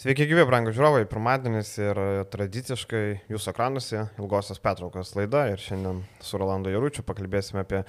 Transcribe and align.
Sveiki, 0.00 0.24
gyvi, 0.24 0.46
brangų 0.48 0.72
žiūrovai, 0.72 1.02
pirmadienis 1.10 1.74
ir 1.76 1.98
tradiciškai 2.32 3.02
jūsų 3.28 3.50
ekranuose 3.52 4.06
ilgosios 4.16 4.56
petraukos 4.64 5.10
laida 5.12 5.42
ir 5.50 5.60
šiandien 5.60 5.98
su 6.24 6.40
Rolando 6.40 6.72
Jaručiu 6.72 7.04
pakalbėsime 7.04 7.60
apie 7.60 7.82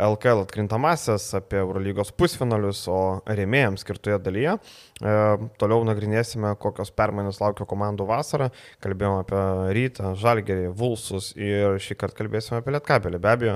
LKL 0.00 0.42
atkrintamasias, 0.42 1.28
apie 1.38 1.60
Eurolygos 1.60 2.10
pusfinalius, 2.18 2.80
o 2.90 3.20
rėmėjams 3.30 3.84
skirtoje 3.84 4.18
dalyje. 4.24 4.56
E, 4.98 5.12
toliau 5.60 5.84
nagrinėsime, 5.86 6.50
kokios 6.58 6.90
permainos 6.94 7.38
laukia 7.38 7.66
komandų 7.70 8.08
vasarą. 8.08 8.48
Kalbėjome 8.82 9.22
apie 9.22 9.42
Rytą, 9.78 10.10
Žalgerį, 10.18 10.72
Vulsus 10.74 11.30
ir 11.38 11.78
šį 11.82 11.96
kartą 12.00 12.24
kalbėsime 12.24 12.58
apie 12.58 12.74
Lietkabelį, 12.74 13.20
be 13.22 13.30
abejo. 13.30 13.54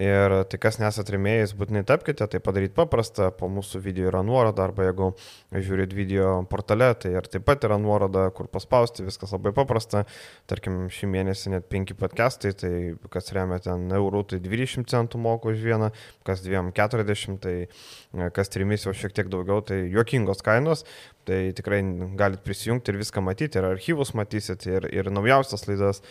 Ir 0.00 0.36
tai 0.48 0.60
kas 0.62 0.80
nesat 0.80 1.12
rėmėjais, 1.12 1.52
būtinai 1.58 1.84
tapkite, 1.88 2.30
tai 2.32 2.40
padaryti 2.40 2.76
paprasta. 2.78 3.28
Po 3.36 3.50
mūsų 3.52 3.82
video 3.84 4.08
yra 4.08 4.24
nuoroda, 4.24 4.64
arba 4.64 4.88
jeigu 4.88 5.10
žiūrit 5.52 5.92
video 5.96 6.32
portale, 6.48 6.94
tai 6.96 7.12
ir 7.18 7.28
taip 7.28 7.44
pat 7.44 7.68
yra 7.68 7.76
nuoroda, 7.80 8.30
kur 8.32 8.48
paspausti, 8.48 9.04
viskas 9.04 9.36
labai 9.36 9.52
paprasta. 9.56 10.06
Tarkim, 10.48 10.86
šį 10.88 11.12
mėnesį 11.12 11.54
net 11.58 11.68
5 11.72 11.92
podcastai, 12.00 12.56
tai 12.56 12.74
kas 13.12 13.32
remia 13.36 13.60
ten 13.60 13.86
eurų, 13.92 14.24
tai 14.32 14.40
20 14.44 14.88
centų 14.88 15.20
moku 15.20 15.52
už 15.52 15.60
vieną 15.60 15.73
vieną, 15.74 15.90
kas 16.26 16.42
dviem 16.44 16.70
40, 16.74 17.40
tai 17.42 17.56
e, 17.66 18.30
kas 18.34 18.52
trimis 18.54 18.86
jau 18.86 18.94
šiek 18.96 19.14
tiek 19.16 19.30
daugiau, 19.32 19.60
tai 19.66 19.84
juokingos 19.92 20.44
kainos, 20.46 20.84
tai 21.28 21.52
tikrai 21.56 21.82
galit 22.18 22.44
prisijungti 22.46 22.94
ir 22.94 23.00
viską 23.02 23.24
matyti, 23.24 23.60
ir 23.60 23.68
archyvus 23.74 24.14
matysit, 24.16 24.66
ir, 24.70 24.88
ir 24.94 25.10
naujausias 25.12 25.68
laidas. 25.68 26.02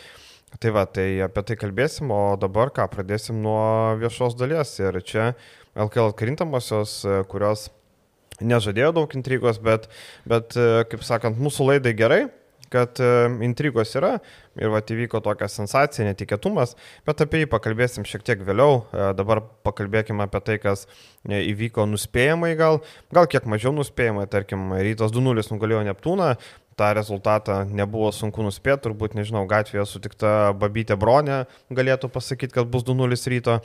Tai 0.62 0.70
va, 0.70 0.84
tai 0.86 1.18
apie 1.24 1.42
tai 1.48 1.56
kalbėsim, 1.58 2.12
o 2.14 2.36
dabar 2.38 2.70
ką, 2.70 2.86
pradėsim 2.92 3.40
nuo 3.42 3.96
viešos 3.98 4.36
dalies. 4.38 4.76
Ir 4.78 5.00
čia 5.02 5.32
LKL 5.74 6.14
krintamosios, 6.14 7.00
e, 7.02 7.22
kurios 7.30 7.66
nežadėjo 8.42 8.92
daug 8.94 9.18
intrigos, 9.18 9.58
bet, 9.62 9.88
bet 10.28 10.54
e, 10.58 10.84
kaip 10.90 11.02
sakant, 11.06 11.40
mūsų 11.42 11.72
laidai 11.72 11.94
gerai, 11.98 12.22
kad 12.74 13.00
intrigos 13.46 13.94
yra, 13.98 14.18
ir 14.58 14.70
va 14.72 14.80
įvyko 14.82 15.20
tokia 15.24 15.48
sensacija, 15.50 16.06
netikėtumas, 16.08 16.74
bet 17.06 17.22
apie 17.24 17.42
jį 17.42 17.50
pakalbėsim 17.52 18.06
šiek 18.08 18.24
tiek 18.26 18.42
vėliau. 18.46 18.84
E, 18.92 19.08
dabar 19.18 19.42
pakalbėkime 19.66 20.26
apie 20.26 20.40
tai, 20.46 20.58
kas 20.62 20.86
e, 20.86 21.40
įvyko 21.52 21.86
nuspėjamai 21.90 22.54
gal, 22.58 22.80
gal 23.14 23.28
kiek 23.30 23.48
mažiau 23.50 23.74
nuspėjamai, 23.76 24.26
tarkim, 24.30 24.72
rytas 24.78 25.14
2-0 25.14 25.46
nugalėjo 25.54 25.82
Neptūną, 25.90 26.34
tą 26.76 26.90
rezultatą 26.96 27.60
nebuvo 27.70 28.10
sunku 28.12 28.42
nuspėti, 28.44 28.82
turbūt, 28.86 29.14
nežinau, 29.18 29.44
gatvėje 29.50 29.86
sutikta 29.88 30.30
babytė 30.58 30.96
bronė 31.00 31.44
galėtų 31.74 32.10
pasakyti, 32.12 32.54
kad 32.56 32.70
bus 32.70 32.84
2-0 32.86 33.18
ryto. 33.32 33.58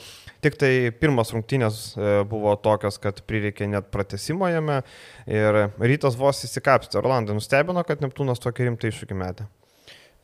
Tik 0.45 0.57
tai 0.61 0.71
pirmas 1.01 1.33
rungtynės 1.35 1.79
e, 1.97 2.11
buvo 2.29 2.55
tokios, 2.61 2.99
kad 3.01 3.21
prireikė 3.27 3.69
net 3.71 3.89
pratesimo 3.93 4.49
jame 4.49 4.81
ir 5.27 5.61
rytas 5.79 6.17
vos 6.19 6.43
įsikapstė. 6.47 6.99
Orlandai 7.01 7.38
nustebino, 7.38 7.83
kad 7.88 8.03
Neptūnas 8.05 8.41
tokį 8.43 8.69
rimtą 8.69 8.91
iššūkį 8.91 9.17
metė. 9.19 9.49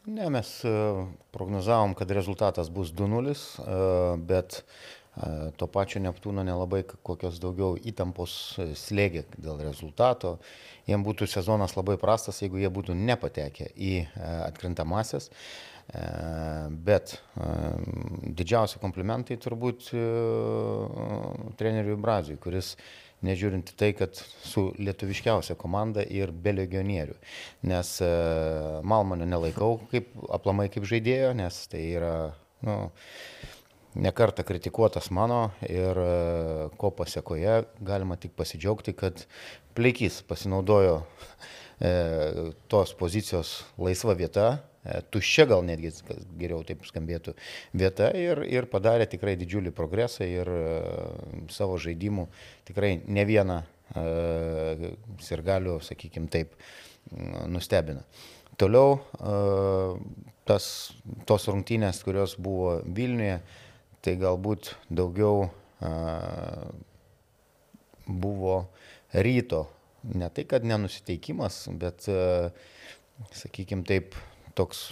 Ne, 0.06 0.30
mes 0.30 0.52
e, 0.68 0.76
prognozavom, 1.34 1.96
kad 1.98 2.14
rezultatas 2.14 2.70
bus 2.74 2.94
2-0, 2.94 3.34
e, 3.34 3.82
bet 4.30 4.62
to 5.56 5.68
pačio 5.72 6.02
Neptūno 6.04 6.44
nelabai 6.44 6.82
kokios 6.84 7.38
daugiau 7.40 7.78
įtampos 7.88 8.34
slėgė 8.76 9.22
dėl 9.40 9.62
rezultato. 9.64 10.34
Jiem 10.86 11.06
būtų 11.06 11.28
sezonas 11.30 11.74
labai 11.78 11.96
prastas, 12.02 12.42
jeigu 12.44 12.60
jie 12.62 12.70
būtų 12.70 12.94
nepatekę 12.98 13.72
į 13.74 13.94
atkrintamasias. 14.46 15.32
Bet 16.86 17.16
didžiausi 18.38 18.82
komplimentai 18.82 19.38
turbūt 19.42 19.90
treneriui 21.58 21.98
Brazui, 22.02 22.38
kuris 22.42 22.76
nežiūrint 23.26 23.74
tai, 23.80 23.92
kad 23.98 24.18
su 24.18 24.70
lietuviškiausia 24.80 25.58
komanda 25.60 26.04
ir 26.04 26.32
be 26.32 26.54
legionierių. 26.56 27.16
Nes 27.70 27.96
e, 28.04 28.10
Malmonio 28.86 29.28
nelaikau 29.30 29.80
kaip 29.92 30.12
aplamai 30.36 30.68
kaip 30.74 30.88
žaidėjo, 30.90 31.34
nes 31.38 31.62
tai 31.72 31.84
yra 31.96 32.16
nu, 32.66 32.78
nekarta 33.96 34.44
kritikuotas 34.48 35.10
mano 35.12 35.50
ir 35.68 36.00
e, 36.04 36.12
ko 36.78 36.92
pasiekoje 36.96 37.64
galima 37.82 38.20
tik 38.20 38.36
pasidžiaugti, 38.38 38.96
kad 38.98 39.26
Pleikys 39.76 40.22
pasinaudojo 40.28 41.02
e, 41.80 41.92
tos 42.72 42.96
pozicijos 43.00 43.58
laisva 43.78 44.16
vieta 44.16 44.50
E, 44.86 45.00
tuščia 45.10 45.48
gal 45.50 45.64
netgi 45.66 45.90
geriau 46.38 46.62
taip 46.66 46.84
skambėtų 46.86 47.34
vieta 47.74 48.12
ir, 48.18 48.44
ir 48.46 48.68
padarė 48.70 49.08
tikrai 49.10 49.34
didžiulį 49.40 49.74
progresą 49.74 50.28
ir 50.30 50.52
e, 50.52 50.66
savo 51.54 51.80
žaidimų 51.82 52.28
tikrai 52.70 53.00
ne 53.08 53.26
vieną 53.26 53.60
e, 53.98 54.94
sirgalių, 55.26 55.80
sakykime 55.86 56.30
taip, 56.34 56.54
nustebina. 57.54 58.02
Toliau 58.58 58.96
tas, 60.50 60.66
tos 61.30 61.44
rungtynės, 61.52 62.00
kurios 62.02 62.34
buvo 62.42 62.80
Vilniuje, 62.98 63.36
tai 64.06 64.16
galbūt 64.22 64.76
daugiau 64.94 65.48
buvo 68.06 68.58
ryto, 69.26 69.66
ne 70.14 70.30
tai 70.30 70.46
kad 70.50 70.66
nenusiteikimas, 70.68 71.66
bet, 71.82 72.06
sakykime 73.34 73.86
taip, 73.90 74.16
toks 74.56 74.92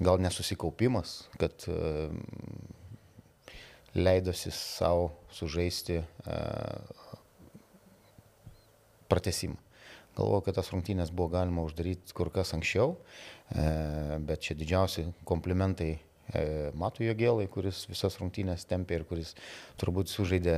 gal 0.00 0.20
nesusikaupimas, 0.22 1.28
kad 1.38 1.52
e, 1.68 2.08
leidosi 3.94 4.50
savo 4.50 5.12
sužaisti 5.32 6.00
e, 6.00 6.38
pratesimą. 9.08 9.60
Galvoju, 10.14 10.44
kad 10.46 10.58
tas 10.60 10.70
rungtynės 10.70 11.10
buvo 11.10 11.32
galima 11.32 11.64
uždaryti 11.66 12.14
kur 12.14 12.30
kas 12.34 12.54
anksčiau, 12.54 12.94
e, 12.94 14.18
bet 14.22 14.46
čia 14.46 14.58
didžiausi 14.58 15.08
komplimentai 15.26 15.96
Matu 16.74 17.04
Jogėlai, 17.04 17.44
kuris 17.52 17.82
visas 17.90 18.16
rungtynės 18.20 18.64
tempė 18.70 19.00
ir 19.00 19.04
kuris 19.08 19.34
turbūt 19.80 20.08
sužaidė 20.08 20.56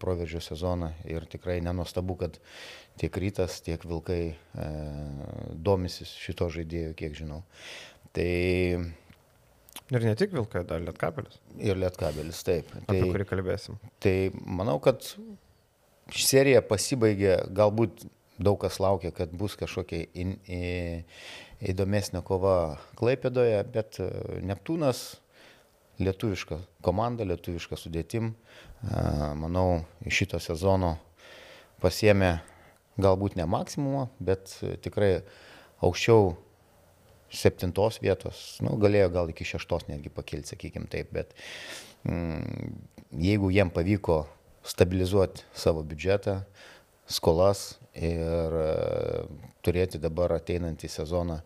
proveržio 0.00 0.40
sezoną 0.42 0.92
ir 1.04 1.26
tikrai 1.30 1.58
nenostabu, 1.64 2.16
kad 2.22 2.38
tiek 3.00 3.16
rytas, 3.20 3.60
tiek 3.64 3.84
vilkai 3.84 4.22
e, 4.32 4.66
domisi 5.52 6.08
šito 6.08 6.48
žaidėjo, 6.52 6.96
kiek 6.98 7.14
žinau. 7.18 7.42
Tai 8.16 8.30
Ir 9.92 10.04
ne 10.04 10.14
tik 10.16 10.32
Vilkai, 10.32 10.62
dar 10.68 10.80
Lietkabelis. 10.80 11.38
Ir 11.60 11.76
Lietkabelis, 11.80 12.40
taip. 12.46 12.70
Tai, 12.72 12.82
apie 12.86 13.08
kurį 13.12 13.26
kalbėsim. 13.28 13.76
Tai 14.00 14.14
manau, 14.60 14.78
kad 14.84 15.04
serija 16.16 16.62
pasibaigė, 16.64 17.34
galbūt 17.52 18.06
daug 18.42 18.58
kas 18.62 18.78
laukia, 18.80 19.12
kad 19.14 19.32
bus 19.36 19.56
kažkokia 19.60 20.06
in, 20.18 20.36
į, 20.48 20.62
įdomesnė 21.70 22.22
kova 22.26 22.78
Klaipėdoje, 22.98 23.60
bet 23.72 23.98
e, 24.02 24.08
Neptūnas, 24.46 25.02
lietuviška 26.02 26.58
komanda, 26.84 27.26
lietuviška 27.28 27.78
sudėtim, 27.78 28.32
e, 28.32 29.02
manau, 29.38 29.82
iš 30.06 30.22
šito 30.22 30.40
sezono 30.42 30.96
pasiemė 31.82 32.34
galbūt 33.02 33.36
ne 33.38 33.46
maksimumą, 33.48 34.08
bet 34.22 34.56
e, 34.62 34.74
tikrai 34.82 35.12
aukščiau 35.82 36.34
septintos 37.32 37.98
vietos, 38.02 38.42
nu, 38.64 38.74
galėjo 38.80 39.12
gal 39.14 39.30
iki 39.32 39.46
šeštos 39.48 39.88
netgi 39.88 40.12
pakilti, 40.12 40.52
sakykim 40.52 40.88
taip, 40.92 41.14
bet 41.16 41.32
mm, 42.04 42.74
jeigu 43.22 43.48
jiem 43.54 43.72
pavyko 43.72 44.24
stabilizuoti 44.68 45.46
savo 45.56 45.82
biudžetą, 45.86 46.42
skolas 47.10 47.72
ir 47.98 48.56
uh, 48.56 49.28
turėti 49.64 50.00
dabar 50.00 50.36
ateinantį 50.38 50.88
sezoną, 50.90 51.40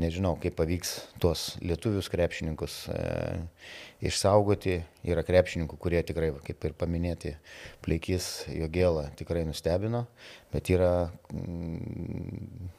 nežinau, 0.00 0.34
kaip 0.42 0.56
pavyks 0.58 0.94
tuos 1.22 1.52
lietuvius 1.62 2.10
krepšininkus 2.10 2.78
uh, 2.90 3.68
išsaugoti. 4.04 4.80
Yra 5.06 5.22
krepšininkų, 5.26 5.78
kurie 5.80 6.02
tikrai, 6.06 6.32
kaip 6.46 6.66
ir 6.66 6.78
paminėti, 6.78 7.36
Pleikis, 7.84 8.48
Jogėla 8.50 9.10
tikrai 9.18 9.44
nustebino, 9.46 10.06
bet 10.54 10.72
yra 10.74 11.10
mm, 11.30 12.72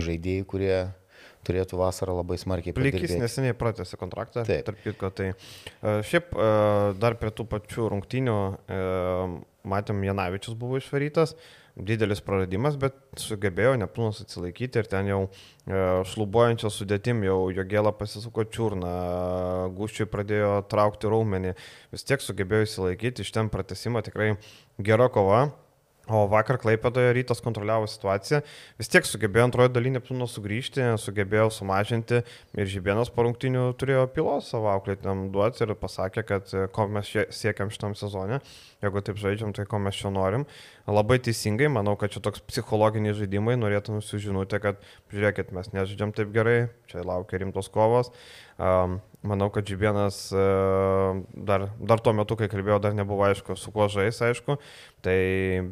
žaidėjai, 0.00 0.48
kurie 0.50 0.74
turėtų 1.46 1.78
vasarą 1.80 2.18
labai 2.18 2.36
smarkiai 2.40 2.74
padirbėti. 2.74 3.06
Plikis 3.06 3.22
neseniai 3.22 3.54
pratęsė 3.56 3.96
kontraktą. 4.00 4.42
Taip. 4.48 4.66
Tarp 4.66 4.82
kitko, 4.84 5.12
tai 5.14 5.30
uh, 5.32 6.02
šiaip 6.04 6.34
uh, 6.34 6.90
dar 6.98 7.16
prie 7.20 7.30
tų 7.32 7.46
pačių 7.54 7.88
rungtynių 7.94 8.36
matėm, 9.70 10.02
Janavičius 10.04 10.56
buvo 10.58 10.80
išvarytas, 10.80 11.36
didelis 11.76 12.22
praradimas, 12.24 12.76
bet 12.80 12.96
sugebėjo 13.20 13.76
Neptūnas 13.80 14.20
atsilaikyti 14.24 14.82
ir 14.82 14.90
ten 14.90 15.08
jau 15.10 15.20
e, 15.26 15.80
šlubuojančią 16.10 16.72
sudėtim 16.74 17.22
jau 17.26 17.38
jo 17.54 17.64
gėlą 17.72 17.94
pasisuko 17.98 18.44
čiurną, 18.50 18.92
guščiui 19.78 20.10
pradėjo 20.10 20.52
traukti 20.70 21.10
raumenį, 21.10 21.56
vis 21.94 22.06
tiek 22.06 22.22
sugebėjo 22.24 22.68
įsilaikyti, 22.68 23.26
iš 23.26 23.34
ten 23.36 23.50
pratesimą 23.52 24.04
tikrai 24.06 24.34
gera 24.78 25.10
kova. 25.12 25.48
O 26.10 26.24
vakar 26.26 26.56
Klaipėdoje 26.58 27.12
rytas 27.14 27.38
kontroliavo 27.44 27.86
situaciją, 27.86 28.40
vis 28.80 28.88
tiek 28.90 29.06
sugebėjo 29.06 29.44
antrojo 29.46 29.70
daly 29.70 29.92
Neptūno 29.94 30.26
sugrįžti, 30.26 30.82
sugebėjo 30.98 31.52
sumažinti 31.54 32.22
ir 32.58 32.70
Žibienas 32.72 33.12
po 33.14 33.22
rungtinių 33.26 33.68
turėjo 33.78 34.08
pilos 34.16 34.48
savo 34.50 34.72
auklėtiniam 34.72 35.28
duoti 35.30 35.62
ir 35.62 35.76
pasakė, 35.78 36.24
kad 36.26 36.50
ko 36.74 36.88
mes 36.90 37.12
siekiam 37.36 37.70
šitam 37.70 37.94
sezonė, 37.98 38.40
jeigu 38.84 39.02
taip 39.04 39.18
žaidžiam, 39.20 39.52
tai 39.56 39.66
ko 39.68 39.80
mes 39.82 39.96
čia 39.96 40.10
norim. 40.12 40.46
Labai 40.88 41.18
teisingai, 41.22 41.68
manau, 41.72 41.96
kad 42.00 42.12
čia 42.14 42.22
toks 42.24 42.42
psichologiniai 42.48 43.16
žaidimai, 43.16 43.56
norėtų 43.60 43.98
nusižinoti, 43.98 44.60
kad 44.62 44.80
žiūrėkit, 45.12 45.52
mes 45.56 45.72
nežaidžiam 45.74 46.14
taip 46.16 46.32
gerai, 46.34 46.70
čia 46.90 47.04
laukia 47.06 47.42
rimtos 47.42 47.70
kovos. 47.72 48.12
Um, 48.60 48.98
manau, 49.24 49.50
kad 49.52 49.68
Žibienas 49.68 50.22
uh, 50.36 51.20
dar, 51.32 51.68
dar 51.80 52.02
tuo 52.04 52.14
metu, 52.16 52.36
kai 52.40 52.50
kalbėjau, 52.52 52.80
dar 52.84 52.96
nebuvo 52.96 53.24
aišku, 53.28 53.56
su 53.56 53.72
kuo 53.74 53.88
žais, 53.92 54.20
aišku. 54.24 54.58
Tai 55.04 55.18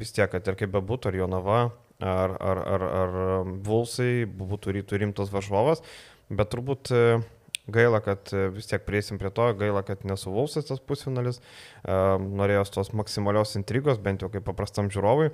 vis 0.01 0.15
tiek, 0.17 0.29
kad 0.33 0.45
ir 0.49 0.61
kaip 0.61 0.73
bebūtų, 0.77 1.13
ar 1.13 1.19
Jonava, 1.23 1.63
ar, 1.99 2.37
ar, 2.37 2.63
ar, 2.77 2.87
ar 3.03 3.19
Vulsai 3.67 4.23
būtų 4.29 4.79
rytų 4.79 5.03
rimtas 5.05 5.33
varžovas, 5.35 5.85
bet 6.29 6.53
turbūt 6.53 6.93
uh, 6.95 7.27
Gaila, 7.69 8.01
kad 8.01 8.31
e, 8.33 8.47
vis 8.49 8.65
tiek 8.69 8.81
prieisim 8.87 9.19
prie 9.21 9.29
to, 9.35 9.45
gaila, 9.61 9.83
kad 9.85 10.01
nesuvulsas 10.09 10.71
tas 10.71 10.81
pusfinalis, 10.81 11.43
norėjau 11.89 12.65
tos 12.79 12.93
maksimalios 12.97 13.55
intrigos, 13.59 13.99
bent 14.03 14.23
jau 14.23 14.29
kaip 14.33 14.45
paprastam 14.47 14.91
žiūrovui. 14.93 15.31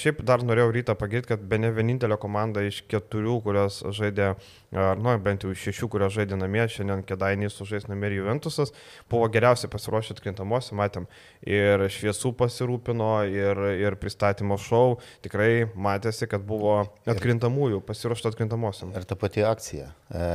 Šiaip 0.00 0.22
dar 0.26 0.44
norėjau 0.46 0.72
rytą 0.74 0.94
pagirti, 0.98 1.32
kad 1.32 1.42
be 1.50 1.58
ne 1.60 1.70
vienintelė 1.74 2.18
komanda 2.20 2.62
iš 2.64 2.82
keturių, 2.90 3.40
kurios 3.44 3.80
žaidė, 3.96 4.34
ar 4.74 5.02
nu, 5.02 5.14
bent 5.24 5.44
jau 5.44 5.52
iš 5.54 5.66
šešių, 5.68 5.90
kurios 5.92 6.14
žaidė 6.16 6.38
namie, 6.38 6.62
šiandien 6.70 7.04
Kedainys 7.06 7.58
sužais 7.58 7.88
namie 7.90 8.12
ir 8.12 8.20
Juventusas, 8.20 8.74
buvo 9.10 9.28
geriausiai 9.32 9.72
pasiruošę 9.72 10.14
atkrintamuose, 10.16 10.76
matėm, 10.78 11.08
ir 11.48 11.86
šviesų 11.92 12.34
pasirūpino, 12.38 13.10
ir, 13.30 13.62
ir 13.82 13.98
pristatymo 14.00 14.58
šou, 14.60 15.00
tikrai 15.26 15.66
matėsi, 15.74 16.28
kad 16.30 16.44
buvo 16.46 16.80
atkrintamųjų, 17.10 17.82
pasiruošta 17.88 18.32
atkrintamuosiam. 18.34 18.94
Ir 18.94 19.06
ta 19.08 19.18
pati 19.18 19.44
akcija. 19.46 19.90
E, 20.10 20.26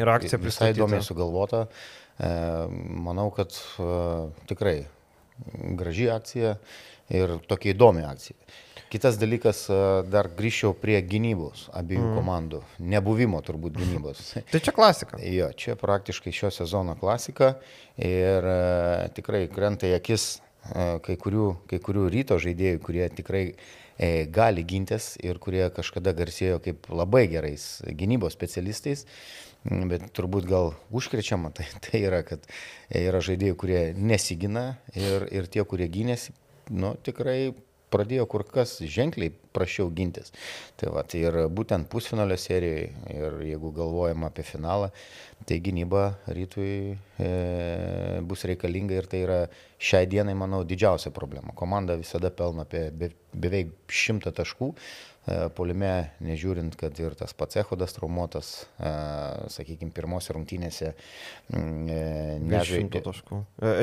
ir 0.00 0.16
akcija 0.16 0.40
pristatyta. 0.40 0.48
Visai 0.48 0.74
įdomiai 0.76 1.04
sugalvota. 1.04 1.66
E, 1.68 2.07
manau, 2.18 3.30
kad 3.30 3.54
e, 3.54 3.82
tikrai 4.50 4.86
graži 5.78 6.10
akcija 6.10 6.56
ir 7.14 7.38
tokia 7.48 7.74
įdomi 7.74 8.02
akcija. 8.06 8.36
Kitas 8.88 9.18
dalykas, 9.20 9.66
e, 9.68 9.78
dar 10.08 10.30
grįžčiau 10.36 10.72
prie 10.76 10.98
gynybos 11.04 11.66
abiejų 11.76 12.06
mm. 12.06 12.18
komandų. 12.18 12.62
Nebuvimo 12.80 13.40
turbūt 13.44 13.76
gynybos. 13.76 14.22
tai 14.52 14.62
čia 14.64 14.74
klasika. 14.74 15.20
jo, 15.20 15.50
čia 15.52 15.76
praktiškai 15.78 16.32
šio 16.32 16.50
sezono 16.54 16.96
klasika 16.98 17.54
ir 17.96 18.48
e, 18.48 18.60
tikrai 19.16 19.44
krenta 19.52 19.90
į 19.90 19.98
akis 20.00 20.28
e, 20.38 20.86
kai 21.04 21.18
kurių, 21.20 21.50
kai 21.70 21.82
kurių 21.84 22.08
ryto 22.16 22.40
žaidėjų, 22.40 22.80
kurie 22.82 23.10
tikrai 23.12 23.44
e, 23.52 24.24
gali 24.32 24.64
gintis 24.64 25.14
ir 25.20 25.38
kurie 25.38 25.68
kažkada 25.74 26.16
garsėjo 26.16 26.62
kaip 26.64 26.88
labai 26.88 27.26
gerais 27.28 27.76
gynybos 27.92 28.34
specialistais. 28.40 29.04
E, 29.04 29.47
Bet 29.64 30.04
turbūt 30.16 30.46
gal 30.48 30.72
užkrečiama 30.94 31.50
tai, 31.54 31.66
tai 31.84 32.02
yra, 32.06 32.22
kad 32.26 32.44
yra 32.94 33.22
žaidėjai, 33.24 33.56
kurie 33.58 33.80
nesigina 33.96 34.78
ir, 34.94 35.26
ir 35.34 35.48
tie, 35.50 35.64
kurie 35.68 35.88
gynėsi, 35.92 36.34
nu, 36.70 36.94
tikrai 37.04 37.54
pradėjo 37.92 38.26
kur 38.28 38.44
kas 38.48 38.76
ženkliai 38.84 39.32
prašiau 39.56 39.90
gintis. 39.94 40.32
Tai 40.78 40.92
va, 40.94 41.04
tai 41.08 41.22
ir 41.24 41.38
būtent 41.52 41.88
pusfinalio 41.90 42.36
serijoje 42.40 42.90
ir 43.14 43.38
jeigu 43.48 43.72
galvojam 43.76 44.26
apie 44.28 44.44
finalą, 44.46 44.90
tai 45.48 45.60
gynyba 45.64 46.04
rytui 46.36 46.72
e, 46.94 47.30
bus 48.28 48.44
reikalinga 48.48 48.98
ir 48.98 49.08
tai 49.10 49.22
yra 49.24 49.38
šiai 49.80 50.08
dienai, 50.10 50.36
manau, 50.38 50.64
didžiausia 50.68 51.12
problema. 51.14 51.54
Komanda 51.56 51.96
visada 51.98 52.30
pelna 52.34 52.66
apie 52.68 52.88
be, 52.92 53.12
beveik 53.32 53.72
šimtą 53.88 54.34
taškų, 54.36 54.72
polime, 55.56 56.10
nežiūrint, 56.24 56.76
kad 56.78 56.96
ir 57.00 57.14
tas 57.18 57.34
pats 57.36 57.58
Ehodas 57.60 57.94
traumuotas, 57.96 58.50
e, 58.78 58.92
sakykime, 59.52 59.92
pirmose 59.94 60.34
rungtynėse 60.36 60.92
mm, 60.92 61.88
e, 61.92 62.00
nežaidė. 62.44 63.02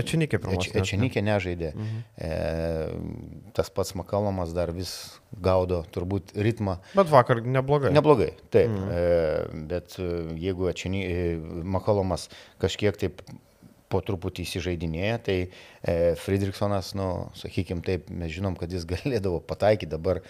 Ečinikė 0.02 0.40
pirmose. 0.44 0.74
Ečinikė 0.82 1.24
nežaidė. 1.26 1.72
Mhm. 1.76 3.50
Tas 3.56 3.72
pats 3.74 3.96
Makalomas 3.98 4.54
dar 4.56 4.72
vis 4.76 4.92
gaudo 5.44 5.84
turbūt 5.96 6.36
ritmą. 6.36 6.80
Bet 6.96 7.12
vakar 7.12 7.42
neblogai. 7.44 7.92
Neblogai, 7.96 8.32
taip. 8.54 8.72
Mhm. 8.72 9.66
Bet 9.72 9.98
jeigu 10.42 10.70
Ečini, 10.72 11.06
Makalomas 11.64 12.30
kažkiek 12.62 12.98
taip 13.00 13.24
po 13.92 14.02
truputį 14.06 14.46
įsižeidinėja, 14.46 15.18
tai 15.26 15.38
e, 15.46 16.16
Friedrichsonas, 16.20 16.94
nu, 16.98 17.30
sakykime 17.38 17.84
taip, 17.86 18.10
mes 18.10 18.34
žinom, 18.34 18.58
kad 18.60 18.72
jis 18.74 18.88
galėdavo 18.94 19.42
pataikyti 19.46 19.92
dabar, 19.94 20.22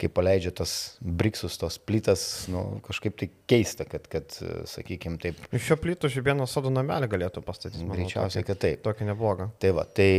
kai 0.00 0.10
paleidžia 0.10 0.50
tos 0.54 0.96
briksus, 0.98 1.54
tos 1.60 1.76
plytas, 1.78 2.24
nu, 2.50 2.64
kažkaip 2.86 3.14
tai 3.20 3.28
keista, 3.50 3.86
kad, 3.86 4.08
kad 4.10 4.34
sakykime 4.68 5.20
taip. 5.22 5.38
Iš 5.54 5.68
šio 5.70 5.78
plytų 5.80 6.10
žibėno 6.16 6.48
sodo 6.50 6.72
namelį 6.74 7.08
galėtų 7.12 7.44
pastatyti. 7.46 7.86
Greičiausiai, 7.92 8.46
kad 8.46 8.58
taip. 8.64 8.82
Tokia 8.84 9.06
nebloga. 9.12 9.48
Tai 9.62 9.70
va, 9.78 9.86
tai 9.86 10.10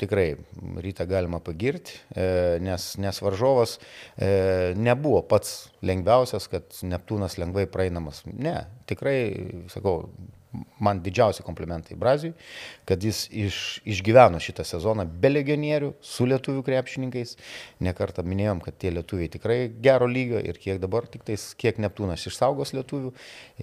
tikrai 0.00 0.26
rytą 0.84 1.08
galima 1.08 1.40
pagirti, 1.44 1.96
e, 2.12 2.28
nes, 2.64 2.90
nes 3.00 3.22
varžovas 3.24 3.78
e, 3.80 4.74
nebuvo 4.76 5.24
pats 5.30 5.70
lengviausias, 5.84 6.50
kad 6.52 6.84
Neptūnas 6.84 7.38
lengvai 7.40 7.64
praeinamas. 7.70 8.22
Ne, 8.28 8.58
tikrai, 8.90 9.18
sakau, 9.72 10.02
man 10.78 11.00
didžiausi 11.02 11.44
komplimentai 11.46 11.96
Brazijui, 11.98 12.34
kad 12.88 13.02
jis 13.04 13.24
iš, 13.30 13.60
išgyveno 13.88 14.40
šitą 14.42 14.64
sezoną 14.66 15.06
be 15.20 15.30
legionierių, 15.32 15.92
su 16.04 16.26
lietuvių 16.28 16.64
krepšininkais. 16.66 17.36
Nekartą 17.84 18.24
minėjom, 18.26 18.62
kad 18.64 18.78
tie 18.80 18.92
lietuviai 18.94 19.30
tikrai 19.32 19.58
gero 19.84 20.08
lygio 20.10 20.42
ir 20.42 20.60
kiek 20.60 20.82
dabar 20.82 21.08
tik 21.10 21.24
tais, 21.26 21.50
kiek 21.58 21.80
Neptūnas 21.82 22.26
išsaugos 22.30 22.74
lietuvių 22.76 23.14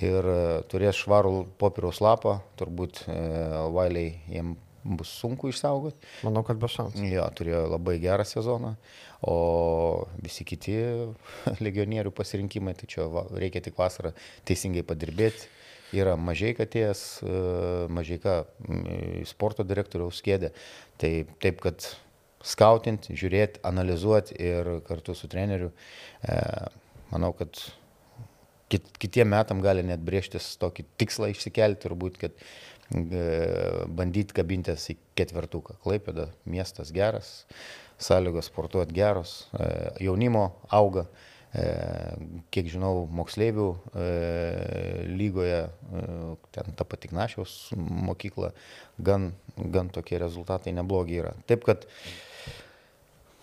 ir 0.01 0.31
uh, 0.31 0.57
turės 0.71 0.99
švarų 1.03 1.45
popieriaus 1.61 2.01
lapą, 2.03 2.39
turbūt 2.59 3.05
uh, 3.07 3.71
vailiai 3.75 4.19
jiem 4.31 4.57
bus 4.81 5.11
sunku 5.21 5.51
išsaugoti. 5.51 5.97
Manau, 6.25 6.41
kad 6.45 6.59
be 6.61 6.69
šansų. 6.71 7.05
Jo, 7.11 7.27
turėjo 7.37 7.67
labai 7.69 7.99
gerą 8.01 8.25
sezoną, 8.25 8.73
o 9.29 9.35
visi 10.23 10.45
kiti 10.47 10.77
legionierių 11.65 12.13
pasirinkimai, 12.17 12.73
tai 12.79 12.89
čia 12.89 13.05
va, 13.11 13.27
reikia 13.37 13.61
tik 13.63 13.77
vasarą 13.77 14.15
teisingai 14.49 14.85
padirbėti 14.87 15.60
yra 15.95 16.15
Mažieika 16.19 16.65
atėjęs, 16.67 17.01
e, 17.23 17.41
Mažieika 17.91 18.41
sporto 19.29 19.65
direktoriaus 19.67 20.21
kėdė. 20.23 20.51
Tai 21.01 21.11
taip, 21.43 21.61
kad 21.63 21.87
skautinti, 22.45 23.15
žiūrėti, 23.17 23.61
analizuoti 23.67 24.37
ir 24.41 24.77
kartu 24.87 25.15
su 25.17 25.29
treneriu, 25.31 25.71
e, 26.23 26.39
manau, 27.11 27.33
kad 27.37 27.59
kit, 28.71 28.87
kitiem 29.01 29.31
metam 29.33 29.61
gali 29.63 29.83
net 29.85 30.03
brėžtis 30.05 30.55
tokį 30.61 30.87
tikslą 31.01 31.31
išsikelti, 31.33 31.83
turbūt, 31.85 32.19
kad 32.21 32.37
e, 32.41 33.85
bandyti 33.87 34.37
kabintis 34.37 34.89
į 34.93 34.97
ketvertuką. 35.19 35.77
Klaipėda 35.83 36.31
miestas 36.45 36.93
geras, 36.95 37.43
sąlygos 38.01 38.47
sportuoti 38.49 38.95
geros, 38.97 39.43
jaunimo 40.01 40.47
auga. 40.73 41.05
E, 41.51 41.63
kiek 42.55 42.69
žinau, 42.71 43.05
moksleivių 43.11 43.67
e, 43.75 44.03
lygoje, 45.19 45.63
e, 45.67 46.03
ten 46.55 46.75
ta 46.79 46.85
pati 46.87 47.11
Knašiaus 47.11 47.55
mokykla, 47.75 48.53
gan, 49.03 49.33
gan 49.57 49.91
tokie 49.91 50.19
rezultatai 50.21 50.71
neblogi 50.77 51.19
yra. 51.19 51.33
Taip 51.51 51.65
kad 51.67 51.83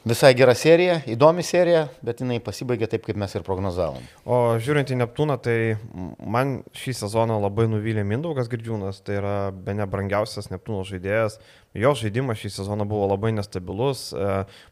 Visai 0.09 0.31
gera 0.33 0.55
serija, 0.57 0.95
įdomi 1.11 1.43
serija, 1.45 1.83
bet 2.07 2.23
jinai 2.23 2.39
pasibaigė 2.41 2.87
taip, 2.89 3.03
kaip 3.05 3.19
mes 3.21 3.35
ir 3.37 3.43
prognozavom. 3.45 4.05
O 4.25 4.57
žiūrint 4.63 4.89
į 4.95 4.97
Neptūną, 5.03 5.37
tai 5.45 5.77
man 6.25 6.63
šį 6.79 6.95
sezoną 7.03 7.37
labai 7.43 7.67
nuvylė 7.69 8.07
Mindaugas 8.09 8.49
Girdžiūnas, 8.49 9.03
tai 9.05 9.19
yra 9.19 9.35
be 9.53 9.75
ne 9.77 9.85
brangiausias 9.91 10.49
Neptūno 10.49 10.87
žaidėjas. 10.89 11.37
Jo 11.77 11.93
žaidimas 11.99 12.41
šį 12.41 12.55
sezoną 12.55 12.87
buvo 12.89 13.11
labai 13.11 13.35
nestabilus, 13.37 14.09
e, 14.17 14.29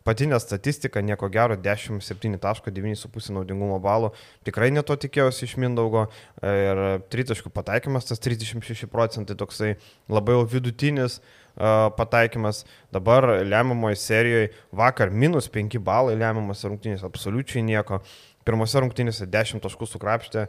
patinė 0.09 0.39
statistika, 0.41 1.05
nieko 1.05 1.29
gero, 1.29 1.59
17,9,5 1.61 3.35
naudingumo 3.37 3.77
balų, 3.85 4.15
tikrai 4.49 4.71
neto 4.73 4.97
tikėjausi 4.97 5.45
iš 5.45 5.59
Mindaugo 5.61 6.07
e, 6.07 6.55
ir 6.71 6.85
tritaškų 7.13 7.53
pataikymas, 7.53 8.09
tas 8.09 8.25
36 8.25 8.89
procentai 8.89 9.37
toksai 9.37 9.75
labai 10.09 10.41
vidutinis 10.49 11.21
pataikymas. 11.57 12.65
Dabar 12.93 13.27
lemiamoje 13.43 13.97
serijoje 14.01 14.53
vakar 14.73 15.11
minus 15.11 15.51
5 15.53 15.81
balai 15.83 16.15
lemiamas 16.17 16.65
rungtynės, 16.69 17.05
absoliučiai 17.07 17.65
nieko. 17.67 18.03
Pirmose 18.47 18.79
rungtynėse 18.79 19.27
10 19.27 19.59
taškų 19.65 19.89
sukrapštė. 19.91 20.45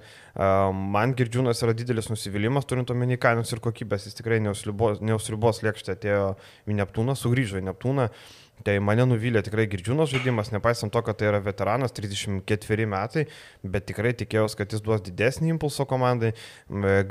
Man 0.94 1.16
girdžiūnas 1.18 1.64
yra 1.66 1.74
didelis 1.74 2.12
nusivylimas, 2.12 2.68
turint 2.70 2.92
omeny 2.94 3.18
kainos 3.18 3.50
ir 3.56 3.62
kokybės. 3.64 4.06
Jis 4.06 4.20
tikrai 4.20 4.38
neusribos 4.38 5.64
lėkštė 5.66 5.96
atėjo 5.96 6.28
į 6.70 6.78
Neptūną, 6.78 7.18
sugrįžo 7.18 7.58
į 7.58 7.66
Neptūną. 7.72 8.06
Tai 8.66 8.74
mane 8.82 9.06
nuvylė 9.06 9.44
tikrai 9.46 9.68
girdžiūnos 9.70 10.10
žaidimas, 10.12 10.50
nepaisant 10.54 10.92
to, 10.94 11.02
kad 11.06 11.20
tai 11.20 11.30
yra 11.30 11.42
veteranas, 11.44 11.94
34 11.96 12.88
metai, 12.90 13.28
bet 13.62 13.86
tikrai 13.92 14.16
tikėjausi, 14.18 14.58
kad 14.58 14.74
jis 14.74 14.84
duos 14.86 15.04
didesnį 15.06 15.54
impulsą 15.54 15.86
komandai. 15.90 16.34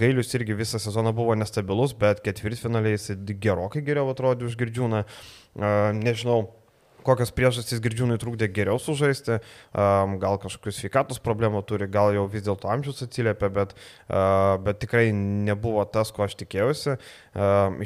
Gailius 0.00 0.34
irgi 0.36 0.58
visą 0.58 0.82
sezoną 0.82 1.14
buvo 1.16 1.36
nestabilus, 1.38 1.94
bet 1.96 2.24
ketvirtfinaliai 2.26 2.96
jis 2.98 3.14
gerokai 3.46 3.84
geriau 3.86 4.10
atrodė 4.12 4.48
už 4.50 4.58
girdžiūną. 4.60 5.04
Nežinau, 6.02 6.42
kokios 7.06 7.32
priežastys 7.34 7.80
girdžiūnui 7.84 8.18
trūkdė 8.20 8.48
geriau 8.52 8.80
sužaisti, 8.82 9.38
gal 9.72 10.40
kažkokius 10.42 10.80
sveikatos 10.82 11.22
problemų 11.22 11.62
turi, 11.68 11.88
gal 11.90 12.12
jau 12.16 12.26
vis 12.30 12.44
dėlto 12.46 12.70
amžius 12.72 13.04
atsiliepia, 13.06 13.50
bet, 13.54 13.76
bet 14.66 14.80
tikrai 14.82 15.08
nebuvo 15.14 15.84
tas, 15.88 16.12
ko 16.14 16.26
aš 16.26 16.36
tikėjausi. 16.42 16.96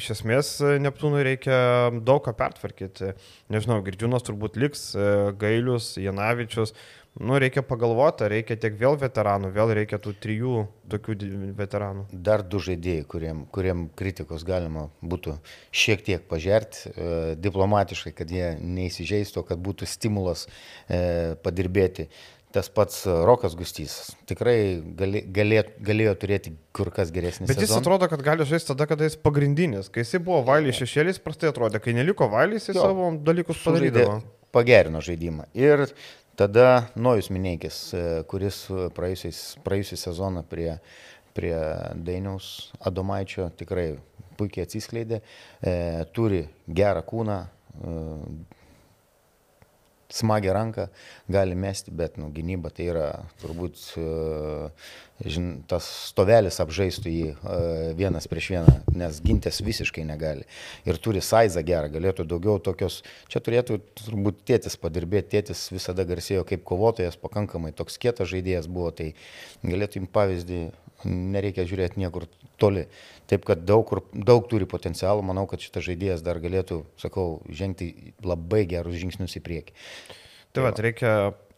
Iš 0.01 0.11
esmės 0.17 0.55
Neptūnui 0.83 1.25
reikia 1.27 1.59
daug 2.01 2.23
ką 2.25 2.35
pertvarkyti. 2.39 3.15
Nežinau, 3.53 3.81
girdžiūnas 3.87 4.25
turbūt 4.27 4.57
liks, 4.61 4.91
Gailius, 5.41 5.93
Janavičius 6.01 6.75
nu, 7.19 7.39
reikia 7.43 7.63
pagalvoti, 7.67 8.29
reikia 8.31 8.57
tiek 8.61 8.77
vėl 8.79 8.97
veteranų, 9.01 9.51
vėl 9.55 9.75
reikia 9.81 9.99
tų 10.03 10.15
trijų 10.23 10.65
tokių 10.93 11.17
veteranų. 11.59 12.07
Dar 12.13 12.45
du 12.47 12.61
žaidėjai, 12.63 13.05
kuriem, 13.11 13.45
kuriem 13.55 13.87
kritikos 13.99 14.45
galima 14.47 14.89
būtų 15.03 15.39
šiek 15.75 16.05
tiek 16.07 16.27
pažerti 16.31 16.91
e, 16.91 17.15
diplomatiškai, 17.41 18.15
kad 18.17 18.31
jie 18.31 18.53
neįsižeistų, 18.61 19.47
kad 19.49 19.63
būtų 19.63 19.89
stimulas 19.91 20.47
e, 20.87 21.35
padirbėti. 21.43 22.11
Tas 22.51 22.67
pats 22.67 23.05
Rokas 23.07 23.53
Gustys 23.55 23.93
tikrai 24.27 24.81
gali, 24.99 25.21
galė, 25.23 25.61
galėjo 25.87 26.17
turėti 26.19 26.51
kur 26.75 26.89
kas 26.91 27.13
geresnį 27.15 27.47
Bet 27.47 27.61
jis 27.63 27.69
sezoną. 27.69 27.85
atrodo, 27.85 28.09
kad 28.11 28.25
gali 28.27 28.43
žaisti 28.43 28.73
tada, 28.73 28.89
kada 28.91 29.07
jis 29.07 29.15
pagrindinis. 29.23 29.87
Kai 29.87 30.03
jis 30.03 30.17
buvo 30.19 30.41
Vailį 30.49 30.75
šešėlis, 30.81 31.23
prastai 31.23 31.53
atrodė. 31.53 31.79
Kai 31.85 31.95
neliko 31.95 32.27
Vailį, 32.33 32.59
jis 32.59 32.73
jo, 32.73 32.83
savo 32.83 33.13
dalykus 33.23 33.63
padarydavo. 33.63 34.19
Pagerino 34.51 34.99
žaidimą. 34.99 35.47
Ir 35.55 35.85
Tada 36.41 36.87
Nojus 36.97 37.27
Mineikis, 37.29 37.79
e, 37.93 38.03
kuris 38.25 38.63
praėjusią 38.97 39.99
sezoną 40.01 40.41
prie, 40.49 40.71
prie 41.37 41.53
Dainiaus 42.01 42.71
Adomaičio 42.81 43.51
tikrai 43.61 43.91
puikiai 44.39 44.65
atsiskleidė, 44.65 45.19
e, 45.21 45.75
turi 46.17 46.41
gerą 46.81 47.03
kūną, 47.11 47.37
e, 47.45 47.93
smagią 50.15 50.55
ranką, 50.57 50.89
gali 51.31 51.55
mesti, 51.59 51.93
bet 51.95 52.19
nu, 52.21 52.31
gynyba 52.35 52.73
tai 52.75 52.89
yra 52.91 53.07
turbūt 53.43 53.79
žin, 55.21 55.49
tas 55.69 55.87
stovelis 56.11 56.61
apžaistų 56.63 57.13
jį 57.13 57.31
vienas 57.99 58.29
prieš 58.31 58.51
vieną, 58.55 58.75
nes 58.97 59.21
gintis 59.25 59.61
visiškai 59.65 60.05
negali. 60.09 60.47
Ir 60.89 61.01
turi 61.03 61.23
saizą 61.25 61.63
gerą, 61.67 61.91
galėtų 61.93 62.27
daugiau 62.29 62.59
tokios, 62.63 63.01
čia 63.31 63.43
turėtų 63.45 63.81
turbūt 64.01 64.45
tėtis 64.49 64.79
padirbėti, 64.81 65.37
tėtis 65.37 65.67
visada 65.75 66.07
garsėjo 66.09 66.47
kaip 66.49 66.65
kovotojas, 66.69 67.21
pakankamai 67.21 67.75
toks 67.77 68.01
kietas 68.01 68.31
žaidėjas 68.33 68.71
buvo, 68.71 68.91
tai 68.97 69.13
galėtų 69.67 70.01
jums 70.01 70.15
pavyzdį, 70.15 70.63
nereikia 71.05 71.67
žiūrėti 71.69 72.01
niekur 72.03 72.27
toli. 72.61 72.87
Taip 73.31 73.45
kad 73.49 73.63
daug, 73.67 73.85
kur, 73.89 74.03
daug 74.13 74.49
turi 74.51 74.67
potencialų, 74.69 75.23
manau, 75.27 75.47
kad 75.51 75.63
šitas 75.63 75.87
žaidėjas 75.87 76.25
dar 76.27 76.41
galėtų, 76.43 76.83
sakau, 77.01 77.41
žengti 77.47 78.15
labai 78.27 78.65
gerus 78.71 78.99
žingsnius 79.01 79.39
į 79.39 79.45
priekį. 79.47 79.79
Tai 80.51 80.67
va, 80.67 80.75
reikia 80.83 81.15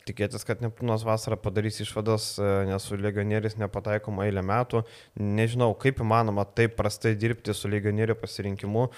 tikėtis, 0.08 0.44
kad 0.46 0.62
Neptūnas 0.62 1.04
vasarą 1.06 1.38
padarys 1.40 1.80
išvadas, 1.84 2.34
e, 2.36 2.52
nes 2.68 2.84
su 2.86 2.98
legionieriais 2.98 3.58
nepataikoma 3.60 4.26
eilę 4.28 4.44
metų. 4.46 4.82
Nežinau, 5.16 5.72
kaip 5.78 6.02
įmanoma 6.02 6.44
taip 6.58 6.76
prastai 6.78 7.14
dirbti 7.18 7.54
su 7.56 7.70
legionierių 7.72 8.18
pasirinkimu. 8.20 8.88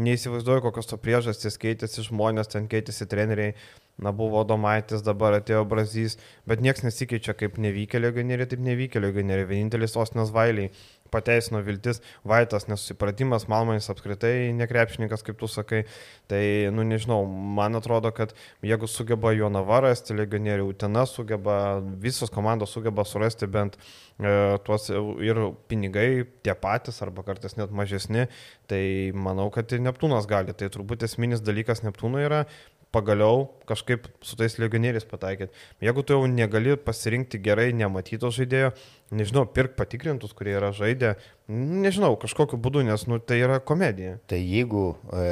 Neįsivaizduoju, 0.00 0.62
kokios 0.68 0.86
to 0.86 1.00
priežastys 1.02 1.58
keitėsi 1.60 2.04
žmonės, 2.06 2.52
ten 2.52 2.68
keitėsi 2.70 3.08
treneriai. 3.10 3.56
Na, 4.00 4.14
buvo 4.16 4.40
Domaitis, 4.48 5.02
dabar 5.04 5.34
atėjo 5.36 5.66
Brazys, 5.68 6.16
bet 6.48 6.62
niekas 6.64 6.86
nesikeičia 6.86 7.34
kaip 7.36 7.58
nevykėlė 7.60 8.08
legionieriai, 8.08 8.48
taip 8.48 8.62
nevykėlė 8.64 9.10
legionieriai. 9.10 9.48
Vienintelis 9.50 9.98
Osnas 10.00 10.32
Vailiai 10.32 10.70
pateisino 11.10 11.60
viltis, 11.66 12.00
Vaitas 12.24 12.68
nesusipratimas, 12.70 13.46
Malmanis 13.50 13.90
apskritai 13.92 14.52
nekrepšininkas, 14.56 15.24
kaip 15.26 15.38
tu 15.40 15.48
sakai. 15.50 15.82
Tai, 16.30 16.42
nu 16.74 16.84
nežinau, 16.86 17.24
man 17.26 17.78
atrodo, 17.78 18.12
kad 18.14 18.34
jeigu 18.66 18.88
sugeba 18.90 19.34
Jonava 19.34 19.82
rasti 19.88 20.14
legionierių, 20.16 20.68
Utena 20.70 21.04
sugeba, 21.10 21.56
visos 22.02 22.30
komandos 22.32 22.74
sugeba 22.76 23.04
surasti 23.08 23.48
bent 23.50 23.76
e, 23.76 24.30
tuos 24.66 24.86
ir 24.90 25.42
pinigai 25.70 26.24
tie 26.44 26.54
patys 26.54 27.02
arba 27.02 27.24
kartais 27.26 27.58
net 27.58 27.74
mažesni, 27.74 28.28
tai 28.70 28.82
manau, 29.14 29.50
kad 29.54 29.72
ir 29.74 29.82
Neptūnas 29.82 30.30
gali. 30.30 30.54
Tai 30.54 30.70
turbūt 30.72 31.06
esminis 31.06 31.42
dalykas 31.42 31.82
Neptūnui 31.86 32.22
yra 32.28 32.44
pagaliau 32.92 33.46
kažkaip 33.68 34.08
su 34.24 34.36
tais 34.38 34.56
legionieriais 34.58 35.06
pataikyti. 35.06 35.54
Jeigu 35.84 36.02
tu 36.02 36.16
jau 36.16 36.26
negali 36.30 36.74
pasirinkti 36.78 37.38
gerai 37.42 37.70
nematyto 37.76 38.32
žaidėjo, 38.34 38.72
nežinau, 39.14 39.44
pirk 39.54 39.76
patikrintus, 39.78 40.34
kurie 40.36 40.56
yra 40.58 40.72
žaidę, 40.74 41.14
nežinau, 41.50 42.16
kažkokiu 42.20 42.58
būdu, 42.62 42.82
nes 42.86 43.06
nu, 43.10 43.20
tai 43.22 43.40
yra 43.44 43.60
komedija. 43.62 44.18
Tai 44.30 44.40
jeigu 44.40 44.84
e, 45.14 45.26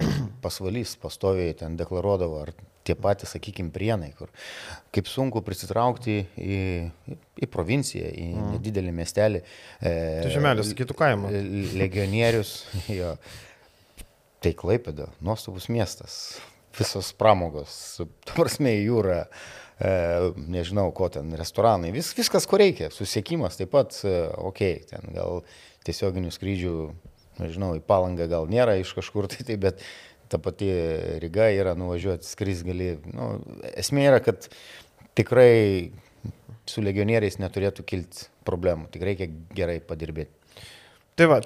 pasvalys 0.44 0.94
pastoviai 1.00 1.56
ten 1.58 1.76
deklaruodavo, 1.80 2.40
ar 2.46 2.54
tie 2.82 2.96
patys, 2.98 3.34
sakykime, 3.36 3.70
prienai, 3.74 4.10
kur 4.18 4.32
kaip 4.94 5.06
sunku 5.06 5.44
prisitraukti 5.46 6.16
į, 6.40 6.60
į 7.44 7.48
provinciją, 7.52 8.08
į 8.08 8.28
mm. 8.32 8.48
nedidelį 8.56 8.96
miestelį. 8.96 9.44
E, 9.78 9.92
tai 10.24 10.32
žemelis, 10.32 10.72
kitų 10.80 10.96
kaimą. 10.98 11.32
Legionierius, 11.76 12.56
jo. 13.00 13.14
Tai 14.42 14.50
Klaipėda, 14.58 15.06
nuostabus 15.22 15.68
miestas 15.70 16.16
visos 16.78 17.12
pramogos, 17.18 17.74
tu 17.98 18.36
prasme, 18.36 18.72
jūra, 18.80 19.24
e, 19.78 19.92
nežinau, 20.52 20.88
ko 20.96 21.08
ten, 21.12 21.32
restoranai, 21.38 21.92
vis, 21.94 22.12
viskas, 22.16 22.46
ko 22.48 22.60
reikia, 22.60 22.90
susiekimas 22.94 23.58
taip 23.60 23.72
pat, 23.74 23.98
e, 24.06 24.14
ok, 24.50 24.62
ten 24.90 25.12
gal 25.16 25.42
tiesioginių 25.86 26.32
skrydžių, 26.34 26.76
nežinau, 27.42 27.74
į 27.78 27.84
palangą 27.86 28.28
gal 28.30 28.48
nėra 28.50 28.78
iš 28.80 28.94
kažkur, 28.98 29.28
tai 29.32 29.46
taip, 29.48 29.62
bet 29.66 29.84
ta 30.32 30.40
pati 30.40 30.70
Ryga 31.20 31.50
yra 31.52 31.74
nuvažiuoti, 31.76 32.24
skris 32.24 32.62
gali, 32.64 32.94
nu, 33.12 33.34
esmė 33.76 34.08
yra, 34.08 34.22
kad 34.24 34.48
tikrai 35.18 35.92
su 36.68 36.84
legionieriais 36.84 37.36
neturėtų 37.42 37.84
kilti 37.84 38.28
problemų, 38.46 38.88
tik 38.94 39.04
reikia 39.04 39.28
gerai 39.52 39.80
padirbėti. 39.84 40.41
Tai 41.22 41.28
va, 41.30 41.36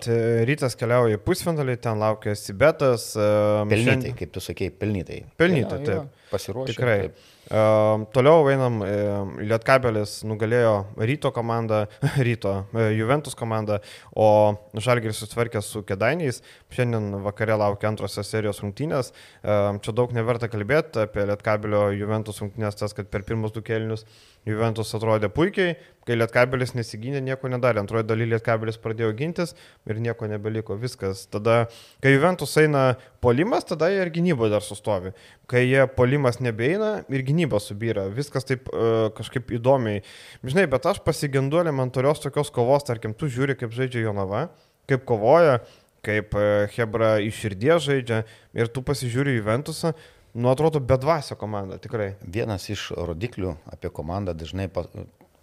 rytas 0.48 0.72
keliauja 0.80 1.18
į 1.18 1.20
pusfinalį, 1.20 1.74
ten 1.84 1.98
laukia 2.00 2.32
Sibetas. 2.32 3.10
Pelnytai, 3.12 3.80
šiandien... 3.82 4.14
kaip 4.16 4.30
tu 4.32 4.40
sakei, 4.40 4.70
pelnytai. 4.72 5.18
Pelnytai, 5.36 5.80
taip. 5.84 6.14
Pasiruošę. 6.30 6.72
Tikrai. 6.72 6.94
Taip. 7.02 7.18
Uh, 7.46 8.02
toliau 8.10 8.48
einam, 8.50 8.80
uh, 8.82 9.28
Lietkabelis 9.38 10.24
nugalėjo 10.26 10.72
Ryto 10.98 11.30
komandą, 11.30 11.84
Ryto, 12.26 12.54
uh, 12.74 12.88
Juventus 12.90 13.38
komandą, 13.38 13.76
o 14.18 14.56
Žalgiris 14.74 15.20
sutvarkė 15.22 15.62
su 15.62 15.84
Kedainiais. 15.86 16.42
Šiandien 16.74 17.20
vakare 17.22 17.54
laukia 17.54 17.92
antrosios 17.92 18.32
serijos 18.34 18.58
rungtynės. 18.64 19.12
Uh, 19.44 19.78
čia 19.78 19.94
daug 19.94 20.10
neverta 20.16 20.50
kalbėti 20.50 21.04
apie 21.04 21.28
Lietkabelio 21.30 21.84
Juventus 21.94 22.42
rungtynės, 22.42 22.80
tas, 22.82 22.96
kad 22.98 23.12
per 23.14 23.22
pirmus 23.28 23.54
du 23.54 23.62
kelnius 23.62 24.02
Juventus 24.46 24.92
atrodė 24.94 25.26
puikiai, 25.34 25.74
kai 26.06 26.14
Lietkabelis 26.14 26.76
nesigynė, 26.78 27.18
nieko 27.24 27.50
nedarė. 27.50 27.80
Antroji 27.82 28.06
daly 28.06 28.28
Lietkabelis 28.30 28.78
pradėjo 28.78 29.10
gintis 29.18 29.56
ir 29.90 29.98
nieko 30.02 30.28
nebeliko. 30.30 30.76
Viskas. 30.78 31.24
Tada, 31.32 31.64
kai 32.02 32.12
Juventus 32.14 32.54
eina 32.62 32.84
polimas, 33.22 33.66
tada 33.66 33.88
jie 33.90 34.04
ir 34.04 34.12
gynyboje 34.14 34.54
dar 34.54 34.62
sustovi. 34.62 35.10
Kai 35.50 35.64
jie 35.66 35.82
polimas 35.98 36.38
nebeina 36.38 37.00
ir 37.10 37.26
gynyba 37.36 37.60
subyra. 37.60 38.06
Viskas 38.14 38.48
taip 38.48 38.70
uh, 38.72 39.08
kažkaip 39.16 39.52
įdomiai. 39.58 40.02
Žinai, 40.46 40.66
bet 40.72 40.88
aš 40.88 41.02
pasigendu 41.04 41.60
elementarios 41.60 42.22
tokios 42.24 42.50
kovos, 42.54 42.86
tarkim, 42.88 43.14
tu 43.14 43.28
žiūri, 43.28 43.58
kaip 43.60 43.74
žaidžia 43.76 44.06
Jonava, 44.06 44.46
kaip 44.88 45.04
kovoja, 45.08 45.60
kaip 46.06 46.36
uh, 46.38 46.64
Hebra 46.72 47.16
iš 47.20 47.42
širdies 47.44 47.84
žaidžia 47.84 48.24
ir 48.56 48.72
tu 48.72 48.84
pasižiūri 48.86 49.36
Juventusą. 49.36 49.92
Nu, 50.36 50.50
atrodo, 50.52 50.80
bedvasio 50.84 51.36
komanda, 51.40 51.78
tikrai. 51.80 52.10
Vienas 52.20 52.66
iš 52.72 52.90
rodiklių 52.92 53.54
apie 53.72 53.88
komandą 53.88 54.34
dažnai 54.36 54.68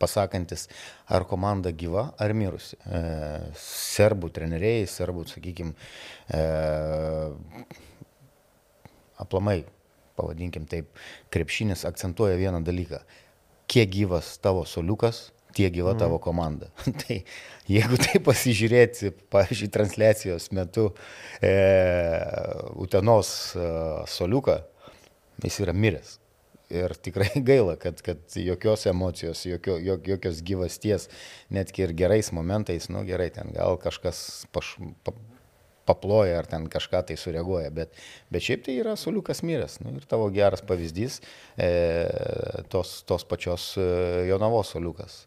pasakantis, 0.03 0.67
ar 1.09 1.25
komanda 1.29 1.71
gyva, 1.73 2.11
ar 2.21 2.33
mirusi. 2.37 2.77
E, 2.85 3.01
serbų 3.57 4.29
treneriai, 4.35 4.85
serbų, 4.89 5.25
sakykime, 5.31 5.73
e, 6.29 6.43
aplamai, 9.23 9.63
pavadinkim 10.19 10.65
taip, 10.69 10.89
krepšinis 11.33 11.85
akcentuoja 11.89 12.37
vieną 12.39 12.63
dalyką. 12.65 13.01
Kiek 13.71 13.89
gyvas 13.93 14.35
tavo 14.43 14.65
soliukas, 14.69 15.29
tiek 15.53 15.73
gyva 15.73 15.93
mm. 15.93 15.99
tavo 16.01 16.19
komanda. 16.19 16.69
tai 17.03 17.21
jeigu 17.69 17.99
tai 18.01 18.21
pasižiūrėti, 18.25 19.13
pavyzdžiui, 19.33 19.71
transliacijos 19.73 20.49
metu 20.55 20.89
e, 21.41 21.53
Utenos 22.83 23.53
e, 23.55 23.69
soliuką, 24.09 24.59
jis 25.43 25.61
yra 25.65 25.75
miręs. 25.77 26.17
Ir 26.73 26.95
tikrai 27.05 27.29
gaila, 27.49 27.75
kad, 27.81 28.01
kad 28.05 28.37
jokios 28.39 28.87
emocijos, 28.89 29.45
jokio, 29.45 29.77
jok, 29.83 30.07
jokios 30.15 30.41
gyvasties, 30.45 31.09
netgi 31.53 31.85
ir 31.85 31.93
gerais 31.97 32.33
momentais, 32.33 32.89
nu 32.93 33.05
gerai, 33.07 33.29
ten 33.35 33.53
gal 33.55 33.77
kažkas 33.81 34.47
paš, 34.55 34.75
pa, 35.05 35.13
paploja 35.87 36.39
ar 36.41 36.49
ten 36.49 36.67
kažką 36.71 37.03
tai 37.09 37.17
sureaguoja, 37.19 37.71
bet, 37.75 37.95
bet 38.33 38.45
šiaip 38.45 38.67
tai 38.67 38.77
yra 38.81 38.97
soliukas 38.99 39.43
miręs. 39.45 39.79
Nu, 39.83 39.95
ir 39.99 40.05
tavo 40.09 40.29
geras 40.33 40.63
pavyzdys, 40.65 41.21
e, 41.57 41.71
tos, 42.73 43.01
tos 43.09 43.25
pačios 43.27 43.73
e, 43.77 43.89
Jonavos 44.29 44.75
soliukas. 44.75 45.23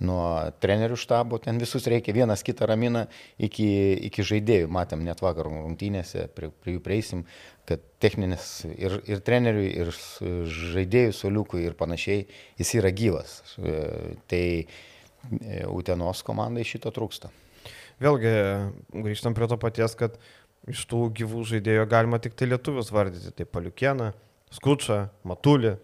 nuo 0.00 0.50
trenerių 0.64 0.96
štabo, 0.96 1.38
ten 1.44 1.60
visus 1.60 1.84
reikia 1.90 2.14
vienas 2.16 2.40
kitą 2.44 2.64
ramina 2.70 3.04
iki, 3.36 3.68
iki 4.08 4.24
žaidėjų. 4.24 4.70
Matėm 4.72 5.04
net 5.04 5.20
vakar 5.20 5.50
rungtynėse, 5.50 6.26
prie, 6.36 6.48
prie 6.62 6.76
jų 6.76 6.84
prieisim, 6.84 7.24
kad 7.68 7.84
techninis 8.02 8.64
ir, 8.70 8.96
ir 9.04 9.20
treneriui, 9.24 9.68
ir 9.82 9.92
žaidėjų 10.72 11.12
soliukui 11.16 11.66
ir 11.66 11.76
panašiai 11.78 12.24
jis 12.60 12.72
yra 12.80 12.94
gyvas. 12.96 13.36
E, 13.60 13.76
tai 14.30 14.42
e, 14.64 15.60
Utenos 15.68 16.24
komandai 16.26 16.64
šito 16.64 16.92
trūksta. 16.96 17.32
Vėlgi, 18.00 18.34
grįžtam 18.94 19.36
prie 19.36 19.48
to 19.50 19.58
paties, 19.60 19.96
kad 19.98 20.16
iš 20.70 20.86
tų 20.88 21.08
gyvų 21.18 21.44
žaidėjų 21.52 21.86
galima 21.90 22.20
tik 22.22 22.36
tai 22.38 22.48
lietuvius 22.48 22.92
vardyti. 22.94 23.32
Tai 23.36 23.46
Paliukieną, 23.48 24.10
Skučą, 24.56 25.02
Matulį, 25.28 25.76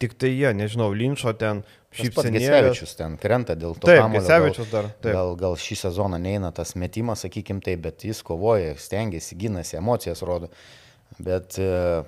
tik 0.00 0.14
tai 0.18 0.30
jie, 0.32 0.52
nežinau, 0.56 0.90
Linčo 0.96 1.34
ten, 1.36 1.64
Šypsenėvičius 1.90 2.94
ten 2.94 3.16
krenta 3.18 3.56
dėl 3.58 3.74
to. 3.74 3.90
Taip, 3.90 4.04
Gesevičius 4.14 4.70
dar. 4.70 4.92
Taip. 5.02 5.12
Gal, 5.16 5.34
gal 5.38 5.56
šį 5.58 5.80
sezoną 5.82 6.20
neina 6.22 6.52
tas 6.54 6.76
metimas, 6.78 7.24
sakykim 7.26 7.58
taip, 7.64 7.82
bet 7.88 8.06
jis 8.06 8.22
kovoja, 8.26 8.76
stengiasi, 8.78 9.34
gynasi, 9.38 9.76
emocijas 9.80 10.22
rodo. 10.26 10.52
Bet 11.18 11.58
uh, 11.58 12.06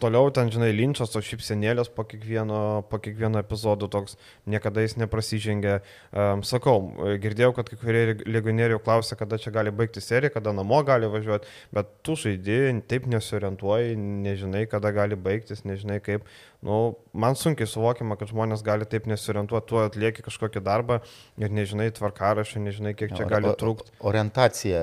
Toliau 0.00 0.30
ten, 0.32 0.48
žinai, 0.48 0.70
linčas, 0.72 1.10
to 1.12 1.20
šipsenėlės 1.20 1.90
po 1.92 2.06
kiekvieno, 2.08 2.60
po 2.88 2.96
kiekvieno 3.04 3.42
epizodo 3.42 3.84
toks, 3.92 4.16
niekada 4.48 4.80
jis 4.80 4.96
neprasižengė. 4.96 5.74
Um, 6.16 6.44
sakau, 6.46 6.78
girdėjau, 7.20 7.50
kad 7.58 7.68
kai 7.68 7.76
kurie 7.82 8.04
legionierių 8.24 8.78
klausia, 8.80 9.18
kada 9.20 9.36
čia 9.40 9.52
gali 9.52 9.74
baigti 9.76 10.00
serija, 10.00 10.32
kada 10.32 10.54
namo 10.56 10.80
gali 10.88 11.10
važiuoti, 11.12 11.52
bet 11.76 11.92
tu 12.06 12.16
žaidži, 12.16 12.80
taip 12.88 13.10
nesiorientuoji, 13.12 13.98
nežinai, 14.24 14.64
kada 14.72 14.94
gali 14.96 15.20
baigtis, 15.20 15.66
nežinai 15.68 16.00
kaip. 16.04 16.24
Nu, 16.60 16.98
man 17.16 17.32
sunkiai 17.40 17.64
suvokiama, 17.64 18.18
kad 18.20 18.28
žmonės 18.28 18.60
gali 18.60 18.84
taip 18.84 19.06
nesiorientuoti, 19.08 19.64
tu 19.70 19.78
atlieki 19.80 20.20
kažkokį 20.26 20.60
darbą 20.60 20.98
ir 21.40 21.54
nežinai 21.56 21.86
tvarkarašio, 21.96 22.60
nežinai, 22.60 22.92
kiek 22.98 23.14
čia 23.16 23.24
gali 23.30 23.54
trūkti. 23.56 23.94
Orientacija, 24.04 24.82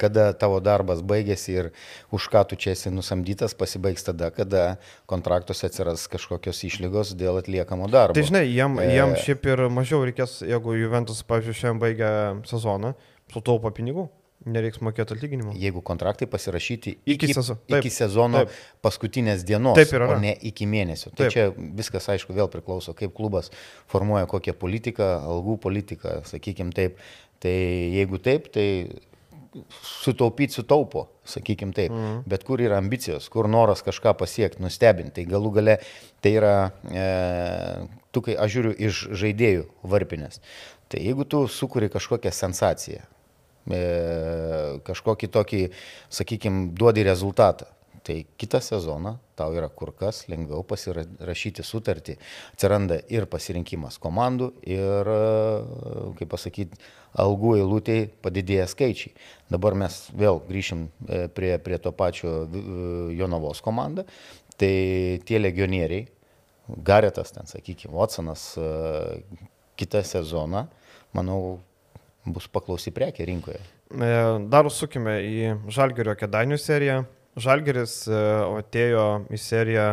kada 0.00 0.30
tavo 0.40 0.62
darbas 0.64 1.04
baigėsi 1.04 1.58
ir 1.58 1.68
už 2.08 2.30
ką 2.32 2.46
tu 2.48 2.56
čia 2.56 2.72
esi 2.72 2.92
nusamdytas, 2.94 3.52
pasibaigs 3.52 4.08
tada, 4.08 4.32
kada 4.32 4.64
kontraktuose 5.12 5.68
atsiras 5.68 6.08
kažkokios 6.16 6.64
išlygos 6.70 7.12
dėl 7.20 7.42
atliekamo 7.42 7.92
darbo. 7.92 8.16
Tai 8.16 8.24
žinai, 8.24 8.46
jiem, 8.48 8.80
e... 8.80 8.88
jiem 8.96 9.12
šiaip 9.26 9.50
ir 9.52 9.66
mažiau 9.68 10.06
reikės, 10.08 10.38
jeigu 10.40 10.80
Juventus, 10.80 11.20
pavyzdžiui, 11.28 11.60
šiandien 11.60 11.84
baigia 11.84 12.14
sezoną, 12.48 12.96
sutaupo 13.28 13.76
pinigų. 13.76 14.08
Nereiks 14.46 14.78
mokėti 14.84 15.16
atlyginimo. 15.16 15.52
Jeigu 15.58 15.82
kontraktai 15.86 16.28
pasirašyti 16.30 16.92
iki, 17.02 17.16
iki, 17.16 17.34
sezo, 17.34 17.56
taip, 17.66 17.80
iki 17.80 17.90
sezono 17.90 18.44
taip. 18.44 18.52
paskutinės 18.86 19.42
dienos, 19.46 19.74
taip 19.78 19.94
yra. 19.98 20.12
o 20.14 20.20
ne 20.22 20.36
iki 20.50 20.68
mėnesio. 20.70 21.10
Tai 21.10 21.26
taip. 21.26 21.34
čia 21.34 21.72
viskas, 21.78 22.06
aišku, 22.14 22.36
vėl 22.36 22.50
priklauso, 22.52 22.94
kaip 22.94 23.14
klubas 23.16 23.50
formuoja 23.90 24.28
kokią 24.30 24.54
politiką, 24.60 25.08
algų 25.34 25.58
politiką, 25.66 26.20
sakykim 26.30 26.70
taip. 26.76 27.00
Tai 27.42 27.52
jeigu 27.52 28.22
taip, 28.22 28.46
tai 28.54 28.66
sutaupyti 29.82 30.52
sutaupo, 30.52 31.06
sakykim 31.24 31.72
taip. 31.76 31.90
Mhm. 31.90 32.22
Bet 32.28 32.44
kur 32.44 32.60
yra 32.62 32.78
ambicijos, 32.78 33.28
kur 33.32 33.48
noras 33.48 33.82
kažką 33.86 34.14
pasiekti, 34.18 34.62
nustebinti. 34.62 35.14
Tai 35.18 35.26
galų 35.32 35.52
gale 35.58 35.78
tai 36.24 36.36
yra, 36.36 36.54
e, 36.86 37.06
tu 38.12 38.22
kai 38.22 38.36
aš 38.38 38.56
žiūriu 38.56 38.74
iš 38.88 39.02
žaidėjų 39.22 39.66
varpinės. 39.82 40.40
Tai 40.88 41.02
jeigu 41.02 41.26
tu 41.26 41.46
sukuri 41.50 41.90
kažkokią 41.90 42.32
sensaciją, 42.32 43.02
kažkokį 43.66 45.30
tokį, 45.34 45.62
sakykime, 46.14 46.68
duodi 46.78 47.02
rezultatą. 47.06 47.66
Tai 48.06 48.20
kitą 48.38 48.60
sezoną 48.62 49.16
tau 49.36 49.52
yra 49.54 49.68
kur 49.68 49.90
kas 49.98 50.24
lengviau 50.30 50.64
pasirašyti 50.66 51.64
sutartį. 51.66 52.16
Atsiranda 52.54 53.00
ir 53.12 53.26
pasirinkimas 53.30 53.98
komandų, 54.02 54.52
ir, 54.62 55.10
e, 55.10 56.14
kaip 56.20 56.30
pasakyti, 56.32 56.80
algų 57.18 57.56
eilutėje 57.60 58.08
padidėja 58.24 58.66
skaičiai. 58.70 59.12
Dabar 59.52 59.76
mes 59.78 59.98
vėl 60.16 60.40
grįšim 60.48 60.86
e, 60.86 61.26
prie, 61.34 61.52
prie 61.62 61.80
to 61.82 61.92
pačio 61.92 62.36
e, 62.46 62.64
Jonavos 63.18 63.62
komandą. 63.64 64.06
Tai 64.56 64.74
tie 65.28 65.42
legionieriai, 65.42 66.06
Garetas 66.66 67.30
ten, 67.30 67.46
sakykime, 67.46 67.92
Watsonas, 67.94 68.56
kitą 69.78 70.00
sezoną, 70.02 70.64
manau, 71.14 71.60
bus 72.26 72.48
paklausi 72.52 72.92
prekė 72.94 73.26
rinkoje. 73.28 73.60
E, 73.92 74.10
dar 74.52 74.68
užsukime 74.68 75.16
į 75.22 75.52
Žalgerio 75.72 76.16
kedainių 76.18 76.58
seriją. 76.60 77.00
Žalgeris 77.36 78.02
e, 78.08 78.20
atėjo 78.62 79.06
į 79.30 79.40
seriją 79.40 79.86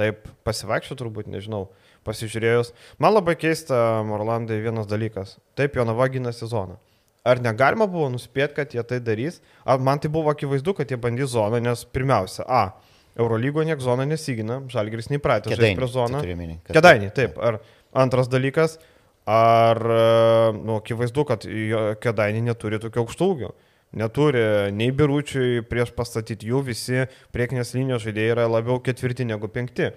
taip 0.00 0.26
pasivaikščioti, 0.46 0.98
turbūt, 1.02 1.28
nežinau, 1.30 1.66
pasižiūrėjus. 2.06 2.72
Man 3.02 3.14
labai 3.14 3.36
keista, 3.38 3.76
Morlandai, 4.06 4.58
vienas 4.64 4.88
dalykas. 4.90 5.36
Taip, 5.58 5.76
Jonava 5.78 6.08
gina 6.12 6.32
sezoną. 6.34 6.78
Ar 7.22 7.38
negalima 7.38 7.86
buvo 7.86 8.08
nuspėti, 8.10 8.56
kad 8.56 8.72
jie 8.74 8.82
tai 8.82 8.98
darys? 9.04 9.38
Ar 9.62 9.78
man 9.78 10.00
tai 10.02 10.10
buvo 10.10 10.32
akivaizdu, 10.32 10.74
kad 10.74 10.90
jie 10.90 10.98
bandys 10.98 11.36
zoną, 11.36 11.60
nes 11.62 11.84
pirmiausia, 11.94 12.46
A. 12.48 12.72
Eurolygo 13.12 13.62
niek 13.68 13.80
zoną 13.84 14.06
nesigina, 14.08 14.62
Žalgeris 14.72 15.10
neįpratęs 15.12 15.52
žaisti 15.52 15.78
prie 15.78 15.88
zoną. 15.92 16.22
Kedainiai, 16.72 17.12
taip. 17.14 17.36
Ar 17.38 17.60
antras 17.92 18.30
dalykas, 18.32 18.78
Ar, 19.24 19.78
e, 19.78 20.54
nu, 20.58 20.78
akivaizdu, 20.80 21.24
kad 21.28 21.44
Kedainį 22.02 22.42
neturi 22.48 22.80
tokio 22.82 23.04
aukšto 23.04 23.28
ūgio. 23.34 23.52
Neturi 23.92 24.72
nei 24.72 24.88
biručiui 24.96 25.60
prieš 25.68 25.92
pastatyti 25.94 26.48
jų, 26.48 26.62
visi 26.70 27.04
priekinės 27.34 27.74
linijos 27.76 28.06
žaidėjai 28.06 28.32
yra 28.34 28.48
labiau 28.48 28.80
ketvirti 28.82 29.26
negu 29.28 29.50
penkti. 29.52 29.90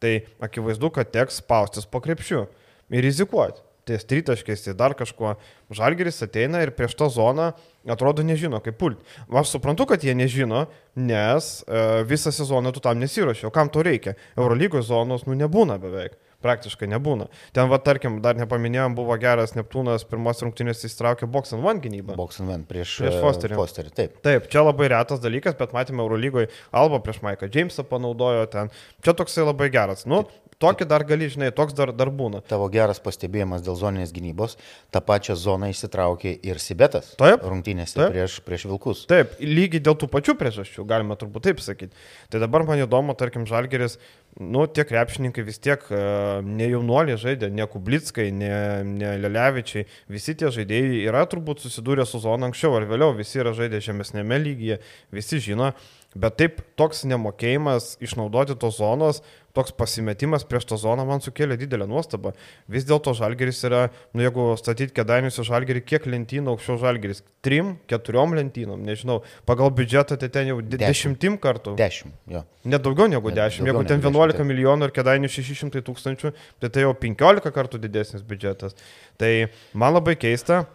Tai 0.00 0.12
akivaizdu, 0.44 0.92
kad 0.92 1.10
teks 1.12 1.40
spaustis 1.40 1.88
po 1.88 2.02
krepšiu 2.04 2.44
ir 2.92 3.04
rizikuoti. 3.04 3.64
Ties 3.88 4.04
tritaškiais, 4.06 4.60
tai 4.62 4.74
dar 4.76 4.92
kažkuo. 4.94 5.32
Žalgeris 5.74 6.20
ateina 6.22 6.60
ir 6.62 6.70
prieš 6.76 6.94
tą 7.00 7.08
zoną 7.10 7.48
atrodo 7.90 8.22
nežino, 8.22 8.60
kaip 8.62 8.76
pulti. 8.78 9.02
Aš 9.32 9.56
suprantu, 9.56 9.88
kad 9.88 10.04
jie 10.04 10.12
nežino, 10.14 10.66
nes 11.00 11.48
e, 11.64 12.04
visą 12.06 12.30
sezoną 12.30 12.74
tu 12.76 12.84
tam 12.84 13.00
nesiuošiau. 13.00 13.50
Kam 13.50 13.72
to 13.72 13.82
reikia? 13.82 14.14
Eurolygos 14.36 14.92
zonos, 14.92 15.24
nu, 15.26 15.34
nebūna 15.34 15.80
beveik 15.80 16.20
praktiškai 16.44 16.88
nebūna. 16.90 17.28
Ten, 17.56 17.68
va, 17.72 17.78
tarkim, 17.82 18.18
dar 18.24 18.38
nepaminėjom, 18.40 18.96
buvo 18.98 19.16
geras 19.20 19.56
Neptūnas, 19.56 20.06
pirmos 20.08 20.42
rungtynės 20.44 20.84
įstraukė 20.88 21.28
Box 21.30 21.56
and 21.56 21.66
One 21.66 21.84
gynybą. 21.84 22.16
Box 22.18 22.42
and 22.42 22.52
One 22.52 22.68
prieš, 22.68 22.98
prieš 23.02 23.20
Fosterį. 23.22 23.58
Fosterį. 23.60 23.94
Taip. 23.96 24.20
Taip, 24.26 24.50
čia 24.52 24.64
labai 24.64 24.90
retas 24.94 25.22
dalykas, 25.22 25.56
bet 25.60 25.74
matėme 25.76 26.04
Eurolygoje 26.04 26.50
Alba 26.76 27.02
prieš 27.04 27.22
Maiką 27.26 27.50
Jamesą 27.52 27.86
panaudojo 27.88 28.46
ten. 28.52 28.72
Čia 29.04 29.16
toksai 29.18 29.46
labai 29.48 29.70
geras. 29.72 30.06
Nu, 30.08 30.24
Tokį 30.60 30.84
dar 30.84 31.06
gali, 31.08 31.24
žinai, 31.32 31.48
toks 31.56 31.72
dar, 31.72 31.88
dar 31.96 32.10
būna. 32.12 32.42
Tavo 32.44 32.66
geras 32.68 32.98
pastebėjimas 33.00 33.62
dėl 33.64 33.78
zoninės 33.80 34.10
gynybos, 34.12 34.58
tą 34.92 35.00
pačią 35.00 35.32
zoną 35.40 35.70
įsitraukė 35.72 36.34
ir 36.44 36.60
Sibetas. 36.60 37.14
Taip. 37.20 37.46
Rungtynėse 37.48 37.96
taip. 37.96 38.12
Prieš, 38.12 38.34
prieš 38.44 38.66
Vilkus. 38.68 39.06
Taip, 39.08 39.38
lygiai 39.40 39.80
dėl 39.80 39.96
tų 39.96 40.10
pačių 40.12 40.34
priežasčių, 40.36 40.84
galima 40.90 41.16
turbūt 41.16 41.48
taip 41.48 41.64
sakyti. 41.64 41.96
Tai 42.28 42.42
dabar 42.44 42.66
man 42.68 42.82
įdomu, 42.84 43.16
tarkim, 43.16 43.48
Žalgeris, 43.48 43.96
nu, 44.38 44.66
tie 44.70 44.84
krepšininkai 44.86 45.42
vis 45.46 45.58
tiek 45.62 45.82
uh, 45.90 46.38
ne 46.46 46.68
jaunuoliai 46.70 47.18
žaidė, 47.20 47.50
ne 47.52 47.66
Kublickai, 47.70 48.28
ne, 48.34 48.52
ne 48.86 49.14
Lelevičiai, 49.20 49.86
visi 50.12 50.36
tie 50.38 50.52
žaidėjai 50.54 51.02
yra 51.10 51.24
turbūt 51.30 51.64
susidūrę 51.64 52.06
su 52.06 52.22
zona 52.22 52.48
anksčiau 52.48 52.76
ar 52.78 52.86
vėliau, 52.90 53.16
visi 53.18 53.42
yra 53.42 53.54
žaidę 53.56 53.82
žemesnėme 53.84 54.38
lygyje, 54.40 54.78
visi 55.14 55.42
žino, 55.42 55.72
bet 56.14 56.38
taip 56.40 56.62
toks 56.78 57.02
nemokėjimas 57.10 57.96
išnaudoti 58.02 58.58
tos 58.60 58.78
zonos, 58.78 59.22
toks 59.56 59.74
pasimetimas 59.76 60.44
prieš 60.48 60.68
tą 60.70 60.78
zoną 60.80 61.04
man 61.08 61.22
sukėlė 61.24 61.56
didelę 61.60 61.86
nuostabą. 61.90 62.32
Vis 62.70 62.86
dėlto 62.88 63.14
žalgeris 63.18 63.62
yra, 63.66 63.82
nu 64.14 64.24
jeigu 64.24 64.46
statyti 64.60 64.94
kedainius 64.96 65.40
žalgerį, 65.46 65.82
kiek 65.86 66.06
lentynų 66.10 66.54
aukščiau 66.54 66.78
žalgeris? 66.82 67.22
Trim, 67.44 67.74
keturiom 67.90 68.34
lentynom, 68.38 68.82
nežinau, 68.86 69.20
pagal 69.48 69.72
biudžetą 69.74 70.18
tai 70.20 70.30
ten 70.32 70.50
jau 70.52 70.58
dešimt. 70.60 70.84
dešimtim 70.86 71.38
kartų. 71.42 71.76
Dešimt, 71.80 72.16
jo. 72.30 72.44
Net 72.64 72.84
daugiau 72.84 73.08
negu 73.10 73.32
dešimt. 73.34 73.66
Jeigu 73.66 73.84
ten 73.88 74.02
11 74.02 74.34
dešimt, 74.34 74.50
milijonų 74.52 74.90
ir 74.90 74.96
kedainių 74.96 75.30
600 75.32 75.84
tūkstančių, 75.86 76.34
tai 76.60 76.72
tai 76.74 76.84
jau 76.84 76.92
15 76.94 77.54
kartų 77.54 77.80
didesnis 77.82 78.26
biudžetas. 78.26 78.76
Tai 79.20 79.32
man 79.74 79.96
labai 79.96 80.16
keista. 80.20 80.66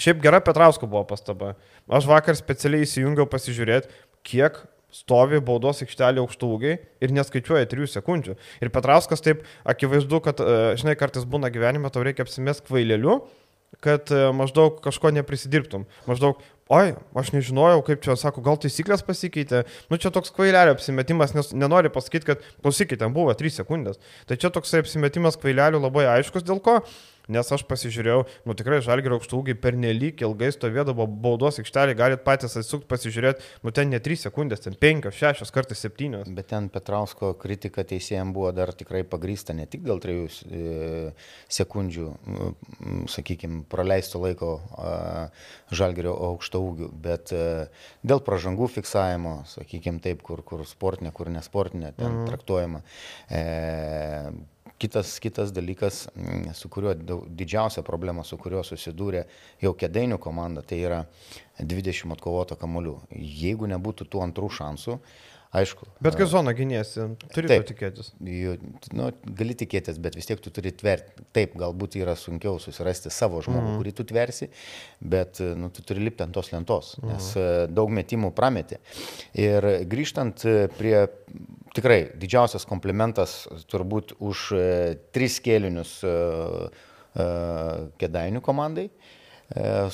Šiaip 0.00 0.20
gera 0.22 0.38
Petrausko 0.44 0.86
buvo 0.86 1.02
pastaba. 1.08 1.56
Aš 1.90 2.06
vakar 2.06 2.36
specialiai 2.38 2.86
įsijungiau 2.86 3.26
pasižiūrėti, 3.26 3.90
kiek 4.22 4.60
stovi 4.94 5.40
baudos 5.44 5.82
aikštelė 5.84 6.22
aukštaugiai 6.24 6.78
ir 7.02 7.14
neskaičiuoja 7.16 7.68
3 7.70 7.90
sekundžių. 7.96 8.36
Ir 8.62 8.72
Petrauskas 8.74 9.24
taip 9.24 9.44
akivaizdu, 9.68 10.22
kad, 10.24 10.40
e, 10.42 10.76
žinai, 10.80 10.96
kartais 10.98 11.26
būna 11.28 11.52
gyvenime, 11.52 11.90
tau 11.92 12.04
reikia 12.06 12.26
apsimest 12.26 12.66
kvaileliu, 12.68 13.20
kad 13.84 14.10
e, 14.10 14.24
maždaug 14.34 14.80
kažko 14.82 15.12
neprisidirbtum. 15.14 15.86
Maždaug, 16.10 16.40
oi, 16.74 16.96
aš 17.18 17.30
nežinojau, 17.36 17.84
kaip 17.86 18.02
čia, 18.04 18.16
sako, 18.18 18.42
gal 18.46 18.58
taisyklės 18.60 19.04
pasikeitė. 19.06 19.62
Nu, 19.92 19.98
čia 20.02 20.12
toks 20.14 20.34
kvailelio 20.34 20.74
apsimetimas, 20.74 21.36
nes 21.38 21.54
nenori 21.54 21.92
pasakyti, 21.92 22.32
kad 22.32 22.44
klausykite, 22.62 23.00
ten 23.04 23.14
buvo 23.14 23.34
3 23.36 23.60
sekundės. 23.62 24.02
Tai 24.26 24.38
čia 24.40 24.52
toks 24.54 24.74
apsimetimas 24.82 25.38
kvailelio 25.40 25.82
labai 25.82 26.08
aiškus, 26.18 26.46
dėl 26.46 26.62
ko 26.64 26.80
nes 27.32 27.52
aš 27.56 27.64
pasižiūrėjau, 27.70 28.24
nu 28.48 28.56
tikrai 28.58 28.80
žalgerio 28.84 29.18
aukštaugiai 29.18 29.58
per 29.58 29.78
nelik 29.78 30.22
ilgai 30.24 30.50
stovėdavo 30.54 31.06
baudos 31.10 31.60
aikštelį, 31.62 31.96
galit 31.98 32.24
patys 32.26 32.58
atsisukti 32.58 32.88
pasižiūrėti, 32.90 33.46
nu 33.64 33.74
ten 33.74 33.92
ne 33.92 34.00
3 34.02 34.26
sekundės, 34.26 34.64
ten 34.66 34.76
5, 34.80 35.10
6, 35.14 35.54
kartais 35.54 35.84
7. 35.86 36.22
Bet 36.36 36.50
ten 36.52 36.68
Petrausko 36.72 37.32
kritika 37.40 37.84
teisėjams 37.86 38.34
buvo 38.34 38.50
dar 38.56 38.72
tikrai 38.76 39.02
pagrįsta 39.08 39.56
ne 39.56 39.66
tik 39.70 39.84
dėl 39.86 40.02
3 40.02 40.16
e, 40.20 40.62
sekundžių, 41.60 42.08
sakykime, 43.10 43.64
praleisto 43.70 44.20
laiko 44.22 44.52
žalgerio 45.74 46.14
aukštaugių, 46.30 46.90
bet 47.02 47.34
e, 47.36 47.42
dėl 48.06 48.22
pražangų 48.26 48.70
fiksavimo, 48.76 49.40
sakykime 49.50 50.02
taip, 50.04 50.24
kur, 50.26 50.42
kur 50.46 50.64
sportinė, 50.68 51.12
kur 51.16 51.30
nesportinė, 51.32 51.92
ten 51.98 52.10
mhm. 52.10 52.30
traktuojama. 52.30 52.82
E, 53.30 53.44
Kitas, 54.80 55.18
kitas 55.20 55.50
dalykas, 55.52 56.06
mm, 56.16 56.54
su 56.56 56.68
kuriuo 56.72 56.94
didžiausia 57.28 57.82
problema, 57.84 58.22
su 58.24 58.38
kuriuo 58.40 58.62
susidūrė 58.64 59.26
jau 59.60 59.74
kėdainių 59.76 60.16
komanda, 60.16 60.62
tai 60.64 60.78
yra 60.86 61.00
20 61.60 62.14
atkovoto 62.16 62.56
kamolių. 62.56 62.94
Jeigu 63.12 63.68
nebūtų 63.68 64.08
tų 64.08 64.22
antrų 64.24 64.48
šansų, 64.56 64.96
aišku. 65.56 65.88
Bet 66.02 66.16
kai 66.18 66.26
zona 66.30 66.54
gynėsi, 66.56 67.06
turi 67.34 67.50
taip, 67.50 67.66
tikėtis. 67.68 68.12
Jų, 68.22 68.56
nu, 68.96 69.08
gali 69.38 69.56
tikėtis, 69.58 69.98
bet 70.02 70.18
vis 70.18 70.28
tiek 70.28 70.42
tu 70.42 70.52
turi 70.54 70.72
tverti. 70.74 71.26
Taip, 71.36 71.56
galbūt 71.58 71.98
yra 72.00 72.14
sunkiau 72.18 72.60
susirasti 72.62 73.12
savo 73.14 73.42
žmogų, 73.44 73.72
mm. 73.72 73.80
kurį 73.80 73.94
tu 73.98 74.06
tversi, 74.10 74.50
bet 75.00 75.42
nu, 75.58 75.72
tu 75.74 75.84
turi 75.86 76.06
lipti 76.06 76.26
ant 76.26 76.36
tos 76.36 76.52
lentos, 76.54 76.94
nes 77.02 77.32
mm. 77.34 77.74
daug 77.74 77.90
metimų 77.98 78.32
prameti. 78.36 78.78
Ir 79.38 79.66
grįžtant 79.90 80.46
prie 80.78 81.08
tikrai 81.76 82.00
didžiausias 82.18 82.66
komplimentas 82.68 83.44
turbūt 83.70 84.16
už 84.18 84.46
e, 84.56 84.64
tris 85.14 85.38
kėlinius 85.44 86.00
e, 86.02 86.14
e, 87.14 87.26
Kedainių 88.00 88.42
komandai 88.44 88.88
e, 88.88 88.92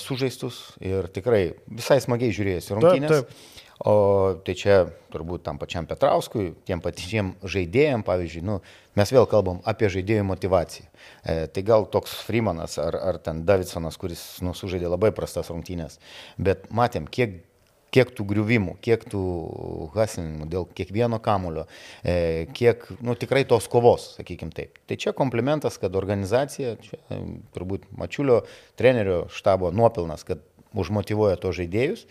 sužaistus 0.00 0.62
ir 0.84 1.10
tikrai 1.12 1.50
visai 1.68 2.00
smagiai 2.04 2.34
žiūrėjęs 2.36 2.72
rungtynės. 2.72 3.12
Taip, 3.12 3.30
taip. 3.30 3.65
O 3.84 4.36
tai 4.40 4.54
čia 4.56 4.76
turbūt 5.12 5.42
tam 5.44 5.58
pačiam 5.60 5.84
Petrauskui, 5.88 6.54
tiem 6.64 6.80
patiem 6.80 7.34
žaidėjim, 7.44 8.04
pavyzdžiui, 8.06 8.44
nu, 8.48 8.60
mes 8.96 9.12
vėl 9.12 9.28
kalbam 9.28 9.58
apie 9.68 9.90
žaidėjų 9.92 10.24
motivaciją. 10.30 10.86
E, 10.88 11.34
tai 11.52 11.64
gal 11.66 11.84
toks 11.92 12.14
Freemanas 12.24 12.78
ar, 12.80 12.96
ar 12.96 13.18
ten 13.20 13.44
Davidsonas, 13.48 13.98
kuris 14.00 14.22
nu, 14.40 14.56
sužaidė 14.56 14.88
labai 14.88 15.12
prastas 15.16 15.52
rungtynės, 15.52 16.00
bet 16.40 16.70
matėm, 16.72 17.10
kiek 17.10 17.42
kiek 17.96 18.10
tų 18.12 18.26
griuvimų, 18.28 18.74
kiek 18.84 19.04
tų 19.08 19.20
hasinimų 19.94 20.48
dėl 20.52 20.66
kiekvieno 20.76 21.20
kamulio, 21.22 21.64
e, 22.04 22.44
kiek, 22.56 22.82
nu, 23.00 23.14
tikrai 23.16 23.46
tos 23.48 23.68
kovos, 23.72 24.10
sakykim 24.18 24.50
taip. 24.52 24.76
Tai 24.88 24.98
čia 25.00 25.14
komplimentas, 25.16 25.78
kad 25.80 25.96
organizacija, 25.96 26.74
čia, 26.82 27.00
turbūt 27.56 27.86
Mačiulio 27.96 28.42
trenerio 28.76 29.24
štabo 29.32 29.70
nuopilnas, 29.72 30.26
kad 30.28 30.42
užmotivuoja 30.74 31.38
to 31.40 31.52
žaidėjus. 31.54 32.06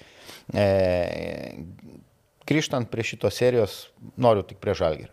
E, 0.53 0.65
grįžtant 2.47 2.89
prie 2.91 3.05
šitos 3.07 3.37
serijos, 3.39 3.77
noriu 4.17 4.45
tik 4.45 4.61
prie 4.63 4.77
žalgerio. 4.77 5.11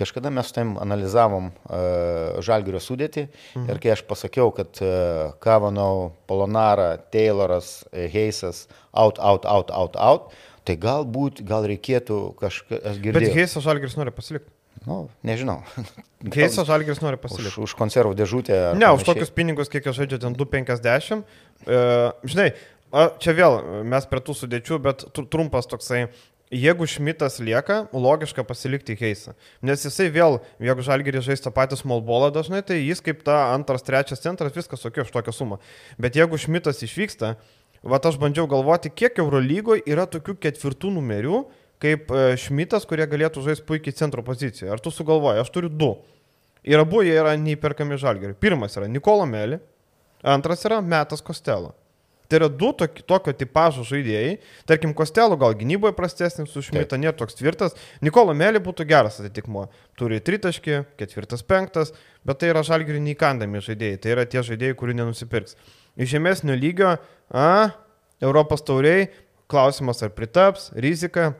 Kažkada 0.00 0.30
mes 0.32 0.48
tam 0.56 0.76
analizavom 0.80 1.50
uh, 1.50 2.38
žalgerio 2.40 2.80
sudėtį 2.80 3.26
mhm. 3.26 3.66
ir 3.68 3.80
kai 3.82 3.90
aš 3.92 4.04
pasakiau, 4.08 4.48
kad 4.56 4.80
uh, 4.80 5.34
Kavanau, 5.44 6.14
Polonara, 6.30 6.94
Tayloras, 7.12 7.82
Heisas, 7.92 8.64
out, 8.96 9.20
out, 9.20 9.44
out, 9.44 9.74
out, 9.74 9.98
out, 10.00 10.32
tai 10.64 10.78
galbūt, 10.80 11.42
gal 11.44 11.68
reikėtų 11.68 12.22
kažką... 12.40 12.80
Bet 13.10 13.28
Heisas 13.34 13.66
žalgeris 13.66 13.98
nori 14.00 14.14
pasilikti. 14.14 14.48
Nu, 14.88 15.04
nežinau. 15.26 15.60
Keistas 16.34 16.68
žalgeris 16.68 17.02
nori 17.04 17.20
pasilikti. 17.20 17.52
Už, 17.60 17.70
už 17.70 17.76
konservų 17.78 18.16
dėžutę. 18.16 18.58
Ne, 18.80 18.92
už 18.96 19.04
tokius 19.08 19.32
pinigus, 19.34 19.68
kiek 19.72 19.84
jie 19.84 19.96
žaidžia, 19.96 20.20
ten 20.24 20.36
2,50. 20.38 21.24
E, 21.66 21.80
žinai, 22.32 22.50
a, 22.88 23.10
čia 23.20 23.36
vėl 23.36 23.60
mes 23.88 24.08
prie 24.08 24.24
tų 24.24 24.36
sudėčių, 24.40 24.80
bet 24.84 25.04
trumpas 25.32 25.68
toksai 25.68 26.06
jeigu 26.50 26.86
Šmitas 26.86 27.38
lieka, 27.38 27.86
logiška 27.92 28.44
pasilikti 28.44 28.96
Heisą. 28.98 29.34
Nes 29.62 29.84
jisai 29.86 30.10
vėl, 30.10 30.40
jeigu 30.58 30.82
Žalgiris 30.82 31.24
žais 31.24 31.42
tą 31.44 31.52
patį 31.54 31.78
smallbolą 31.80 32.32
dažnai, 32.34 32.62
tai 32.66 32.80
jis 32.82 33.02
kaip 33.04 33.22
ta 33.26 33.52
antras, 33.54 33.86
trečias 33.86 34.22
centras, 34.22 34.54
viskas 34.56 34.84
okė 34.86 35.06
už 35.06 35.14
tokią 35.14 35.34
sumą. 35.34 35.60
Bet 35.98 36.18
jeigu 36.18 36.38
Šmitas 36.40 36.82
išvyksta, 36.82 37.36
va 37.86 38.02
aš 38.02 38.18
bandžiau 38.20 38.48
galvoti, 38.50 38.90
kiek 38.90 39.22
Eurolygoje 39.22 39.86
yra 39.86 40.08
tokių 40.10 40.36
ketvirtų 40.42 40.90
numerių, 40.98 41.44
kaip 41.80 42.12
e, 42.12 42.22
Šmitas, 42.40 42.86
kurie 42.88 43.06
galėtų 43.08 43.44
žaisti 43.44 43.66
puikiai 43.68 43.96
centro 43.96 44.24
pozicijoje. 44.26 44.70
Ar 44.72 44.82
tu 44.82 44.92
sugalvoji, 44.94 45.42
aš 45.42 45.52
turiu 45.54 45.72
du. 45.72 45.94
Ir 46.66 46.82
abu 46.82 47.02
jie 47.06 47.16
yra 47.16 47.32
neįperkami 47.40 47.96
Žalgiriui. 48.00 48.36
Pirmas 48.40 48.76
yra 48.76 48.88
Nikolo 48.90 49.24
Meli, 49.28 49.60
antras 50.20 50.64
yra 50.68 50.82
Metas 50.84 51.24
Kostelo. 51.24 51.72
Tai 52.30 52.38
yra 52.38 52.46
du 52.46 52.68
tokio, 52.78 53.02
tokio 53.10 53.32
tipažo 53.34 53.82
žaidėjai. 53.88 54.36
Tarkim, 54.70 54.92
Kostelo 54.94 55.34
gal 55.40 55.56
gynyboje 55.58 55.96
prastesnis, 55.96 56.52
su 56.52 56.62
Šmita 56.62 56.94
nėra 57.00 57.16
toks 57.18 57.34
tvirtas. 57.40 57.74
Nikolo 58.06 58.36
Melį 58.38 58.60
būtų 58.62 58.86
geras 58.86 59.18
atitikmo. 59.18 59.64
Turi 59.98 60.20
tritaškį, 60.22 60.76
ketvirtas, 61.00 61.42
penktas, 61.42 61.90
bet 62.22 62.38
tai 62.38 62.52
yra 62.52 62.62
žalgirių 62.66 63.02
neįkandami 63.08 63.64
žaidėjai. 63.66 63.98
Tai 64.04 64.14
yra 64.14 64.28
tie 64.30 64.44
žaidėjai, 64.46 64.76
kurių 64.78 65.00
nenusipirks. 65.00 65.58
Iš 65.98 66.12
žemesnio 66.12 66.54
lygio, 66.54 66.94
a, 67.34 67.50
Europos 68.22 68.62
tauriai, 68.62 69.08
klausimas 69.50 70.04
ar 70.06 70.14
pritaps, 70.14 70.70
rizika. 70.78 71.32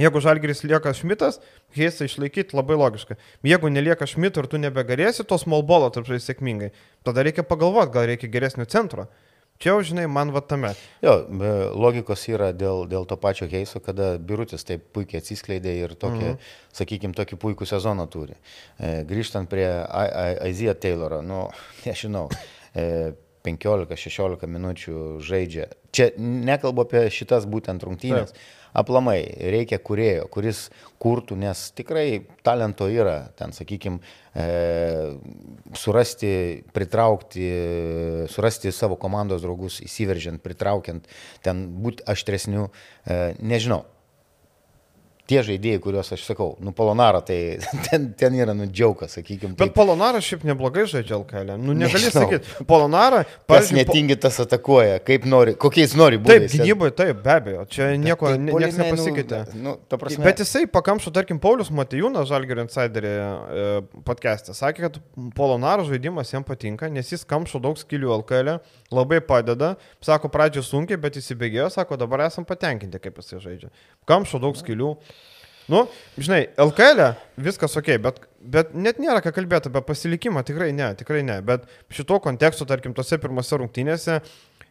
Jeigu 0.00 0.22
žalgeris 0.24 0.62
lieka 0.64 0.94
Šmitas, 0.96 1.40
Heisą 1.76 2.06
išlaikyti 2.08 2.56
labai 2.56 2.78
logiška. 2.80 3.18
Jeigu 3.44 3.68
nelieka 3.68 4.08
Šmito 4.08 4.40
ir 4.40 4.48
tu 4.48 4.60
nebegalėsi 4.60 5.26
to 5.28 5.36
small 5.40 5.64
bolo 5.68 5.90
tarp 5.92 6.08
žaisti 6.08 6.32
sėkmingai, 6.32 6.70
tada 7.04 7.24
reikia 7.26 7.44
pagalvoti, 7.44 7.92
gal 7.92 8.08
reikia 8.08 8.30
geresnio 8.32 8.64
centro. 8.64 9.10
Čia 9.62 9.76
jau, 9.76 9.82
žinai, 9.86 10.08
man 10.10 10.32
va 10.34 10.40
tame. 10.42 10.72
Jo, 11.04 11.12
logikos 11.78 12.24
yra 12.26 12.48
dėl, 12.56 12.86
dėl 12.90 13.04
to 13.06 13.14
pačio 13.20 13.46
keiso, 13.46 13.78
kada 13.84 14.16
Birutis 14.18 14.66
taip 14.66 14.88
puikiai 14.96 15.20
atsiskleidė 15.22 15.76
ir 15.84 15.94
tokį, 15.94 16.24
-hmm. 16.32 16.48
sakykime, 16.74 17.14
tokį 17.14 17.38
puikų 17.44 17.68
sezoną 17.70 18.08
turi. 18.10 18.34
E, 18.78 19.04
grįžtant 19.06 19.50
prie 19.52 19.68
Aizija 20.48 20.74
Tayloro, 20.74 21.20
nu, 21.22 21.44
nežinau, 21.86 22.26
e, 22.74 23.12
15-16 23.46 24.48
minučių 24.48 24.96
žaidžia. 25.24 25.70
Čia 25.92 26.10
nekalbu 26.18 26.86
apie 26.86 27.06
šitas 27.12 27.48
būtent 27.50 27.84
rungtynės. 27.86 28.34
Taip 28.34 28.60
aplamai 28.76 29.20
reikia 29.52 29.78
kurėjo, 29.84 30.26
kuris 30.32 30.66
kurtų, 31.02 31.36
nes 31.40 31.64
tikrai 31.76 32.24
talento 32.44 32.88
yra, 32.90 33.32
ten, 33.38 33.52
sakykime, 33.54 34.00
e, 34.34 34.46
surasti, 35.78 36.32
pritraukti, 36.74 37.48
surasti 38.32 38.72
savo 38.72 38.96
komandos 39.00 39.44
draugus, 39.44 39.80
įsiveržiant, 39.84 40.42
pritraukiant, 40.44 41.08
ten 41.44 41.66
būti 41.84 42.06
aštresniu, 42.08 42.70
e, 43.04 43.34
nežinau 43.40 43.84
tie 45.30 45.42
žaidėjai, 45.46 45.80
kuriuos 45.82 46.10
aš 46.14 46.24
sakau, 46.26 46.48
nu 46.62 46.72
Polonara, 46.76 47.20
tai 47.24 47.36
ten, 47.88 48.08
ten 48.18 48.36
yra 48.36 48.54
nudžiaukas, 48.56 49.14
sakykime. 49.18 49.54
Bet 49.58 49.74
Polonara 49.76 50.20
šiaip 50.24 50.44
neblogai 50.48 50.84
žaidžia 50.90 51.18
LKL. 51.20 51.54
Nu 51.62 51.76
negali 51.78 52.10
sakyti, 52.12 52.64
Polonara. 52.68 53.22
Kas 53.50 53.70
netingi 53.74 54.16
tas 54.20 54.40
atakuoja, 54.42 54.98
kaip 55.06 55.26
nori, 55.30 55.54
kokiais 55.60 55.94
nori 55.98 56.18
būti. 56.22 56.48
Taip, 56.48 56.56
gynyboje, 56.56 56.94
taip, 56.98 57.22
be 57.22 57.34
abejo, 57.36 57.64
čia 57.70 57.92
nieko, 58.00 58.32
tai, 58.32 58.40
niekas 58.48 58.76
nu, 58.76 58.82
nepasikeitė. 58.82 59.42
Nu, 59.54 59.76
nu, 59.78 60.00
prasme... 60.00 60.26
Bet 60.26 60.42
jisai 60.42 60.64
pakamšo, 60.72 61.14
tarkim, 61.14 61.40
Paulius 61.42 61.70
Matijūnas, 61.74 62.26
Žalgerio 62.30 62.66
Insiderį 62.66 63.12
e, 63.12 63.70
podcast'e, 64.06 64.56
sakė, 64.58 64.88
kad 64.88 64.98
Polonaro 65.38 65.86
žaidimas 65.88 66.32
jam 66.34 66.46
patinka, 66.46 66.90
nes 66.92 67.14
jis 67.14 67.26
kamšo 67.28 67.62
daug 67.62 67.78
skilių 67.78 68.10
LKL, 68.18 68.58
labai 68.92 69.22
padeda, 69.24 69.74
sako, 70.04 70.30
pradžioje 70.32 70.66
sunkiai, 70.68 71.00
bet 71.00 71.16
įsibėgėjo, 71.20 71.70
sako, 71.72 71.98
dabar 72.00 72.26
esam 72.26 72.46
patenkinti, 72.48 73.00
kaip 73.02 73.20
jisai 73.22 73.40
žaidžia. 73.42 73.72
Kamšo 74.08 74.40
daug 74.42 74.58
skilių. 74.58 74.94
Nu, 75.70 75.84
žinai, 76.18 76.48
LKL 76.58 77.00
e 77.00 77.10
viskas 77.46 77.76
ok, 77.78 77.92
bet, 78.02 78.18
bet 78.42 78.72
net 78.74 78.98
nėra 79.00 79.22
ką 79.22 79.30
kalbėti 79.36 79.70
apie 79.70 79.82
pasilikimą, 79.86 80.42
tikrai 80.44 80.72
ne, 80.74 80.90
tikrai 80.98 81.22
ne. 81.24 81.38
Bet 81.46 81.68
šito 81.94 82.18
konteksto, 82.24 82.66
tarkim, 82.68 82.96
tose 82.96 83.18
pirmose 83.22 83.60
rungtynėse 83.60 84.18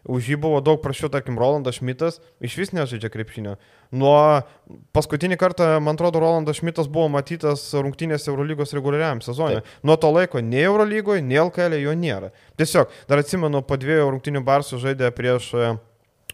už 0.10 0.32
jį 0.32 0.38
buvo 0.42 0.62
daug 0.66 0.82
prašiau, 0.82 1.12
tarkim, 1.14 1.38
Rolandas 1.40 1.78
Šmitas 1.78 2.20
iš 2.42 2.56
vis 2.58 2.72
nežaidžia 2.74 3.12
krepšinio. 3.14 3.56
Nuo 3.94 4.42
paskutinį 4.96 5.38
kartą, 5.40 5.68
man 5.84 5.98
atrodo, 5.98 6.22
Rolandas 6.24 6.58
Šmitas 6.58 6.90
buvo 6.92 7.08
matytas 7.14 7.68
rungtynėse 7.78 8.32
Eurolygos 8.32 8.74
reguliariam 8.78 9.22
sezonui. 9.22 9.62
Nuo 9.86 9.98
to 10.02 10.10
laiko 10.14 10.42
nei 10.42 10.66
Eurolygoje, 10.66 11.22
nei 11.26 11.40
LKL 11.44 11.78
e 11.78 11.84
jo 11.86 11.96
nėra. 11.98 12.32
Tiesiog, 12.60 12.92
dar 13.10 13.22
atsimenu, 13.22 13.62
po 13.62 13.78
dviejų 13.80 14.10
rungtynių 14.10 14.44
Barsų 14.48 14.82
žaidė 14.82 15.14
prieš... 15.16 15.54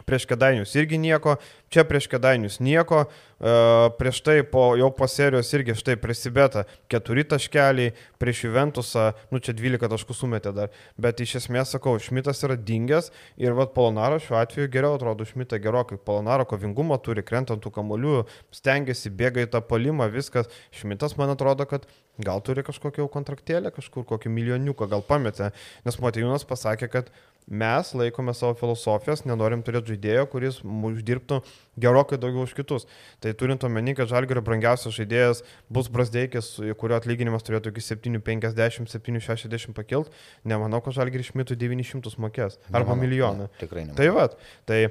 Prieš 0.08 0.24
kedainius 0.30 0.72
irgi 0.80 0.96
nieko, 1.04 1.34
čia 1.68 1.84
prieš 1.84 2.06
kedainius 2.08 2.62
nieko, 2.64 3.02
e, 3.04 3.56
prieš 4.00 4.22
tai 4.24 4.38
po, 4.48 4.70
jau 4.80 4.88
po 4.96 5.08
serijos 5.12 5.52
irgi 5.52 5.76
štai 5.76 5.98
prisibeta 6.00 6.64
keturi 6.88 7.26
taškeliai, 7.28 7.92
prieš 8.16 8.46
Juventusą, 8.46 9.10
nu 9.36 9.42
čia 9.44 9.52
12 9.58 9.92
taškų 9.92 10.16
sumetė 10.16 10.56
dar, 10.56 10.72
bet 10.96 11.20
iš 11.20 11.38
esmės 11.42 11.76
sakau, 11.76 11.98
Šmitas 12.00 12.40
yra 12.48 12.56
dingęs 12.56 13.12
ir 13.36 13.58
vad 13.58 13.76
Polonaro 13.76 14.22
šiuo 14.24 14.40
atveju 14.40 14.72
geriau 14.72 14.96
atrodo, 14.96 15.28
Šmitą 15.28 15.60
gerokai, 15.60 16.00
Polonaro 16.00 16.48
kovingumą 16.48 17.02
turi, 17.04 17.26
krentantų 17.28 17.76
kamolių, 17.76 18.22
stengiasi, 18.56 19.12
bėga 19.12 19.44
į 19.44 19.52
tą 19.52 19.66
palimą, 19.68 20.08
viskas. 20.14 20.48
Šmitas 20.72 21.20
man 21.20 21.36
atrodo, 21.36 21.68
kad 21.68 21.84
gal 22.18 22.40
turi 22.42 22.64
kažkokią 22.66 23.04
jau 23.04 23.12
kontraktėlę, 23.12 23.76
kažkur 23.76 24.08
kokį 24.08 24.32
milijoniuką 24.34 24.88
gal 24.90 25.04
pametė, 25.06 25.52
nes 25.86 26.00
Matijūnas 26.00 26.48
pasakė, 26.48 26.90
kad 26.96 27.12
mes 27.48 27.94
laikome 27.96 28.34
savo 28.36 28.54
filosofijos, 28.60 29.24
nenorim 29.28 29.62
turėti 29.64 29.94
žaidėjo, 29.94 30.26
kuris 30.32 30.60
uždirbtų 30.64 31.40
gerokai 31.80 32.20
daugiau 32.20 32.44
už 32.44 32.54
kitus. 32.58 32.88
Tai 33.24 33.32
turint 33.40 33.64
omeny, 33.64 33.94
kad 33.96 34.10
Žalgirio 34.12 34.44
brangiausias 34.44 34.96
žaidėjas 34.98 35.44
bus 35.72 35.88
Brasdeikis, 35.94 36.54
kurio 36.80 36.98
atlyginimas 37.00 37.46
turėtų 37.48 37.72
iki 37.72 37.86
750, 37.86 38.92
760 38.92 39.76
pakilt, 39.78 40.12
nemanau, 40.44 40.82
kad 40.84 40.98
Žalgiris 41.00 41.32
šmitų 41.32 41.56
900 41.64 42.18
mokės 42.20 42.60
arba 42.68 42.84
Nemanau, 42.94 43.02
milijoną. 43.06 43.48
ne, 43.48 43.62
tikrai 43.62 43.86
ne. 43.88 43.96
Tai 43.98 44.10
vad, 44.18 44.36
tai 44.68 44.82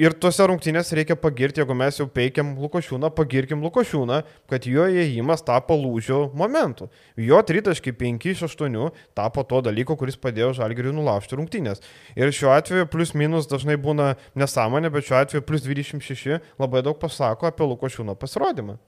ir 0.00 0.14
tuose 0.18 0.46
rungtynėse 0.48 0.96
reikia 0.96 1.16
pagirti, 1.18 1.60
jeigu 1.62 1.74
mes 1.76 1.98
jau 2.00 2.06
peikiam 2.10 2.54
Lukošiūną, 2.60 3.10
pagirkim 3.16 3.62
Lukošiūną, 3.64 4.20
kad 4.50 4.68
jo 4.68 4.86
įėjimas 4.88 5.44
tapo 5.46 5.76
lūžio 5.78 6.22
momentu. 6.38 6.88
Jo 7.16 7.42
3.5 7.46 8.28
iš 8.32 8.44
8 8.48 8.78
tapo 9.18 9.44
to 9.48 9.62
dalyko, 9.64 9.96
kuris 10.00 10.16
padėjo 10.20 10.52
Žalgiriui 10.60 10.94
nulaužti 10.96 11.38
rungtynės. 11.38 11.84
Ir 12.16 12.32
šiuo 12.32 12.54
atveju 12.56 12.88
plus 12.92 13.14
minus 13.18 13.50
dažnai 13.50 13.76
būna 13.80 14.14
nesąmonė, 14.38 14.92
bet 14.92 15.08
šiuo 15.08 15.20
atveju 15.20 15.46
plus 15.46 15.66
26 15.66 16.40
labai 16.62 16.82
daug 16.86 16.98
pasako 17.02 17.50
apie 17.50 17.68
Lukošiūno 17.68 18.16
pasirodymą. 18.18 18.78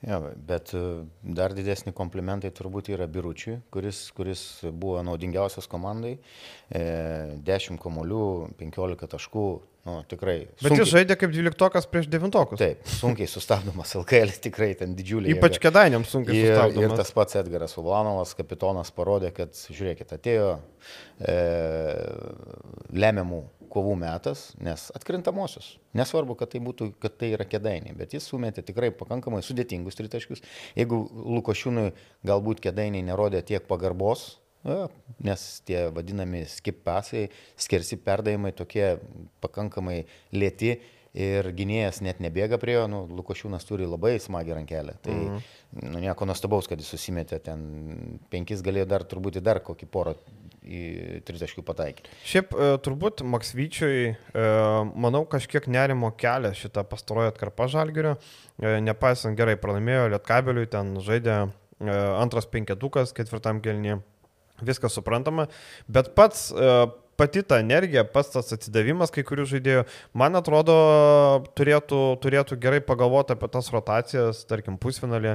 Ja, 0.00 0.16
bet 0.48 0.70
e, 0.72 0.80
dar 1.36 1.52
didesni 1.52 1.92
komplimentai 1.92 2.48
turbūt 2.56 2.88
yra 2.94 3.04
Biručiui, 3.10 3.58
kuris, 3.72 4.06
kuris 4.16 4.44
buvo 4.64 5.02
naudingiausias 5.04 5.68
komandai. 5.68 6.14
E, 6.72 6.84
10 7.44 7.76
komolių, 7.82 8.22
15 8.56 9.10
taškų. 9.12 9.44
Nu, 9.90 10.02
tikrai. 10.06 10.36
Bet 10.62 10.76
jis 10.78 10.90
žaidė 10.92 11.16
kaip 11.18 11.32
12 11.34 11.88
prieš 11.90 12.06
9. 12.12 12.30
Taip, 12.60 12.82
sunkiai 13.00 13.26
sustabdomas 13.30 13.94
LKL, 13.98 14.30
tikrai 14.44 14.70
ten 14.78 14.94
didžiuliai. 14.98 15.34
Ypač 15.34 15.58
kedainiam 15.62 16.04
sunkiai 16.06 16.36
Ir, 16.38 16.44
ir 16.44 16.54
sustabdomas. 16.54 17.00
tas 17.00 17.14
pats 17.16 17.38
Edgaras 17.40 17.74
Ulanovas, 17.80 18.34
kapitonas, 18.38 18.92
parodė, 18.94 19.32
kad, 19.34 19.56
žiūrėkit, 19.74 20.14
atėjo 20.14 20.52
e, 21.26 21.34
lemiamų 22.94 23.40
kovų 23.70 23.94
metas, 24.00 24.48
nes 24.62 24.88
atkrintamosios. 24.98 25.72
Nesvarbu, 25.98 26.34
kad 26.38 26.50
tai, 26.54 26.60
būtų, 26.64 26.90
kad 27.02 27.16
tai 27.20 27.32
yra 27.36 27.46
kedainiai, 27.46 27.94
bet 27.98 28.14
jis 28.16 28.26
sumetė 28.30 28.64
tikrai 28.66 28.90
pakankamai 28.94 29.42
sudėtingus 29.46 29.98
tritaškius. 29.98 30.42
Jeigu 30.78 31.04
Lukošiūnui 31.38 31.90
galbūt 32.26 32.62
kedainiai 32.66 33.06
nerodė 33.06 33.42
tiek 33.46 33.66
pagarbos, 33.70 34.40
nes 35.24 35.44
tie 35.64 35.86
vadinami 35.94 36.44
skip 36.48 36.82
pasai, 36.84 37.28
skersi 37.56 37.96
perdavimai 38.04 38.52
tokie 38.56 38.98
pakankamai 39.40 40.02
lėti 40.36 40.74
ir 41.16 41.48
gynėjas 41.56 42.00
net 42.06 42.20
nebėga 42.22 42.58
prie 42.62 42.76
jo, 42.76 42.84
nu, 42.90 43.00
Lukošiūnas 43.18 43.66
turi 43.66 43.88
labai 43.88 44.14
smagį 44.22 44.54
rankelę. 44.60 44.94
Tai 45.02 45.16
mm. 45.16 45.40
nu, 45.90 46.02
nieko 46.04 46.28
nuostabaus, 46.28 46.68
kad 46.70 46.78
jis 46.78 46.92
susimetė 46.94 47.40
ten 47.42 48.20
penkis, 48.30 48.62
galėjo 48.62 48.86
dar 48.92 49.06
turbūt 49.08 49.40
dar 49.42 49.62
kokį 49.64 49.88
porą 49.90 50.14
į 50.60 51.20
tritaškių 51.26 51.64
pataikyti. 51.66 52.12
Šiaip 52.28 52.52
e, 52.52 52.68
turbūt 52.84 53.24
Maksvyčiui, 53.26 54.12
e, 54.12 54.44
manau, 54.92 55.24
kažkiek 55.30 55.66
nerimo 55.72 56.12
kelia 56.20 56.52
šitą 56.56 56.84
pastarojo 56.86 57.32
atkarpą 57.32 57.66
žalgerio, 57.72 58.16
e, 58.60 58.76
nepaisant 58.84 59.38
gerai 59.38 59.56
pralaimėjo 59.60 60.10
Lietkabeliui, 60.14 60.68
ten 60.70 60.94
žaidė 61.04 61.42
antras 61.80 62.44
penketukas 62.44 63.14
ketvirtam 63.16 63.62
kelniui, 63.64 64.02
viskas 64.66 64.96
suprantama, 64.96 65.48
bet 65.88 66.12
pats 66.18 66.48
e, 66.52 66.74
pati 67.20 67.42
ta 67.44 67.58
energija, 67.60 68.04
pats 68.08 68.32
tas 68.32 68.48
atsidavimas 68.54 69.12
kai 69.12 69.24
kurių 69.28 69.44
žaidėjų, 69.50 69.84
man 70.16 70.38
atrodo, 70.38 70.76
turėtų, 71.58 71.98
turėtų 72.22 72.56
gerai 72.62 72.80
pagalvoti 72.84 73.34
apie 73.34 73.50
tas 73.52 73.68
rotacijas, 73.74 74.40
tarkim, 74.48 74.78
pusfinalį. 74.80 75.34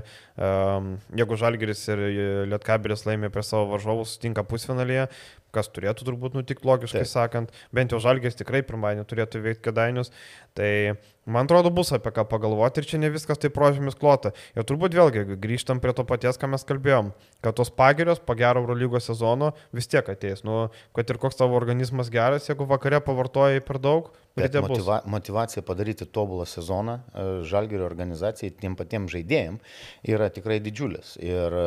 Jeigu 1.20 1.38
Žalgeris 1.38 1.84
ir 1.94 2.02
Lietkabelis 2.50 3.06
laimė 3.06 3.30
prie 3.34 3.46
savo 3.46 3.70
varžovų, 3.76 4.08
sutinka 4.10 4.46
pusfinalyje, 4.50 5.06
kas 5.56 5.72
turėtų 5.74 6.08
turbūt 6.08 6.38
nutikti 6.38 6.68
logiškai 6.68 7.04
Taip. 7.04 7.12
sakant, 7.12 7.54
bent 7.76 7.94
jau 7.94 8.02
Žalgeris 8.04 8.38
tikrai 8.40 8.64
pirmadienį 8.68 9.08
turėtų 9.10 9.44
veikti 9.46 9.66
kedainius. 9.70 10.12
Tai 10.56 10.70
man 11.26 11.48
atrodo 11.50 11.72
bus 11.74 11.92
apie 11.96 12.12
ką 12.16 12.28
pagalvoti 12.32 12.82
ir 12.82 12.90
čia 12.90 13.00
ne 13.02 13.10
viskas 13.14 13.40
taip 13.42 13.58
rožėmis 13.60 13.98
klota. 14.00 14.32
Ir 14.56 14.68
turbūt 14.68 14.96
vėlgi 14.96 15.40
grįžtam 15.42 15.82
prie 15.84 15.96
to 15.96 16.06
paties, 16.08 16.40
ką 16.40 16.52
mes 16.54 16.68
kalbėjom, 16.68 17.14
kad 17.44 17.58
tos 17.58 17.72
pagirios 17.74 18.22
po 18.24 18.38
gero 18.40 18.64
Eurolygos 18.64 19.10
sezono 19.10 19.54
vis 19.76 19.90
tiek 19.92 20.08
ateis. 20.12 20.46
Nu, 20.48 20.68
kad 20.96 21.10
ir 21.10 21.20
koks 21.22 21.40
tavo 21.40 21.58
organizmas 21.60 22.12
geras, 22.14 22.48
jeigu 22.50 22.68
vakare 22.70 23.02
pavartojai 23.04 23.64
per 23.66 23.82
daug, 23.84 24.12
motiva, 24.36 25.02
motivacija 25.06 25.64
padaryti 25.64 26.06
tobulą 26.06 26.46
sezoną 26.46 27.00
e, 27.00 27.26
žalgerio 27.48 27.86
organizacijai, 27.88 28.52
tiem 28.60 28.76
patiem 28.76 29.08
žaidėjim, 29.12 29.60
yra 30.12 30.30
tikrai 30.34 30.60
didžiulis. 30.64 31.16
Ir 31.24 31.56
e, 31.56 31.66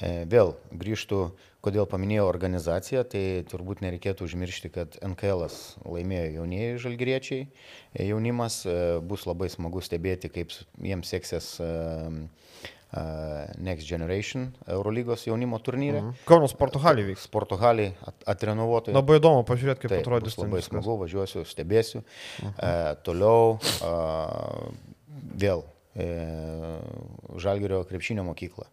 vėl 0.00 0.54
grįžtų, 0.74 1.20
kodėl 1.64 1.88
paminėjau 1.88 2.26
organizaciją, 2.28 3.04
tai 3.08 3.24
turbūt 3.48 3.82
nereikėtų 3.84 4.28
užmiršti, 4.28 4.70
kad 4.74 4.98
NKL 5.04 5.46
laimėjo 5.84 6.40
jaunieji 6.40 6.80
žalgeriečiai, 6.84 7.46
e, 7.46 8.08
jaunimas 8.10 8.62
e, 8.68 8.76
bus 9.04 9.24
labai 9.28 9.50
smagu 9.52 9.82
stebėti, 9.84 10.30
kaip 10.32 10.52
jiems 10.84 11.12
seksis 11.14 11.50
e, 11.64 11.68
e, 12.92 13.04
Next 13.64 13.88
Generation 13.88 14.50
Eurolygos 14.76 15.26
jaunimo 15.28 15.60
turnyrė. 15.64 16.02
Mhm. 16.02 16.24
Kauno 16.28 16.50
sporto 16.52 16.82
halį 16.82 17.08
vyks. 17.12 17.28
At, 17.32 18.26
atrenovuotojai. 18.36 18.96
Labai 18.96 19.20
įdomu 19.20 19.46
pažiūrėti, 19.48 19.86
kaip 19.86 19.94
Taip, 19.96 20.02
atrodys 20.04 20.36
ten 20.36 20.46
labai 20.48 20.60
viskas. 20.60 20.74
smagu, 20.74 20.98
važiuosiu, 21.04 21.46
stebėsiu. 21.48 22.04
E, 22.44 22.74
toliau 23.06 23.56
e, 23.62 23.94
vėl 25.44 25.64
e, 25.96 26.10
Žalgirio 27.40 27.84
krepšinio 27.88 28.26
mokykla. 28.26 28.68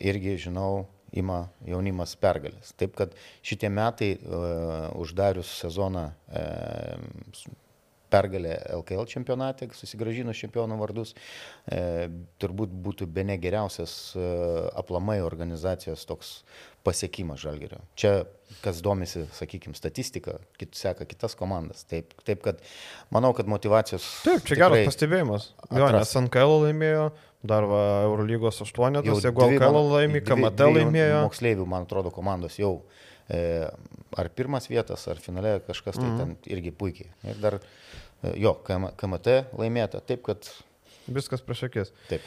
Irgi, 0.00 0.36
žinau, 0.48 0.86
ima 1.16 1.46
jaunimas 1.64 2.12
pergalės. 2.20 2.74
Taip 2.76 2.96
kad 2.98 3.14
šitie 3.42 3.70
metai 3.72 4.10
e, 4.18 4.42
uždarius 5.00 5.48
sezoną 5.62 6.10
s- 7.32 7.46
pergalė 8.08 8.54
LKL 8.72 9.04
čempionate, 9.04 9.66
susigražinus 9.76 10.38
čempionų 10.40 10.78
vardus, 10.80 11.10
e, 11.68 12.08
turbūt 12.40 12.72
būtų 12.72 13.04
be 13.12 13.24
ne 13.28 13.36
geriausias 13.40 14.14
e, 14.16 14.22
aplamai 14.80 15.18
organizacijos 15.20 16.06
toks 16.08 16.30
pasiekimas 16.88 17.42
Žalgerio. 17.42 17.82
Čia, 18.00 18.22
kas 18.64 18.80
domisi, 18.84 19.26
sakykime, 19.36 19.76
statistika, 19.76 20.38
kit, 20.56 20.72
seka 20.78 21.04
kitas 21.04 21.36
komandas. 21.36 21.84
Taip, 21.90 22.14
taip 22.24 22.40
kad 22.46 22.62
manau, 23.12 23.34
kad 23.36 23.50
motivacijos. 23.50 24.06
Taip, 24.24 24.40
čia 24.48 24.56
geras 24.62 24.88
pastebėjimas. 24.88 25.50
Jo, 25.76 25.90
nes 25.92 26.14
NKL 26.22 26.54
laimėjo, 26.64 27.10
dar 27.44 27.62
va, 27.70 28.02
Eurolygos 28.04 28.58
jau 28.60 28.66
8, 28.66 29.02
jeigu 29.04 29.20
LKL 29.46 29.76
dvi- 30.18 30.24
KMT 30.26 30.68
laimėjo. 30.74 31.20
Moksleivių, 31.28 31.66
man 31.66 31.82
atrodo, 31.86 32.10
komandos 32.10 32.56
jau 32.58 32.82
e, 33.30 33.68
ar 34.16 34.28
pirmas 34.30 34.66
vietas, 34.68 35.06
ar 35.08 35.16
finale 35.20 35.60
kažkas 35.66 35.94
tai 36.00 36.04
Mhm. 36.08 36.16
ten 36.18 36.36
irgi 36.56 36.70
puikiai. 36.72 37.10
Ir 37.28 37.34
dar, 37.40 37.60
e, 38.24 38.32
jo, 38.40 38.54
KM, 38.64 38.88
KMT 38.96 39.44
laimėta. 39.52 40.00
Taip, 40.00 40.22
kad 40.22 40.48
Viskas 41.08 41.40
prieš 41.40 41.64
akis. 41.68 41.92
taip. 42.08 42.20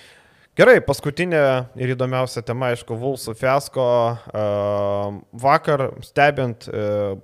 Gerai, 0.52 0.82
paskutinė 0.84 1.42
ir 1.80 1.94
įdomiausia 1.94 2.42
tema, 2.44 2.74
aišku, 2.74 2.98
Vulsų 3.00 3.32
fiasko. 3.40 3.84
E, 4.36 4.42
Vakar 5.40 5.84
stebint 6.04 6.66
e, 6.68 6.82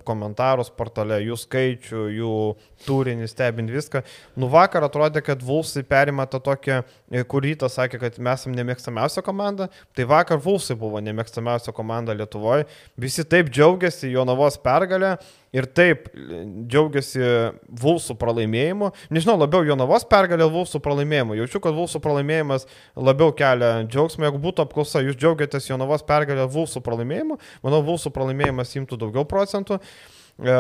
komentarus 0.08 0.70
portale, 0.72 1.18
jų 1.26 1.36
skaičių, 1.42 2.06
jų 2.16 2.38
turinį, 2.86 3.28
stebint 3.28 3.74
viską, 3.74 4.00
nu 4.40 4.48
vakar 4.54 4.86
atrodė, 4.88 5.20
kad 5.28 5.44
Vulsai 5.44 5.84
perima 5.84 6.24
tą 6.24 6.40
tokią, 6.46 6.78
e, 7.12 7.26
kur 7.28 7.44
rytas 7.44 7.76
sakė, 7.76 8.00
kad 8.06 8.16
mes 8.16 8.46
esame 8.46 8.62
nemėgstamiausia 8.62 9.26
komanda, 9.28 9.68
tai 9.92 10.08
vakar 10.08 10.40
Vulsai 10.40 10.80
buvo 10.80 11.04
nemėgstamiausia 11.04 11.76
komanda 11.76 12.16
Lietuvoje. 12.16 12.63
Visi 12.96 13.28
taip 13.28 13.52
džiaugiasi 13.52 14.13
Jonavos 14.13 14.56
pergalę. 14.63 15.18
Ir 15.56 15.68
taip 15.72 16.10
e, 16.12 16.42
džiaugiasi 16.68 17.24
Vulsų 17.84 18.18
pralaimėjimu. 18.20 18.92
Nežinau, 19.16 19.38
labiau 19.40 19.64
Jonavos 19.68 20.04
pergalė 20.10 20.50
Vulsų 20.52 20.82
pralaimėjimu. 20.84 21.38
Jaučiu, 21.40 21.62
kad 21.64 21.78
Vulsų 21.78 22.02
pralaimėjimas 22.04 22.68
labiau 22.96 23.32
kelia 23.38 23.88
džiaugsmą. 23.88 24.28
Jeigu 24.28 24.44
būtų 24.44 24.66
apklausa, 24.66 25.06
jūs 25.06 25.18
džiaugiatės 25.20 25.70
Jonavos 25.72 26.04
pergalę 26.08 26.50
Vulsų 26.52 26.84
pralaimėjimu, 26.84 27.40
manau, 27.64 27.82
Vulsų 27.88 28.12
pralaimėjimas 28.16 28.76
imtų 28.82 29.00
daugiau 29.06 29.28
procentų. 29.30 29.80
E, 30.38 30.56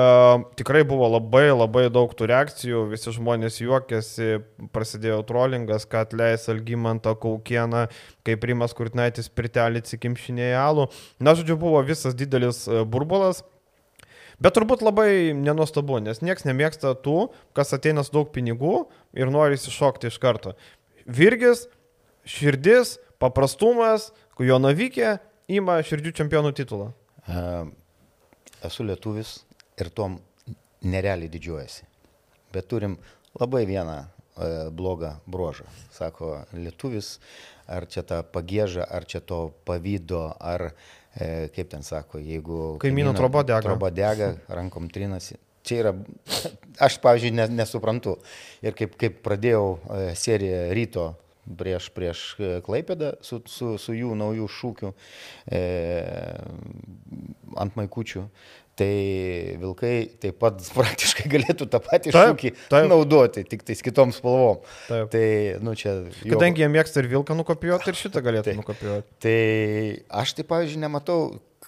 tikrai 0.57 0.81
buvo 0.89 1.05
labai 1.05 1.51
labai 1.51 1.83
daug 1.93 2.09
tų 2.17 2.31
reakcijų, 2.31 2.79
visi 2.89 3.11
žmonės 3.13 3.59
juokėsi, 3.61 4.39
prasidėjo 4.73 5.19
trollingas, 5.29 5.85
kad 5.85 6.15
leis 6.17 6.47
Algymantą 6.49 7.13
Kaukieną, 7.13 7.83
kaip 8.25 8.47
Rimas 8.49 8.73
Kurtinaitis 8.77 9.29
pritelį 9.29 9.83
atsikimšinėje 9.83 10.57
alų. 10.57 10.87
Na, 11.21 11.35
žodžiu, 11.37 11.59
buvo 11.61 11.83
visas 11.85 12.17
didelis 12.17 12.63
e, 12.65 12.81
burbulas. 12.89 13.43
Bet 14.43 14.53
turbūt 14.53 14.83
labai 14.85 15.33
nenuostabu, 15.33 15.97
nes 16.03 16.21
niekas 16.21 16.45
nemėgsta 16.45 16.93
tų, 17.01 17.31
kas 17.57 17.73
ateina 17.73 18.03
su 18.05 18.13
daug 18.13 18.29
pinigų 18.33 18.83
ir 19.17 19.31
nori 19.33 19.57
įsišokti 19.57 20.11
iš 20.11 20.19
karto. 20.21 20.53
Virgis, 21.09 21.65
širdis, 22.27 22.97
paprastumas, 23.21 24.11
jo 24.37 24.59
navykė, 24.61 25.17
ima 25.49 25.79
širdžių 25.81 26.13
čempionų 26.21 26.53
titulą. 26.59 26.91
Esu 28.67 28.85
lietuvis 28.85 29.39
ir 29.81 29.89
tom 29.89 30.19
nerealiai 30.85 31.31
didžiuojasi. 31.33 31.87
Bet 32.53 32.69
turim 32.69 32.99
labai 33.41 33.65
vieną 33.69 34.03
E, 34.37 34.69
blogą 34.71 35.15
bruožą. 35.27 35.65
Sako, 35.91 36.43
lietuvis, 36.53 37.17
ar 37.65 37.87
čia 37.89 38.03
ta 38.05 38.21
pagėža, 38.21 38.85
ar 38.85 39.05
čia 39.09 39.17
to 39.25 39.39
pavydo, 39.65 40.29
ar 40.37 40.69
e, 40.69 40.73
kaip 41.55 41.69
ten 41.71 41.85
sako, 41.85 42.21
jeigu... 42.21 42.77
Kaimyno 42.81 43.13
troba 43.17 43.43
dega. 43.47 43.65
Troba 43.65 43.91
dega, 43.93 44.33
rankom 44.53 44.89
trinasi. 44.93 45.39
Čia 45.67 45.79
yra, 45.81 45.93
aš, 46.87 46.99
pavyzdžiui, 47.03 47.47
nesuprantu. 47.57 48.17
Ir 48.65 48.77
kaip, 48.77 48.97
kaip 48.99 49.23
pradėjau 49.25 49.63
e, 49.77 50.03
seriją 50.19 50.61
ryto 50.77 51.07
prieš, 51.59 51.89
prieš 51.95 52.23
Klaipėdą 52.65 53.15
su, 53.23 53.39
su, 53.47 53.75
su 53.81 53.95
jų 53.95 54.15
naujų 54.19 54.47
šūkių 54.51 54.91
e, 54.91 55.61
ant 57.57 57.77
maikučių, 57.79 58.25
tai 58.77 59.57
vilkai 59.61 59.93
taip 60.21 60.37
pat 60.41 60.61
praktiškai 60.77 61.31
galėtų 61.33 61.67
tą 61.71 61.81
patį 61.83 62.13
taip, 62.13 62.31
šūkį 62.33 62.53
taip. 62.69 62.89
naudoti, 62.91 63.43
tik 63.49 63.65
tais 63.67 63.81
kitom 63.85 64.13
spalvom. 64.15 64.61
Taip. 64.87 65.09
Tai, 65.13 65.25
nu, 65.65 65.73
čia, 65.79 65.97
jo... 66.21 66.35
Kadangi 66.35 66.63
jie 66.63 66.71
mėgsta 66.71 67.01
ir 67.01 67.09
vilką 67.15 67.37
nukopijuoti, 67.39 67.91
ir 67.91 67.99
šitą 67.99 68.23
galėtų 68.25 68.49
tai, 68.51 68.57
nukopijuoti. 68.61 69.19
Tai 69.25 69.37
aš 70.21 70.37
tai, 70.37 70.47
pavyzdžiui, 70.53 70.83
nematau 70.85 71.19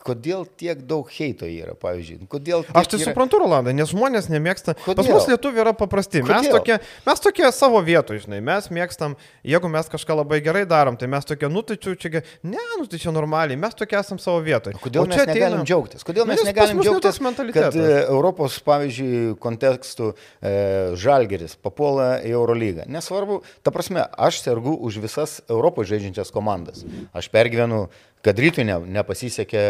kodėl 0.05 0.45
tiek 0.59 0.81
daug 0.87 1.09
heito 1.13 1.47
yra, 1.49 1.75
pavyzdžiui. 1.79 2.27
Kodėl 2.31 2.63
Aš 2.71 2.89
tai 2.91 2.99
yra... 2.99 3.09
suprantu, 3.09 3.39
Rolandai, 3.43 3.73
nes 3.77 3.91
žmonės 3.91 4.29
nemėgsta. 4.31 4.75
Kodėl? 4.83 4.99
Pas 5.01 5.09
mus 5.11 5.27
lietuvių 5.31 5.63
yra 5.63 5.73
paprasti. 5.77 6.21
Kodėl? 6.23 6.45
Mes 6.45 6.53
tokie, 6.53 6.77
mes 7.07 7.23
tokie 7.23 7.51
savo 7.55 7.81
vietoje, 7.85 8.23
žinai, 8.25 8.39
mes 8.45 8.69
mėgstam, 8.73 9.15
jeigu 9.47 9.71
mes 9.71 9.91
kažką 9.91 10.19
labai 10.21 10.41
gerai 10.45 10.65
darom, 10.69 10.97
tai 10.99 11.09
mes 11.11 11.27
tokie, 11.27 11.49
nu 11.51 11.63
tai 11.67 11.77
čia, 11.81 11.95
čia, 11.99 12.23
ne, 12.43 12.63
nu 12.79 12.87
tai 12.89 13.01
čia 13.01 13.13
normaliai, 13.15 13.59
mes 13.59 13.77
tokie 13.77 13.99
esam 13.99 14.21
savo 14.21 14.41
vietoje. 14.45 14.77
Kodėl 14.81 15.05
o 15.05 15.09
mes 15.09 15.19
ateina... 15.19 15.35
negalim 15.35 15.65
džiaugtis? 15.67 16.05
Kodėl 16.07 16.29
mes 16.29 16.41
nu, 16.41 16.47
negalim 16.49 16.83
džiaugtis, 16.83 17.21
kad 17.55 17.79
e, 17.79 17.87
Europos, 18.07 18.59
pavyzdžiui, 18.65 19.35
kontekstų 19.43 20.11
e, 20.13 20.53
žalgeris 20.99 21.57
papuola 21.59 22.11
į 22.25 22.35
Eurolygą? 22.37 22.87
Nesvarbu, 22.91 23.41
ta 23.65 23.73
prasme, 23.75 24.05
aš 24.17 24.43
sergu 24.45 24.75
už 24.75 25.01
visas 25.03 25.39
Europos 25.49 25.89
žaidžiančias 25.91 26.31
komandas. 26.35 26.85
Aš 27.15 27.31
pergyvenu 27.33 27.87
kad 28.25 28.39
rytui 28.39 28.65
ne, 28.67 28.75
nepasisekė 28.99 29.63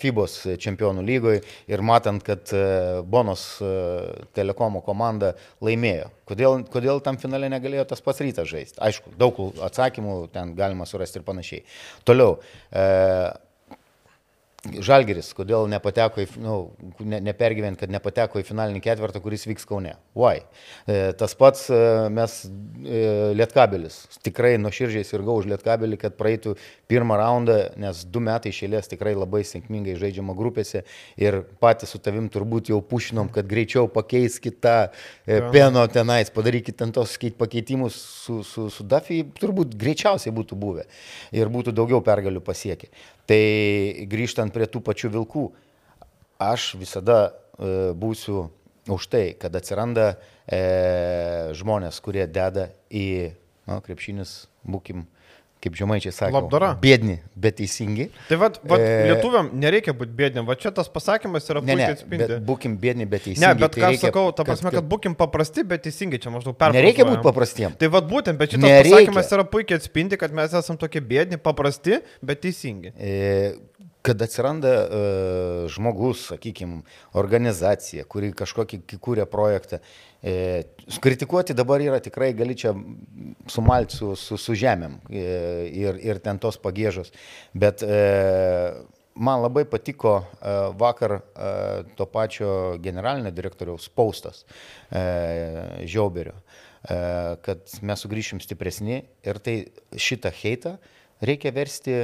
FIBOS 0.00 0.36
čempionų 0.62 1.04
lygoje 1.04 1.42
ir 1.70 1.84
matant, 1.84 2.24
kad 2.24 2.52
e, 2.56 2.64
Bonos 3.04 3.44
e, 3.60 3.70
telekomo 4.36 4.80
komanda 4.84 5.34
laimėjo. 5.64 6.10
Kodėl, 6.28 6.62
kodėl 6.72 7.02
tam 7.04 7.18
finale 7.20 7.50
negalėjo 7.52 7.84
tas 7.90 8.00
pats 8.04 8.22
rytas 8.24 8.48
žaisti? 8.48 8.80
Aišku, 8.84 9.12
daug 9.20 9.40
atsakymų 9.66 10.18
ten 10.32 10.54
galima 10.56 10.88
surasti 10.88 11.20
ir 11.20 11.26
panašiai. 11.26 11.64
Toliau. 12.08 12.38
E, 12.72 12.86
Žalgeris, 14.64 15.30
kodėl 15.36 15.68
nepateko 15.70 16.24
į, 16.24 16.28
nu, 16.42 16.56
ne, 17.04 17.20
nepergyvent, 17.24 17.78
kad 17.80 17.92
nepateko 17.92 18.40
į 18.40 18.46
finalinį 18.48 18.82
ketvirtą, 18.84 19.20
kuris 19.24 19.46
vyks 19.46 19.68
Kaune. 19.68 19.94
Why? 20.16 20.42
E, 20.88 21.12
tas 21.20 21.36
pats 21.38 21.68
e, 21.72 21.80
mes 22.14 22.36
e, 22.44 23.04
Lietkabelis. 23.36 24.00
Tikrai 24.24 24.54
nuoširdžiai 24.62 25.06
sirgau 25.06 25.36
už 25.40 25.50
Lietkabelį, 25.52 26.00
kad 26.00 26.18
praeitų 26.18 26.56
pirmą 26.90 27.18
raundą, 27.20 27.58
nes 27.80 28.04
du 28.08 28.22
metai 28.24 28.54
išėlės 28.54 28.90
tikrai 28.90 29.14
labai 29.16 29.44
sėkmingai 29.46 29.98
žaidžiama 30.00 30.36
grupėse 30.36 30.84
ir 31.20 31.42
patys 31.62 31.94
su 31.94 32.00
tavim 32.02 32.30
turbūt 32.32 32.72
jau 32.72 32.80
pušinom, 32.84 33.30
kad 33.34 33.48
greičiau 33.50 33.88
pakeiskite 33.92 34.64
tą 34.64 34.76
e, 35.26 35.40
peno 35.52 35.84
tenais, 35.92 36.32
padarykite 36.34 36.78
ten 36.80 36.92
tos 36.92 37.16
pakeitimus 37.38 37.96
su, 38.24 38.42
su, 38.42 38.68
su 38.70 38.84
Duffy, 38.84 39.22
turbūt 39.40 39.76
greičiausiai 39.78 40.32
būtų 40.34 40.58
buvę 40.58 40.86
ir 41.32 41.52
būtų 41.52 41.74
daugiau 41.76 42.00
pergalių 42.04 42.42
pasiekę. 42.44 42.88
Tai 43.30 43.44
grįžtant 44.10 44.52
prie 44.52 44.66
tų 44.68 44.82
pačių 44.84 45.10
vilkų, 45.14 45.44
aš 46.44 46.74
visada 46.76 47.18
e, 47.24 47.92
būsiu 47.96 48.48
už 48.92 49.06
tai, 49.08 49.24
kad 49.40 49.54
atsiranda 49.56 50.10
e, 50.44 50.60
žmonės, 51.56 52.00
kurie 52.04 52.26
deda 52.28 52.68
į, 52.92 53.32
na, 53.68 53.80
krepšinis, 53.84 54.44
būkim, 54.68 55.06
kaip 55.64 55.78
žemaičiai 55.78 56.12
sako, 56.14 56.36
labdara. 56.36 56.70
Bėdni, 56.82 57.16
bet 57.40 57.58
teisingi. 57.60 58.08
Tai 58.28 58.38
vad, 58.42 58.58
va, 58.68 58.78
e... 58.78 58.92
lietuviam 59.10 59.50
nereikia 59.60 59.94
būti 59.96 60.14
bėdniam, 60.18 60.46
va 60.48 60.56
čia 60.60 60.72
tas 60.76 60.90
pasakymas 60.92 61.48
yra 61.50 61.62
puikiai 61.64 61.80
ne, 61.80 61.90
atspindi. 61.96 62.28
Ne, 62.34 62.40
būkim 62.50 62.76
bėdni, 62.80 63.08
bet 63.10 63.26
teisingi. 63.28 63.44
Ne, 63.46 63.52
bet 63.60 63.76
tai 63.76 63.84
ką 63.84 63.92
reikia, 63.94 64.08
sakau, 64.08 64.26
ta 64.36 64.46
prasme, 64.46 64.70
kad, 64.70 64.80
kad 64.80 64.90
būkim 64.92 65.16
paprasti, 65.18 65.66
bet 65.68 65.86
teisingi, 65.88 66.20
čia 66.22 66.32
maždaug 66.34 66.58
per. 66.60 66.74
Nereikia 66.76 67.08
būti 67.08 67.24
paprastiem. 67.24 67.76
Tai 67.80 67.92
vad 67.96 68.08
būtent, 68.10 68.40
bet 68.40 68.56
šitas 68.56 68.68
nereikia. 68.68 68.98
pasakymas 69.00 69.36
yra 69.38 69.46
puikiai 69.56 69.80
atspindi, 69.80 70.20
kad 70.20 70.34
mes 70.36 70.56
esame 70.60 70.80
tokie 70.80 71.04
bėdni, 71.04 71.40
paprasti, 71.42 72.02
bet 72.24 72.44
teisingi. 72.44 72.94
E 72.98 73.14
kad 74.04 74.20
atsiranda 74.20 74.72
uh, 74.84 75.68
žmogus, 75.72 76.26
sakykime, 76.28 76.82
organizacija, 77.16 78.04
kuri 78.04 78.34
kažkokį 78.36 78.82
kūrė 79.00 79.24
projektą 79.30 79.80
E, 80.24 80.64
kritikuoti 81.04 81.52
dabar 81.52 81.82
yra 81.84 81.98
tikrai, 82.00 82.30
gali 82.32 82.56
čia 82.56 82.72
sumalti 83.46 83.98
su, 83.98 84.14
su, 84.16 84.38
su 84.40 84.56
žemėm 84.56 84.96
e, 85.10 85.24
ir, 85.68 85.98
ir 86.00 86.20
ten 86.24 86.40
tos 86.40 86.56
pagėžos. 86.62 87.12
Bet 87.52 87.84
e, 87.84 87.98
man 89.14 89.42
labai 89.44 89.66
patiko 89.68 90.16
vakar 90.80 91.18
to 91.94 92.06
pačio 92.10 92.48
generalinio 92.82 93.30
direktoriaus 93.36 93.90
paustas 93.92 94.42
e, 94.90 95.84
Žiauberio, 95.84 96.34
kad 97.44 97.76
mes 97.84 98.02
sugrįšim 98.04 98.40
stipresni 98.44 99.04
ir 99.24 99.38
tai 99.44 99.54
šitą 99.92 100.32
heitą 100.40 100.74
reikia 101.24 101.52
versti 101.54 102.00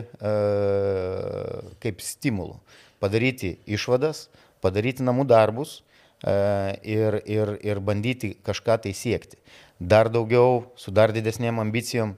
kaip 1.83 2.01
stimulų. 2.05 2.61
Padaryti 3.01 3.57
išvadas, 3.69 4.29
padaryti 4.65 5.05
namų 5.05 5.27
darbus 5.29 5.81
ir, 6.23 7.21
ir, 7.25 7.55
ir 7.65 7.81
bandyti 7.81 8.35
kažką 8.47 8.81
tai 8.85 8.93
siekti. 8.97 9.41
Dar 9.81 10.11
daugiau, 10.13 10.67
su 10.77 10.93
dar 10.93 11.15
didesnėm 11.17 11.61
ambicijom, 11.63 12.17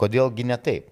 kodėlgi 0.00 0.46
ne 0.48 0.56
taip. 0.56 0.88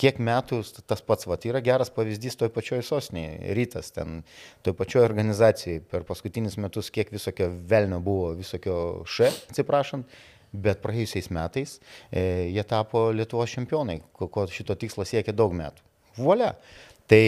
Kiek 0.00 0.18
metų 0.20 0.62
tas 0.88 1.02
pats, 1.04 1.26
va, 1.28 1.36
yra 1.44 1.60
geras 1.64 1.90
pavyzdys 1.92 2.38
toj 2.40 2.48
pačioj 2.52 2.80
sostinėje, 2.84 3.52
rytas, 3.56 3.90
ten, 3.92 4.22
toj 4.64 4.72
pačioj 4.76 5.04
organizacijai, 5.04 5.82
per 5.84 6.04
paskutinius 6.08 6.56
metus 6.60 6.88
kiek 6.92 7.12
visokio 7.12 7.50
velnio 7.68 8.00
buvo, 8.04 8.32
visokio 8.36 8.78
š, 9.04 9.28
atsiprašant, 9.52 10.08
bet 10.56 10.80
praėjusiais 10.80 11.28
metais 11.34 11.76
e, 12.10 12.48
jie 12.54 12.64
tapo 12.68 13.10
Lietuvos 13.12 13.52
čempionai, 13.52 14.00
ko, 14.16 14.30
ko 14.32 14.46
šito 14.48 14.76
tikslo 14.80 15.04
siekia 15.04 15.36
daug 15.36 15.52
metų. 15.56 15.84
Volia. 16.16 16.54
Tai 17.06 17.24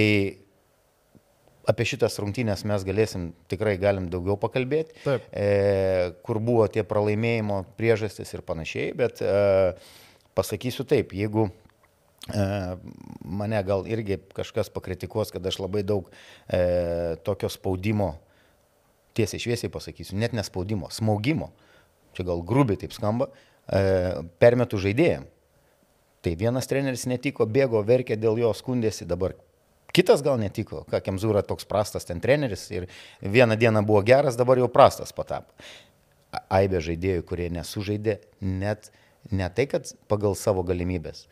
apie 1.69 1.85
šitas 1.89 2.17
rungtynės 2.23 2.65
mes 2.69 2.85
galėsim, 2.87 3.31
tikrai 3.51 3.77
galim 3.81 4.09
daugiau 4.13 4.39
pakalbėti, 4.41 4.97
Taip. 5.05 5.25
e, 5.33 6.13
kur 6.25 6.41
buvo 6.45 6.67
tie 6.73 6.85
pralaimėjimo 6.87 7.63
priežastis 7.79 8.33
ir 8.33 8.45
panašiai, 8.47 8.93
bet 8.97 9.21
e, 9.21 9.33
pasakysiu 10.39 10.87
taip, 10.89 11.13
jeigu 11.17 11.49
e, 11.49 12.47
mane 13.25 13.61
gal 13.69 13.85
irgi 13.91 14.21
kažkas 14.37 14.73
pakritikuos, 14.73 15.33
kad 15.35 15.45
aš 15.45 15.61
labai 15.61 15.85
daug 15.87 16.09
e, 16.49 16.63
tokio 17.27 17.51
spaudimo, 17.53 18.15
tiesiai 19.19 19.43
šviesiai 19.43 19.73
pasakysiu, 19.75 20.17
net 20.21 20.37
nespaudimo, 20.37 20.89
smaugimo, 20.95 21.51
čia 22.17 22.25
gal 22.29 22.41
grubiai 22.47 22.81
taip 22.81 22.97
skamba, 22.97 23.29
e, 23.67 23.83
permetų 24.41 24.81
žaidėjim. 24.89 25.29
Tai 26.25 26.33
vienas 26.35 26.67
treneris 26.67 27.05
netiko, 27.07 27.45
bėgo, 27.47 27.79
verkė 27.87 28.17
dėl 28.19 28.41
jo, 28.41 28.49
skundėsi, 28.57 29.07
dabar 29.07 29.37
Kitas 29.99 30.23
gal 30.23 30.39
netiko, 30.39 30.85
ką 30.87 31.01
Kemzūra 31.03 31.43
toks 31.43 31.67
prastas 31.67 32.07
ten 32.07 32.21
treneris 32.23 32.69
ir 32.71 32.87
vieną 33.19 33.57
dieną 33.59 33.83
buvo 33.83 34.05
geras, 34.07 34.39
dabar 34.39 34.61
jau 34.63 34.69
prastas 34.71 35.11
patapo. 35.11 35.51
Aibė 36.55 36.79
žaidėjų, 36.85 37.25
kurie 37.27 37.49
nesužaidė 37.51 38.21
net 38.47 38.93
ne 39.35 39.49
tai, 39.51 39.65
kad 39.67 39.91
pagal 40.07 40.37
savo 40.39 40.63
galimybės, 40.69 41.25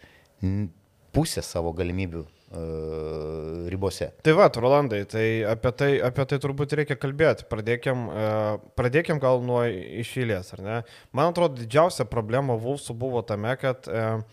pusę 1.15 1.45
savo 1.47 1.71
galimybių 1.77 2.25
uh, 2.25 3.69
ribose. 3.71 4.11
Tai 4.27 4.35
va, 4.41 4.49
Rolandai, 4.51 5.05
tai 5.07 5.27
apie, 5.47 5.73
tai 5.79 5.91
apie 6.09 6.27
tai 6.33 6.41
turbūt 6.43 6.75
reikia 6.81 6.99
kalbėti. 6.99 7.47
Pradėkim, 7.53 8.09
uh, 8.11 8.59
pradėkim 8.79 9.23
gal 9.23 9.47
nuo 9.47 9.63
išėlės, 10.03 10.57
ar 10.57 10.65
ne? 10.67 10.81
Man 11.17 11.31
atrodo, 11.31 11.63
didžiausia 11.63 12.09
problema 12.11 12.59
Vulsų 12.59 12.99
buvo 12.99 13.23
tame, 13.27 13.55
kad 13.63 13.87
uh, 13.87 14.27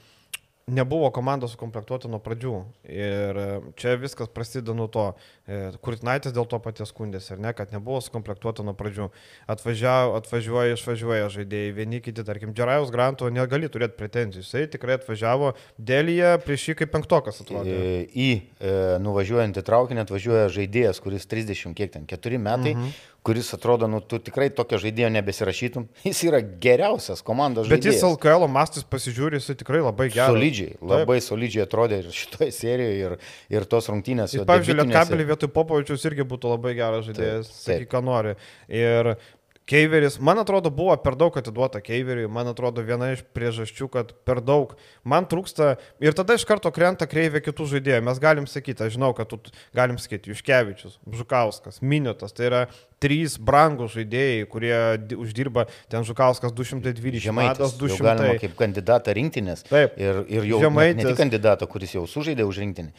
nebuvo 0.67 1.09
komanda 1.11 1.47
sukomplektuota 1.51 2.07
nuo 2.11 2.21
pradžių. 2.23 2.53
Ir 2.87 3.39
e, 3.39 3.47
čia 3.79 3.97
viskas 3.99 4.31
prasideda 4.31 4.75
nuo 4.77 4.87
to. 4.91 5.09
E, 5.43 5.73
Kurtinaitis 5.83 6.31
dėl 6.31 6.45
to 6.47 6.55
paties 6.63 6.93
skundėsi, 6.93 7.33
ar 7.35 7.41
ne, 7.43 7.51
kad 7.55 7.73
nebuvo 7.75 7.99
sukomplektuota 8.03 8.63
nuo 8.63 8.71
pradžių. 8.79 9.09
Atvažiavo, 9.51 10.13
atvažiuoja, 10.21 10.77
išvažiuoja 10.77 11.27
žaidėjai, 11.33 11.73
vieni 11.75 11.99
kiti, 12.03 12.23
tarkim, 12.23 12.53
Džerajus 12.55 12.93
Granto 12.95 13.27
negali 13.27 13.67
turėti 13.71 13.99
pretenzijų. 13.99 14.45
Jisai 14.45 14.65
tikrai 14.71 14.95
atvažiavo 15.01 15.51
dėlyje 15.75 16.37
prieš 16.45 16.69
jį 16.69 16.77
kaip 16.79 16.93
penktokas 16.95 17.43
atrodo. 17.43 17.75
Į 18.07 18.29
e, 18.31 18.75
nuvažiuojantį 19.03 19.65
traukinį 19.67 20.05
atvažiuoja 20.05 20.47
žaidėjas, 20.55 21.03
kuris 21.03 21.27
30, 21.27 21.75
kiek 21.75 21.91
ten, 21.97 22.07
4 22.07 22.39
metai. 22.39 22.77
Mhm 22.77 23.11
kuris 23.23 23.53
atrodo, 23.53 23.87
nu, 23.87 24.01
tu 24.03 24.19
tikrai 24.19 24.49
tokio 24.51 24.77
žaidėjo 24.83 25.09
nebesirašytum. 25.15 25.87
Jis 26.07 26.21
yra 26.27 26.41
geriausias 26.43 27.23
komandos 27.25 27.69
žaidėjas. 27.69 27.85
Bet 27.85 27.87
jis 27.95 28.03
LKL 28.03 28.47
mastus 28.51 28.83
pasižiūri, 28.87 29.39
jis 29.39 29.55
tikrai 29.61 29.79
labai 29.83 30.09
geras. 30.11 30.33
Solidžiai, 30.33 30.75
labai 30.83 31.19
Taip. 31.21 31.27
solidžiai 31.29 31.63
atrodė 31.63 32.01
ir 32.03 32.09
šitoje 32.13 32.49
serijoje, 32.55 32.97
ir, 32.99 33.15
ir 33.55 33.67
tos 33.71 33.87
rungtynės. 33.91 34.35
Jis, 34.35 34.43
pavyzdžiui, 34.49 34.75
Lietkabelį 34.81 35.27
vietoj 35.33 35.51
Popovičius 35.55 36.05
irgi 36.09 36.25
būtų 36.29 36.53
labai 36.55 36.75
geras 36.77 37.07
žaidėjas, 37.09 37.51
sakyk, 37.65 37.89
ką 37.91 38.03
nori. 38.05 38.35
Ir 38.71 39.15
Keiveris, 39.65 40.17
man 40.19 40.41
atrodo, 40.41 40.67
buvo 40.75 40.95
per 40.99 41.15
daug 41.15 41.37
atiduota 41.39 41.79
Keiveriui, 41.83 42.27
man 42.31 42.49
atrodo, 42.51 42.83
viena 42.83 43.13
iš 43.13 43.21
priežasčių, 43.35 43.87
kad 43.93 44.11
per 44.27 44.41
daug, 44.43 44.73
man 45.07 45.23
trūksta 45.29 45.77
ir 46.03 46.17
tada 46.17 46.35
iš 46.35 46.43
karto 46.49 46.71
krenta 46.75 47.07
kreivė 47.07 47.39
kitų 47.45 47.69
žaidėjų. 47.77 48.01
Mes 48.03 48.19
galim 48.19 48.49
sakyti, 48.49 48.83
aš 48.83 48.97
žinau, 48.97 49.13
kad 49.15 49.31
tu 49.31 49.39
galim 49.75 49.95
sakyti, 50.01 50.33
Juškevičius, 50.33 50.99
Žukauskas, 51.15 51.79
Miniotas, 51.79 52.35
tai 52.35 52.49
yra 52.49 52.61
trys 53.03 53.37
brangūs 53.39 53.95
žaidėjai, 53.95 54.43
kurie 54.51 54.75
uždirba, 55.23 55.69
ten 55.91 56.03
Žukauskas 56.07 56.51
220, 56.55 57.23
Žemaitis 57.23 57.79
200. 57.79 58.03
Galima 58.03 58.37
kaip 58.43 58.59
kandidatą 58.59 59.15
rinktinės. 59.15 59.63
Taip. 59.71 59.95
Ir, 59.99 60.23
ir 60.27 60.47
jau 60.51 60.59
Žemaitis. 60.67 60.99
ne 60.99 61.09
tik 61.09 61.19
kandidatą, 61.23 61.71
kuris 61.71 61.95
jau 61.95 62.03
sužaidė 62.09 62.43
už 62.47 62.59
rinktinį, 62.65 62.91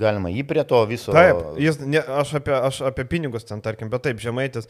galima 0.00 0.32
jį 0.32 0.44
prie 0.48 0.64
to 0.68 0.84
viso. 0.92 1.12
Taip, 1.16 1.56
jis, 1.60 1.80
ne, 1.84 2.04
aš, 2.20 2.36
apie, 2.40 2.56
aš 2.56 2.84
apie 2.92 3.08
pinigus 3.08 3.48
ten 3.48 3.64
tarkim, 3.64 3.92
bet 3.92 4.04
taip, 4.08 4.20
Žemaitis 4.20 4.68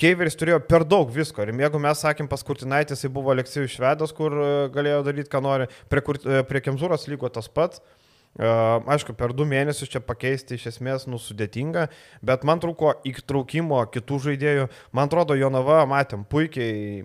Keiveris 0.00 0.38
turėjo 0.40 0.58
per 0.64 0.86
daug 0.88 1.10
visko. 1.12 1.44
Ir 1.44 1.52
jeigu 1.60 1.80
mes 1.82 2.00
sakėm, 2.04 2.28
pas 2.30 2.42
Kurtinaitis, 2.46 3.04
jis 3.04 3.12
buvo 3.12 3.34
Aleksijų 3.34 3.68
išvedas, 3.68 4.14
kur 4.16 4.34
e, 4.34 4.52
galėjo 4.72 5.02
daryti, 5.06 5.30
ką 5.32 5.42
nori, 5.44 5.68
prie, 5.92 6.02
e, 6.24 6.40
prie 6.48 6.62
Kemzūros 6.64 7.04
lygo 7.12 7.28
tas 7.32 7.50
pats. 7.52 7.82
Aišku, 8.32 9.12
per 9.12 9.34
du 9.36 9.44
mėnesius 9.44 9.90
čia 9.92 10.00
pakeisti 10.00 10.56
iš 10.56 10.70
esmės 10.70 11.02
nusudėtinga, 11.04 11.82
bet 12.24 12.46
man 12.48 12.62
trūko 12.62 12.94
įtraukimo 13.04 13.82
kitų 13.92 14.20
žaidėjų. 14.26 14.64
Man 14.96 15.10
atrodo, 15.10 15.36
Jonava, 15.36 15.82
matėm, 15.90 16.22
puikiai 16.24 17.02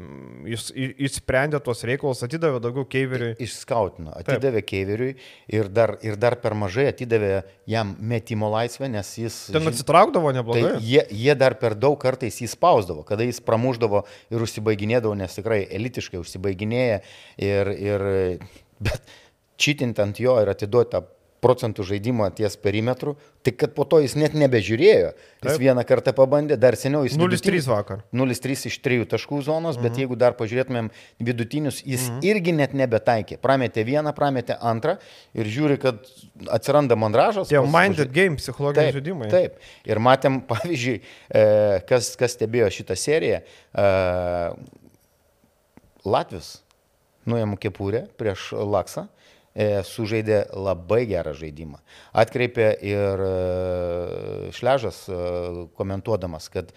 išsprendė 0.48 1.60
tuos 1.66 1.84
reikalus, 1.88 2.24
atidavė 2.24 2.62
daugiau 2.64 2.88
keiveriui. 2.88 3.34
Išskautino, 3.44 4.14
atidavė 4.22 4.62
Taip. 4.62 4.70
keiveriui 4.72 5.10
ir 5.52 5.68
dar, 5.68 5.98
ir 6.08 6.16
dar 6.16 6.38
per 6.40 6.56
mažai 6.56 6.88
atidavė 6.94 7.44
jam 7.68 7.92
metimo 8.00 8.48
laisvę, 8.54 8.88
nes 8.96 9.12
jis... 9.20 9.42
Ten 9.52 9.68
atsitraukdavo 9.68 10.32
neblogai. 10.40 10.78
Tai 10.78 10.88
jie, 10.88 11.04
jie 11.12 11.36
dar 11.36 11.58
per 11.60 11.76
daug 11.76 12.00
kartais 12.00 12.40
jį 12.40 12.48
spausdavo, 12.56 13.04
kada 13.08 13.28
jis 13.28 13.44
pramuždavo 13.44 14.06
ir 14.32 14.48
užsibaiginėdavo, 14.48 15.12
nes 15.20 15.36
tikrai 15.42 15.66
elitiškai 15.68 16.24
užsibaiginėja 16.24 17.04
ir... 17.36 17.76
ir 17.92 18.10
bet 18.78 19.16
čitint 19.58 19.98
ant 19.98 20.20
jo 20.22 20.36
ir 20.38 20.52
atiduoti 20.52 20.94
tą 20.94 21.00
procentų 21.44 21.86
žaidimo 21.86 22.28
ties 22.34 22.58
perimetru, 22.60 23.16
tik 23.46 23.58
kad 23.62 23.74
po 23.78 23.86
to 23.88 24.00
jis 24.02 24.16
net 24.18 24.34
nebežiūrėjo. 24.38 25.12
Jis 25.14 25.52
Taip. 25.52 25.62
vieną 25.62 25.84
kartą 25.88 26.14
pabandė, 26.18 26.58
dar 26.60 26.76
seniau 26.80 27.04
jis... 27.06 27.18
0-3 27.20 27.62
vakar. 27.70 28.02
0-3 28.16 28.68
iš 28.72 28.78
3 28.84 29.06
taškų 29.14 29.42
zonos, 29.46 29.78
mhm. 29.78 29.86
bet 29.86 30.02
jeigu 30.02 30.18
dar 30.20 30.36
pažiūrėtumėm 30.40 30.90
vidutinius, 31.24 31.84
jis 31.86 32.08
mhm. 32.10 32.22
irgi 32.32 32.56
net 32.58 32.76
nebetaikė. 32.78 33.40
Prametė 33.44 33.86
vieną, 33.88 34.14
prametė 34.18 34.58
antrą 34.58 34.98
ir 35.38 35.52
žiūri, 35.54 35.80
kad 35.82 36.02
atsiranda 36.54 36.98
mandražas. 37.00 37.52
Tie 37.52 37.62
minded 37.62 38.14
game, 38.16 38.42
psichologiniai 38.42 38.92
taip, 38.92 39.00
žaidimai. 39.00 39.32
Taip. 39.34 39.60
Ir 39.88 40.02
matėm, 40.04 40.42
pavyzdžiui, 40.52 40.98
e, 41.02 41.48
kas, 41.90 42.16
kas 42.20 42.38
stebėjo 42.38 42.72
šitą 42.80 42.98
seriją, 42.98 43.44
e, 43.78 43.92
Latvis 46.08 46.62
nuėmė 47.28 47.58
kepurę 47.60 48.06
prieš 48.20 48.54
Laksą 48.56 49.08
sužaidė 49.88 50.44
labai 50.54 51.02
gerą 51.10 51.34
žaidimą. 51.38 51.80
Atkreipė 52.18 52.70
ir 52.86 53.24
e, 53.26 53.32
Šležas 54.58 55.04
e, 55.10 55.18
komentuodamas, 55.78 56.50
kad 56.54 56.72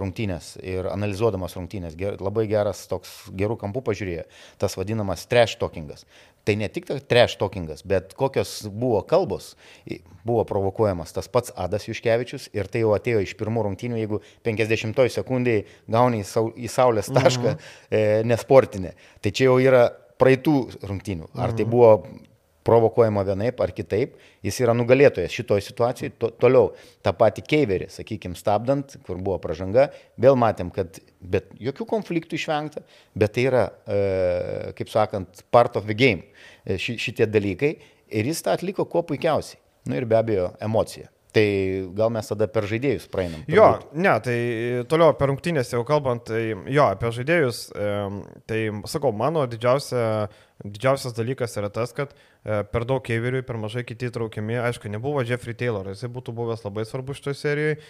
rungtynės 0.00 0.54
ir 0.64 0.88
analizuodamas 0.90 1.56
rungtynės 1.58 1.96
labai 2.20 2.46
geras 2.50 2.84
toks 2.90 3.12
gerų 3.36 3.58
kampų 3.60 3.84
pažiūrėjo, 3.90 4.24
tas 4.58 4.78
vadinamas 4.78 5.26
trash 5.30 5.58
talkingas. 5.60 6.06
Tai 6.44 6.56
ne 6.60 6.68
tik 6.68 6.90
trash 7.08 7.38
talkingas, 7.40 7.80
bet 7.88 8.12
kokios 8.18 8.66
buvo 8.68 9.00
kalbos, 9.08 9.54
buvo 10.28 10.44
provokuojamas 10.48 11.14
tas 11.16 11.28
pats 11.32 11.54
Adas 11.56 11.88
Juškevičius 11.88 12.50
ir 12.52 12.68
tai 12.68 12.82
jau 12.82 12.92
atėjo 12.96 13.22
iš 13.24 13.32
pirmų 13.40 13.64
rungtynių, 13.64 13.96
jeigu 14.02 14.20
50 14.44 15.00
sekundėje 15.14 15.64
gauni 15.88 16.20
į 16.20 16.70
saulės 16.72 17.08
tašką, 17.08 17.54
mhm. 17.54 17.70
e, 17.88 18.04
nesportinė. 18.28 18.92
Tai 19.24 19.32
čia 19.32 19.48
jau 19.48 19.56
yra 19.62 19.86
praeitų 20.20 20.56
rungtynių. 20.84 21.32
Ar 21.34 21.54
tai 21.56 21.66
mhm. 21.66 21.72
buvo 21.72 21.92
provokuojama 22.64 23.22
vienaip 23.28 23.60
ar 23.60 23.72
kitaip, 23.76 24.14
jis 24.44 24.58
yra 24.64 24.74
nugalėtojas 24.76 25.32
šitoje 25.34 25.66
situacijoje. 25.66 26.14
To, 26.20 26.30
toliau 26.40 26.70
tą 27.04 27.12
patį 27.16 27.44
keiverį, 27.50 27.88
sakykime, 27.92 28.38
stabdant, 28.38 28.96
kur 29.04 29.20
buvo 29.20 29.36
pažanga, 29.42 29.90
vėl 30.20 30.38
matėm, 30.40 30.72
kad 30.74 31.00
bet 31.20 31.50
jokių 31.60 31.86
konfliktų 31.90 32.38
išvengta, 32.40 32.84
bet 33.20 33.36
tai 33.36 33.48
yra, 33.50 33.66
e, 33.84 33.98
kaip 34.78 34.92
sakant, 34.92 35.44
part 35.54 35.76
of 35.80 35.88
the 35.90 35.96
game 35.98 36.24
e, 36.64 36.78
ši, 36.80 36.96
šitie 37.08 37.28
dalykai 37.28 37.74
ir 38.08 38.32
jis 38.32 38.40
tą 38.44 38.56
atliko 38.56 38.88
kuo 38.88 39.04
puikiausiai. 39.06 39.60
Na 39.84 39.92
nu 39.92 40.00
ir 40.00 40.08
be 40.08 40.16
abejo, 40.16 40.48
emocija. 40.64 41.10
Tai 41.34 41.90
gal 41.98 42.12
mes 42.14 42.28
tada 42.30 42.46
per 42.46 42.66
žaidėjus 42.70 43.08
praeinam. 43.10 43.40
Turbūt. 43.42 43.56
Jo, 43.56 43.64
ne, 43.98 44.12
tai 44.22 44.36
toliau 44.90 45.10
apie 45.10 45.26
rungtynės 45.26 45.72
jau 45.72 45.80
kalbant, 45.86 46.22
tai 46.30 46.42
jo, 46.52 46.84
apie 46.84 47.10
žaidėjus, 47.16 47.62
tai 48.46 48.60
sakau, 48.90 49.10
mano 49.18 49.42
didžiausia, 49.50 50.04
didžiausias 50.62 51.16
dalykas 51.16 51.58
yra 51.58 51.72
tas, 51.74 51.90
kad 51.96 52.14
e, 52.14 52.60
per 52.70 52.86
daug 52.86 53.02
keiveriui, 53.02 53.42
per 53.48 53.58
mažai 53.58 53.82
kiti 53.88 54.12
traukiami, 54.14 54.60
aišku, 54.68 54.92
nebuvo 54.94 55.26
Jeffrey 55.26 55.58
Taylor, 55.58 55.90
jisai 55.90 56.12
būtų 56.14 56.36
buvęs 56.38 56.62
labai 56.68 56.86
svarbus 56.86 57.18
šitoje 57.18 57.40
serijoje, 57.40 57.82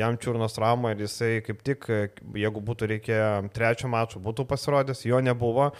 jam 0.00 0.18
čiurnos 0.18 0.58
trauma 0.58 0.96
ir 0.96 1.06
jisai 1.06 1.36
kaip 1.46 1.62
tik, 1.70 1.86
e, 1.86 2.10
jeigu 2.42 2.66
būtų 2.66 2.90
reikėję 2.96 3.30
trečio 3.54 3.94
mačo, 3.94 4.18
būtų 4.26 4.48
pasirodęs, 4.50 5.06
jo 5.06 5.22
nebuvo. 5.22 5.70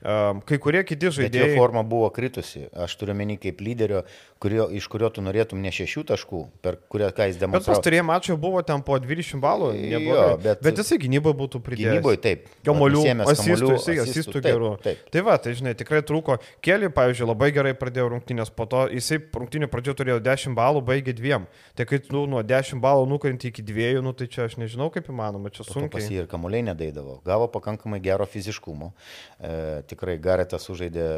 Kai 0.00 0.56
kurie 0.56 0.80
kiti 0.88 1.10
žaidėjai. 1.12 1.44
Bet 1.44 1.52
jo 1.52 1.60
forma 1.60 1.82
buvo 1.84 2.06
kritusi. 2.14 2.62
Aš 2.72 2.94
turiu 2.96 3.12
menį 3.18 3.36
kaip 3.42 3.60
lyderio, 3.60 4.00
kurio, 4.40 4.66
iš 4.72 4.86
kurio 4.88 5.10
tu 5.12 5.22
norėtum 5.24 5.60
ne 5.60 5.70
šešių 5.74 6.02
taškų, 6.08 6.40
per 6.64 6.78
kurią 6.92 7.10
ką 7.16 7.26
jis 7.28 7.38
demonstravo. 7.40 7.76
Bet 7.76 7.82
pastarėjai 7.82 8.04
mačiai 8.08 8.36
buvo 8.40 8.62
ten 8.66 8.82
po 8.86 8.96
20 9.00 9.42
balų. 9.42 9.68
Jo, 9.76 10.22
bet, 10.40 10.62
bet 10.64 10.80
jisai 10.80 10.96
gynyboje 11.02 11.36
būtų 11.42 11.60
pridėjęs. 11.66 11.98
Gynyboje 11.98 12.20
taip. 12.24 12.48
Kamolių, 12.66 13.02
asistų, 13.26 13.70
jisai 13.76 13.96
asistų 14.06 14.42
gerų. 14.46 14.72
Taip, 14.80 15.02
taip. 15.04 15.12
Tai 15.12 15.24
va, 15.28 15.36
tai 15.44 15.54
žinai, 15.58 15.74
tikrai 15.78 16.00
trūko. 16.08 16.38
Keli, 16.64 16.88
pavyzdžiui, 16.96 17.28
labai 17.28 17.50
gerai 17.56 17.74
pradėjo 17.76 18.08
rungtynės, 18.14 18.52
po 18.56 18.64
to 18.70 18.86
jisai 18.94 19.20
rungtynį 19.20 19.68
pradžio 19.72 19.96
turėjo 20.00 20.18
10 20.24 20.56
balų, 20.56 20.84
baigė 20.88 21.14
dviem. 21.20 21.48
Tai 21.76 21.88
kai 21.90 22.00
nu, 22.08 22.24
nuo 22.32 22.44
10 22.46 22.80
balų 22.80 23.06
nukrenti 23.12 23.52
iki 23.52 23.64
dviejų, 23.66 24.04
nu, 24.06 24.16
tai 24.16 24.30
čia 24.32 24.48
aš 24.48 24.56
nežinau 24.62 24.88
kaip 24.94 25.12
įmanoma, 25.12 25.52
čia 25.52 25.68
sunku. 25.68 25.92
Pas 25.98 26.08
jį 26.08 26.24
ir 26.24 26.30
kamuoliai 26.30 26.64
nedaidavo. 26.72 27.20
Gavo 27.28 27.50
pakankamai 27.52 28.00
gero 28.04 28.24
fiziškumo. 28.28 28.94
E, 29.36 29.56
tikrai 29.90 30.16
Garetas 30.22 30.64
sužaidė 30.68 31.10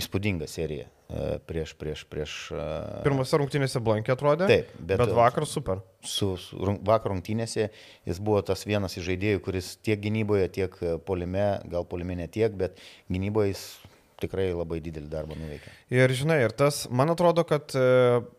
įspūdingą 0.00 0.50
seriją 0.50 0.90
prieš, 1.46 1.74
prieš, 1.78 2.04
prieš. 2.10 2.34
E, 2.54 2.64
Pirmose 3.04 3.40
rungtynėse 3.40 3.82
blankė 3.82 4.14
atrodė. 4.14 4.46
Taip, 4.50 4.72
bet, 4.78 5.00
bet 5.00 5.14
vakar 5.16 5.46
super. 5.48 5.82
Su, 6.06 6.32
su 6.40 6.76
vakar 6.86 7.12
rungtynėse 7.12 7.68
jis 8.08 8.20
buvo 8.22 8.40
tas 8.46 8.62
vienas 8.68 8.96
iš 8.96 9.08
žaidėjų, 9.10 9.42
kuris 9.44 9.74
tiek 9.84 10.00
gynyboje, 10.00 10.48
tiek 10.60 10.76
polime, 11.06 11.48
gal 11.72 11.86
polime 11.88 12.16
ne 12.20 12.28
tiek, 12.30 12.54
bet 12.56 12.78
gynyboje 13.10 13.54
jis 13.54 13.64
tikrai 14.20 14.50
labai 14.52 14.78
didelį 14.84 15.08
darbą 15.10 15.36
nuveikė. 15.38 15.72
Ir 15.94 16.12
žinai, 16.16 16.38
ir 16.44 16.54
tas, 16.56 16.82
man 16.92 17.12
atrodo, 17.12 17.44
kad 17.48 17.72
e, 17.76 17.82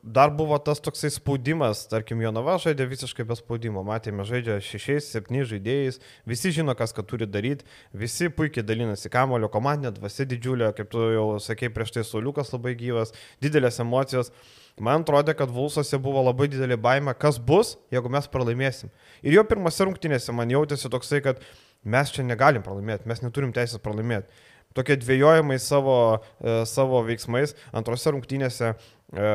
dar 0.03 0.31
buvo 0.37 0.57
tas 0.63 0.81
toksai 0.83 1.11
spaudimas, 1.13 1.83
tarkim, 1.91 2.21
Jonava 2.23 2.57
žaidė 2.61 2.87
visiškai 2.91 3.25
be 3.27 3.37
spaudimo, 3.39 3.83
matėme, 3.87 4.25
žaidžia 4.27 4.59
šešiais, 4.65 5.09
septyniais 5.15 5.49
žaidėjais, 5.51 6.01
visi 6.29 6.53
žino, 6.55 6.75
kas 6.77 6.95
ką 6.97 7.05
turi 7.07 7.27
daryti, 7.29 7.67
visi 7.97 8.29
puikiai 8.33 8.65
dalinasi 8.65 9.11
kamulio, 9.13 9.49
komandinė 9.51 9.93
dvasia 9.97 10.27
didžiulė, 10.29 10.71
kaip 10.77 10.91
tu 10.93 11.07
jau 11.15 11.27
sakei, 11.43 11.71
prieš 11.73 11.97
tai 11.97 12.05
Sauliukas 12.07 12.53
labai 12.55 12.75
gyvas, 12.79 13.15
didelės 13.43 13.81
emocijos. 13.83 14.31
Man 14.79 15.03
atrodo, 15.03 15.33
kad 15.37 15.51
Vulsose 15.51 15.97
buvo 16.01 16.23
labai 16.23 16.47
didelė 16.51 16.77
baime, 16.79 17.13
kas 17.19 17.37
bus, 17.37 17.75
jeigu 17.91 18.09
mes 18.09 18.29
pralaimėsim. 18.31 18.89
Ir 19.21 19.35
jo 19.35 19.43
pirmose 19.45 19.85
rungtynėse 19.85 20.33
man 20.33 20.49
jautėsi 20.53 20.89
toksai, 20.89 21.19
kad 21.25 21.43
mes 21.83 22.13
čia 22.13 22.23
negalim 22.23 22.63
pralaimėti, 22.65 23.09
mes 23.09 23.21
neturim 23.25 23.51
teisės 23.55 23.83
pralaimėti 23.83 24.31
tokie 24.77 24.97
dvėjojimai 25.01 25.59
savo, 25.61 25.99
e, 26.41 26.61
savo 26.69 27.03
veiksmais. 27.07 27.55
Antrose 27.75 28.13
rungtynėse 28.13 28.73
e, 28.73 29.31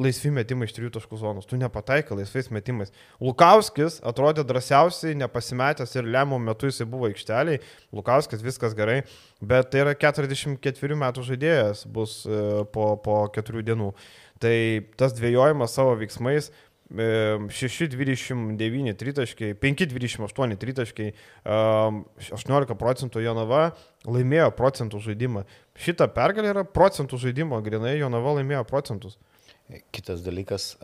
laisvi 0.00 0.30
metimai 0.34 0.68
iš 0.68 0.74
trijų 0.76 0.92
taškų 0.94 1.18
zonos, 1.20 1.48
tu 1.48 1.58
nepataikai 1.60 2.16
laisvais 2.18 2.48
metimais. 2.54 2.92
Lukauskis 3.22 3.98
atrodė 4.06 4.44
drąsiausiai, 4.46 5.16
nepasimetęs 5.18 5.96
ir 5.98 6.08
lemų 6.14 6.38
metu 6.46 6.70
jisai 6.70 6.86
buvo 6.88 7.10
aikšteliai, 7.10 7.60
Lukauskis 7.96 8.44
viskas 8.44 8.76
gerai, 8.78 9.02
bet 9.42 9.72
tai 9.72 9.84
yra 9.84 9.94
44 9.98 10.98
metų 11.04 11.26
žaidėjas 11.26 11.84
bus 11.90 12.22
e, 12.26 12.64
po, 12.72 12.94
po 13.02 13.22
keturių 13.34 13.66
dienų. 13.72 13.92
Tai 14.40 14.56
tas 14.96 15.12
dvėjojimas 15.12 15.74
savo 15.76 15.92
veiksmais 16.00 16.48
6,29 16.90 18.96
tritaškai, 18.98 19.52
5,28 19.62 20.56
tritaškai, 20.58 21.04
18 21.46 22.74
procentų 22.80 23.22
Jonava 23.22 23.60
laimėjo 24.10 24.48
procentų 24.58 24.98
žaidimą. 25.04 25.44
Šita 25.78 26.08
pergalė 26.10 26.50
yra 26.50 26.64
procentų 26.66 27.14
žaidimo, 27.22 27.60
grinai 27.62 27.94
Jonava 28.00 28.32
laimėjo 28.40 28.64
procentus. 28.66 29.14
Kitas 29.94 30.18
dalykas, 30.26 30.74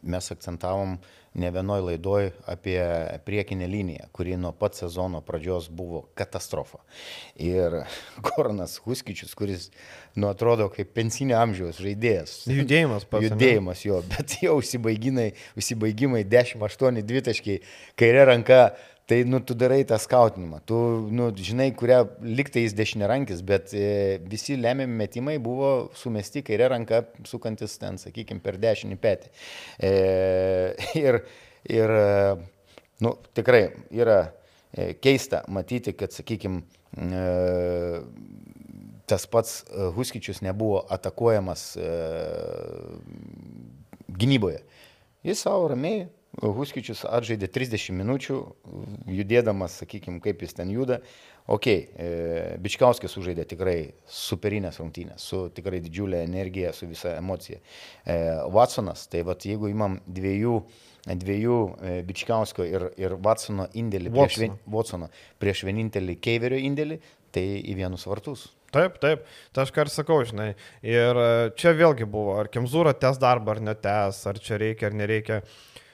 mes 0.00 0.32
akcentavom 0.32 0.96
ne 1.34 1.50
vienoj 1.50 1.80
laidoj 1.86 2.30
apie 2.46 2.78
priekinę 3.24 3.66
liniją, 3.66 4.08
kuri 4.12 4.36
nuo 4.36 4.52
pat 4.52 4.76
sezono 4.76 5.20
pradžios 5.24 5.68
buvo 5.72 6.02
katastrofa. 6.14 6.82
Ir 7.40 7.78
Koronas 8.26 8.76
Huskičius, 8.84 9.34
kuris, 9.38 9.70
nu, 10.14 10.28
atrodo 10.28 10.68
kaip 10.72 10.92
pensinio 10.96 11.38
amžiaus 11.40 11.80
žaidėjas. 11.80 12.36
Judėjimas 12.52 13.08
pats. 13.08 13.30
Judėjimas 13.30 13.84
jo, 13.86 14.02
bet 14.12 14.36
jau 14.44 14.58
užsibaigimai 14.60 16.24
10-8 16.28 17.02
dvitaškiai, 17.08 17.62
kairė 18.00 18.28
ranka 18.28 18.62
Tai, 19.12 19.22
nu, 19.28 19.42
tu 19.44 19.52
darai 19.52 19.84
tą 19.84 19.98
skautinimą. 20.00 20.62
Tu, 20.64 20.76
nu, 21.12 21.26
žinai, 21.36 21.66
kurią 21.76 21.98
liktai 22.24 22.62
jis 22.62 22.72
dešinė 22.72 23.08
rankis, 23.10 23.42
bet 23.44 23.74
e, 23.76 23.82
visi 24.24 24.54
lemiami 24.56 24.94
metimai 25.02 25.34
buvo 25.36 25.72
sumesti 26.00 26.40
kairė 26.46 26.70
ranka, 26.72 27.02
sukantis 27.28 27.74
ten, 27.82 27.98
sakykime, 28.00 28.40
per 28.40 28.56
dešinį 28.62 28.96
petį. 29.02 29.28
E, 29.84 29.90
ir, 31.02 31.18
ir, 31.68 31.92
nu, 33.04 33.12
tikrai 33.36 33.60
yra 33.92 34.16
e, 34.24 34.94
keista 34.96 35.42
matyti, 35.52 35.92
kad, 35.92 36.16
sakykime, 36.16 36.62
e, 36.96 37.26
tas 39.12 39.28
pats 39.28 39.60
Huskičius 39.98 40.40
nebuvo 40.40 40.86
atakuojamas 40.96 41.66
e, 41.76 41.92
gynyboje. 44.24 44.64
Jis 45.28 45.44
savo 45.44 45.68
ramiai 45.76 46.06
Huskičius 46.40 47.02
atžaidė 47.04 47.50
30 47.52 47.92
minučių, 47.92 48.36
judėdamas, 49.12 49.74
sakykime, 49.82 50.20
kaip 50.24 50.40
jis 50.40 50.56
ten 50.56 50.70
juda. 50.72 51.02
Ok, 51.52 51.66
e, 51.68 52.06
Bičkauskis 52.62 53.12
sužaidė 53.12 53.44
tikrai 53.50 53.76
superinės 54.08 54.78
rungtynės, 54.80 55.26
su 55.28 55.42
tikrai 55.52 55.82
didžiulė 55.84 56.22
energija, 56.24 56.70
su 56.72 56.88
visa 56.88 57.16
emocija. 57.18 57.58
E, 58.06 58.16
Watsonas, 58.54 59.04
tai 59.12 59.24
vad 59.28 59.44
jeigu 59.44 59.68
imam 59.68 59.98
dviejų, 60.06 60.54
dviejų 61.20 61.58
e, 61.58 61.92
Bičkauskio 62.08 62.64
ir, 62.64 62.86
ir 62.96 63.18
Watsono 63.20 63.66
indėlį 63.76 64.14
prieš, 64.14 64.38
vien, 64.40 64.56
Watsono, 64.72 65.10
prieš 65.42 65.66
vienintelį 65.68 66.16
Keiverio 66.22 66.62
indėlį, 66.70 67.00
tai 67.34 67.44
į 67.60 67.76
vienus 67.82 68.06
vartus. 68.08 68.46
Taip, 68.72 68.96
taip, 69.02 69.26
tai 69.52 69.66
aš 69.66 69.74
ką 69.76 69.84
ir 69.84 69.92
sakau, 69.92 70.22
žinai. 70.24 70.54
Ir 70.80 71.18
čia 71.60 71.74
vėlgi 71.76 72.06
buvo, 72.08 72.38
ar 72.40 72.48
Kemzūra 72.48 72.94
tes 72.96 73.20
darbą 73.20 73.58
ar 73.58 73.60
netes, 73.66 74.22
ar 74.30 74.40
čia 74.40 74.56
reikia 74.62 74.88
ar 74.88 74.96
nereikia. 74.96 75.42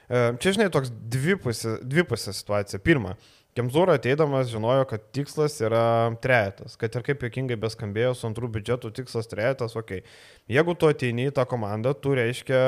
Čia, 0.09 0.55
žinai, 0.55 0.71
toks 0.73 0.89
dvipusė, 0.89 1.77
dvipusė 1.85 2.33
situacija. 2.33 2.81
Pirma, 2.81 3.13
Kemzūra 3.57 3.95
ateidamas 3.97 4.47
žinojo, 4.51 4.85
kad 4.87 5.07
tikslas 5.15 5.55
yra 5.65 6.13
trejetas, 6.21 6.75
kad 6.79 6.93
ir 6.95 7.03
kaip 7.03 7.23
jokingai 7.25 7.57
beskambėjo, 7.59 8.13
su 8.15 8.27
antrų 8.29 8.47
biudžetų 8.55 8.91
tikslas 8.95 9.27
trejetas, 9.27 9.73
okei. 9.79 10.03
Okay. 10.03 10.53
Jeigu 10.53 10.75
tu 10.77 10.87
ateini 10.87 11.25
į 11.27 11.33
tą 11.35 11.47
komandą, 11.49 11.95
tu 11.97 12.13
reiškia 12.15 12.61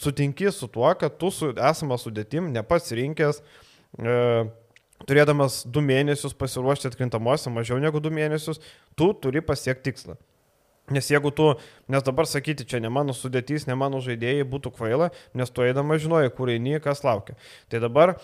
sutinki 0.00 0.48
su 0.50 0.70
tuo, 0.72 0.88
kad 0.98 1.18
tu 1.20 1.30
su 1.30 1.52
esama 1.52 2.00
sudėtim, 2.00 2.48
nepasirinkęs, 2.56 3.42
e, 4.00 4.16
turėdamas 5.04 5.62
du 5.68 5.84
mėnesius 5.84 6.34
pasiruošti 6.40 6.88
atkrintamosią, 6.90 7.52
mažiau 7.52 7.78
negu 7.82 8.00
du 8.00 8.10
mėnesius, 8.10 8.62
tu 8.96 9.12
turi 9.12 9.44
pasiekti 9.44 9.92
tikslą. 9.92 10.16
Nes 10.90 11.06
jeigu 11.06 11.30
tu, 11.30 11.52
nes 11.88 12.02
dabar 12.02 12.26
sakyti, 12.26 12.66
čia 12.66 12.80
ne 12.82 12.90
mano 12.90 13.14
sudėtys, 13.14 13.68
ne 13.68 13.76
mano 13.78 14.00
žaidėjai, 14.02 14.48
būtų 14.50 14.74
kvaila, 14.74 15.12
nes 15.38 15.52
tu 15.54 15.62
eidama 15.62 15.98
žinoji, 16.02 16.32
kur 16.34 16.50
eini, 16.50 16.74
kas 16.82 17.04
laukia. 17.06 17.36
Tai 17.70 17.78
dabar 17.84 18.16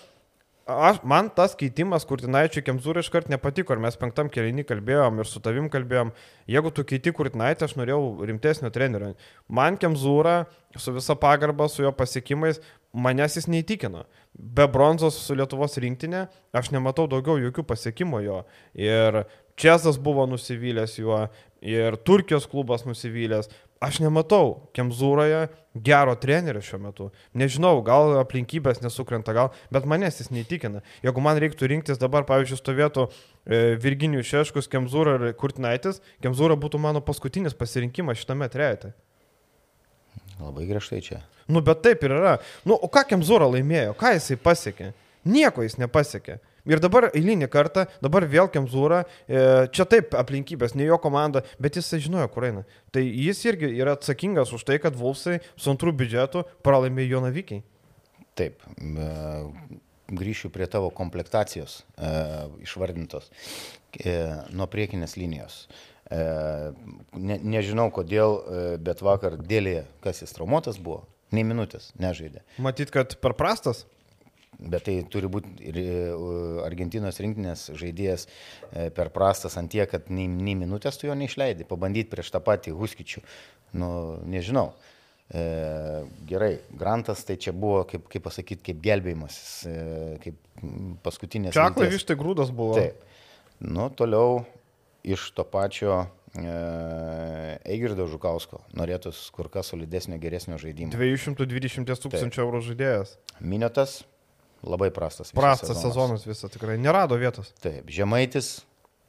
aš, 0.69 0.99
man 1.07 1.31
tas 1.33 1.55
keitimas 1.57 2.05
Kurtinaičiui 2.09 2.65
Kemzūrai 2.67 3.05
iškart 3.05 3.31
nepatiko, 3.33 3.73
ir 3.73 3.83
mes 3.83 3.97
penktam 3.97 4.29
kelinį 4.33 4.67
kalbėjom 4.69 5.23
ir 5.23 5.31
su 5.31 5.41
tavim 5.45 5.71
kalbėjom, 5.73 6.11
jeigu 6.51 6.75
tu 6.75 6.85
keiti 6.89 7.15
Kurtinaitį, 7.15 7.69
aš 7.69 7.77
norėjau 7.79 8.27
rimtesnio 8.29 8.75
trenerio. 8.75 9.15
Man 9.49 9.79
Kemzūra 9.81 10.43
su 10.77 10.93
visa 10.99 11.17
pagarba, 11.17 11.71
su 11.73 11.87
jo 11.87 11.95
pasiekimais, 11.95 12.61
manęs 12.93 13.39
jis 13.39 13.49
neįtikino. 13.49 14.05
Be 14.35 14.69
bronzos 14.71 15.17
su 15.23 15.37
Lietuvos 15.39 15.79
rinktinė 15.81 16.27
aš 16.57 16.73
nematau 16.75 17.09
daugiau 17.11 17.39
jokių 17.41 17.65
pasiekimų 17.69 18.25
jo. 18.27 18.43
Ir 18.77 19.25
Česas 19.59 19.97
buvo 19.99 20.23
nusivylęs 20.31 21.01
juo, 21.01 21.25
ir 21.61 21.97
Turkijos 22.07 22.47
klubas 22.51 22.85
nusivylęs. 22.87 23.51
Aš 23.79 24.01
nematau 24.03 24.71
Kemzūroje 24.75 25.45
gero 25.87 26.15
trenerio 26.19 26.63
šiuo 26.65 26.81
metu. 26.83 27.05
Nežinau, 27.39 27.77
gal 27.87 28.17
aplinkybės 28.19 28.81
nesukrenta, 28.83 29.35
gal, 29.37 29.53
bet 29.71 29.87
manęs 29.87 30.19
jis 30.19 30.33
neįtikina. 30.35 30.83
Jeigu 31.05 31.23
man 31.23 31.39
reiktų 31.39 31.69
rinktis 31.71 32.01
dabar, 32.01 32.27
pavyzdžiui, 32.27 32.59
stovėtų 32.59 33.05
e, 33.07 33.61
Virginijų 33.79 34.25
Šeškus, 34.27 34.71
Kemzūra 34.73 35.15
ir 35.21 35.37
Kurtinaitis, 35.39 36.03
Kemzūra 36.25 36.59
būtų 36.59 36.83
mano 36.83 37.05
paskutinis 37.05 37.55
pasirinkimas 37.55 38.19
šitame 38.19 38.51
trejate. 38.51 38.91
Labai 40.43 40.67
griežtai 40.67 40.99
čia. 41.03 41.23
Nu, 41.47 41.63
bet 41.63 41.85
taip 41.87 42.03
ir 42.03 42.17
yra. 42.19 42.37
Nu, 42.67 42.75
o 42.75 42.91
ką 42.91 43.07
Kemzūra 43.13 43.47
laimėjo, 43.55 43.95
ką 43.99 44.17
jisai 44.17 44.39
pasiekė? 44.43 44.91
Nieko 45.29 45.63
jis 45.63 45.79
nepasiekė. 45.79 46.41
Ir 46.69 46.83
dabar 46.85 47.09
eilinį 47.14 47.49
kartą, 47.53 47.87
dabar 48.05 48.27
vėl 48.29 48.51
Kemzūra, 48.53 49.03
e, 49.25 49.41
čia 49.73 49.87
taip 49.89 50.12
aplinkybės, 50.19 50.77
ne 50.77 50.89
jo 50.89 50.99
komanda, 51.01 51.43
bet 51.62 51.79
jis 51.81 51.95
žinojo, 52.05 52.29
kur 52.35 52.49
eina. 52.51 52.64
Tai 52.93 53.03
jis 53.05 53.41
irgi 53.49 53.73
yra 53.81 53.97
atsakingas 53.97 54.53
už 54.53 54.66
tai, 54.69 54.77
kad 54.83 54.97
Vulsai 54.99 55.39
su 55.57 55.73
antrų 55.73 55.95
biudžetu 55.97 56.45
pralaimėjo 56.66 57.16
Jonavykiai. 57.16 57.64
Taip, 58.39 58.62
e, 58.77 59.11
grįšiu 60.19 60.53
prie 60.53 60.69
tavo 60.71 60.93
komplektacijos 60.95 61.83
e, 61.97 62.14
išvardintos 62.69 63.33
nuo 64.53 64.66
priekinės 64.69 65.16
linijos. 65.16 65.62
Ne, 66.09 67.37
nežinau 67.41 67.89
kodėl, 67.93 68.37
bet 68.85 69.01
vakar 69.05 69.39
dėlė, 69.41 69.83
kas 70.05 70.23
jis 70.23 70.33
traumuotas 70.37 70.79
buvo, 70.81 71.03
nei 71.33 71.45
minutės 71.45 71.91
nežaidė. 72.01 72.45
Matyt, 72.64 72.93
kad 72.95 73.16
per 73.21 73.35
prastas? 73.37 73.87
Bet 74.59 74.89
tai 74.89 74.97
turi 75.07 75.29
būti 75.31 75.69
ir 75.71 75.77
e, 75.79 75.89
Argentinos 76.67 77.21
rinktinės 77.23 77.69
žaidėjas 77.79 78.27
e, 78.27 78.89
per 78.95 79.13
prastas 79.15 79.55
ant 79.61 79.71
tie, 79.71 79.85
kad 79.87 80.09
nei, 80.11 80.27
nei 80.27 80.57
minutės 80.59 80.99
tu 80.99 81.07
jo 81.07 81.15
neišleidai. 81.19 81.67
Pabandyti 81.69 82.11
prieš 82.11 82.33
tą 82.35 82.41
patį 82.43 82.75
Huskičių. 82.79 83.23
Nu, 83.79 83.91
nežinau. 84.27 84.73
E, 85.29 85.43
gerai, 86.27 86.59
Grantas 86.75 87.23
tai 87.29 87.37
čia 87.37 87.53
buvo, 87.53 87.85
kaip, 87.87 88.09
kaip 88.11 88.25
pasakyti, 88.25 88.65
kaip 88.71 88.83
gelbėjimas, 88.83 89.39
e, 89.69 89.79
kaip 90.25 90.63
paskutinės. 91.05 91.55
Čia 91.55 91.69
klavištai 91.77 92.19
grūdas 92.19 92.51
buvo. 92.55 92.81
Taip. 92.81 93.05
Nu, 93.61 93.91
toliau 93.95 94.43
iš 95.07 95.29
to 95.37 95.45
pačio 95.47 96.01
e, 96.33 97.59
Eigirdo 97.69 98.09
Žukausko 98.11 98.65
norėtus 98.79 99.27
kur 99.35 99.51
kas 99.53 99.71
solidesnio, 99.75 100.19
geresnio 100.23 100.59
žaidimo. 100.59 100.95
220 100.97 101.93
tūkstančių 102.09 102.47
eurų 102.47 102.63
žaidėjas. 102.73 103.19
Minėtas 103.39 104.01
Labai 104.67 104.91
prastas. 104.91 105.31
Prastas 105.33 105.77
sezonas, 105.77 105.93
sezonas 105.93 106.27
visą 106.27 106.51
tikrai. 106.51 106.79
Nerado 106.83 107.19
vietos. 107.21 107.53
Taip, 107.63 107.87
Žemaitis, 107.95 108.57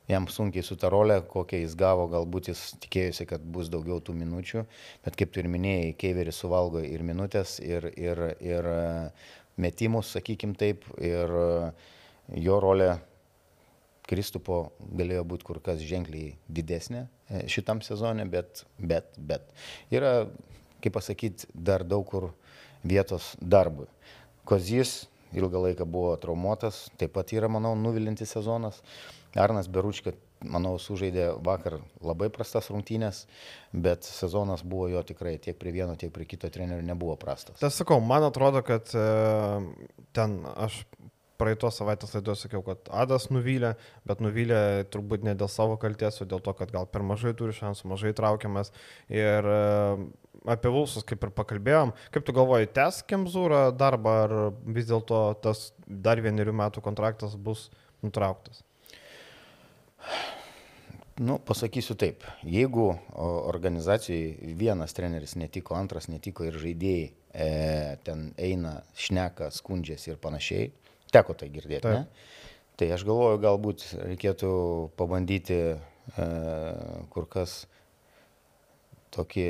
jam 0.10 0.28
sunkiai 0.30 0.66
su 0.66 0.78
ta 0.80 0.90
rolė, 0.94 1.20
kokią 1.30 1.64
jis 1.64 1.76
gavo, 1.78 2.06
galbūt 2.12 2.52
jis 2.52 2.62
tikėjosi, 2.86 3.26
kad 3.30 3.44
bus 3.56 3.70
daugiau 3.74 4.00
tų 4.02 4.16
minučių, 4.18 4.64
bet 5.06 5.18
kaip 5.18 5.34
tu 5.34 5.42
ir 5.42 5.50
minėjai, 5.52 5.92
Keiveris 6.02 6.42
suvalgo 6.42 6.82
ir 6.86 7.04
minutės, 7.06 7.58
ir, 7.66 7.90
ir, 7.98 8.24
ir 8.46 8.70
e, 8.70 8.80
metimus, 9.62 10.14
sakykim 10.16 10.54
taip, 10.58 10.86
ir 11.02 11.36
e, 11.42 11.52
jo 12.46 12.62
rolė 12.62 12.96
Kristupo 14.10 14.72
galėjo 14.98 15.26
būti 15.30 15.46
kur 15.46 15.60
kas 15.62 15.82
ženkliai 15.86 16.34
didesnė 16.50 17.04
e, 17.06 17.44
šitam 17.50 17.82
sezonė, 17.86 18.26
bet, 18.30 18.64
bet, 18.78 19.14
bet 19.18 19.46
yra, 19.94 20.24
kaip 20.82 20.98
pasakyti, 20.98 21.50
dar 21.54 21.86
daug 21.86 22.06
kur 22.10 22.32
vietos 22.82 23.36
darbui. 23.42 23.86
Kozys 24.50 25.04
ilgą 25.38 25.64
laiką 25.68 25.86
buvo 25.90 26.16
traumuotas, 26.22 26.88
taip 27.00 27.14
pat 27.18 27.34
yra, 27.36 27.50
manau, 27.52 27.76
nuvilintis 27.78 28.34
sezonas. 28.36 28.82
Arnas 29.38 29.68
Beručka, 29.70 30.16
manau, 30.50 30.74
sužaidė 30.82 31.28
vakar 31.46 31.78
labai 32.02 32.32
prastas 32.34 32.72
rungtynės, 32.74 33.26
bet 33.74 34.08
sezonas 34.08 34.64
buvo 34.66 34.88
jo 34.90 35.04
tikrai 35.06 35.36
tiek 35.38 35.58
prie 35.60 35.74
vieno, 35.76 35.94
tiek 36.00 36.14
prie 36.16 36.26
kito 36.26 36.50
trenerių 36.50 36.88
nebuvo 36.88 37.14
prastas. 37.20 37.60
Tas 37.62 37.78
sakau, 37.78 38.00
man 38.02 38.26
atrodo, 38.26 38.64
kad 38.66 38.90
e, 38.98 39.06
ten 40.18 40.40
aš 40.56 40.82
praeitos 41.40 41.78
savaitės 41.80 42.16
laidoje 42.18 42.42
sakiau, 42.42 42.64
kad 42.66 42.90
Adas 42.92 43.30
nuvylė, 43.32 43.76
bet 44.08 44.24
nuvylė 44.24 44.88
turbūt 44.92 45.24
ne 45.28 45.36
dėl 45.40 45.52
savo 45.52 45.78
kalties, 45.80 46.20
o 46.20 46.28
dėl 46.28 46.42
to, 46.44 46.56
kad 46.58 46.74
gal 46.74 46.90
per 46.90 47.06
mažai 47.06 47.36
turi 47.38 47.56
šansų, 47.56 47.88
mažai 47.94 48.12
traukiamas. 48.18 48.74
Ir 49.14 49.48
e, 49.48 49.62
apie 50.48 50.72
Vulsus 50.74 51.06
kaip 51.08 51.24
ir 51.26 51.34
pakalbėjom. 51.36 51.94
Kaip 52.14 52.26
tu 52.28 52.36
galvoji, 52.36 52.70
tęs 52.76 53.02
Kemzūrą 53.10 53.70
darbą 53.78 54.16
ar 54.24 54.36
vis 54.66 54.90
dėlto 54.90 55.22
tas 55.44 55.70
dar 55.88 56.22
vienerių 56.24 56.56
metų 56.62 56.84
kontraktas 56.86 57.36
bus 57.36 57.68
nutrauktas? 58.06 58.64
Nu, 61.20 61.36
pasakysiu 61.44 61.98
taip, 62.00 62.24
jeigu 62.48 62.94
organizacijai 63.20 64.54
vienas 64.56 64.96
treneris 64.96 65.36
netiko, 65.36 65.76
antras 65.76 66.08
netiko 66.08 66.46
ir 66.48 66.56
žaidėjai 66.62 67.10
e, 67.10 67.48
ten 68.08 68.30
eina, 68.40 68.78
šneka, 68.96 69.50
skundžiasi 69.52 70.14
ir 70.14 70.22
panašiai, 70.24 70.70
teko 71.12 71.36
tai 71.36 71.50
girdėti, 71.52 71.84
taip. 71.84 72.06
ne? 72.08 72.38
Tai 72.80 72.88
aš 72.96 73.04
galvoju, 73.04 73.42
galbūt 73.44 73.84
reikėtų 74.00 74.50
pabandyti 74.96 75.58
e, 75.60 76.30
kur 77.12 77.28
kas 77.28 77.66
tokį 79.12 79.50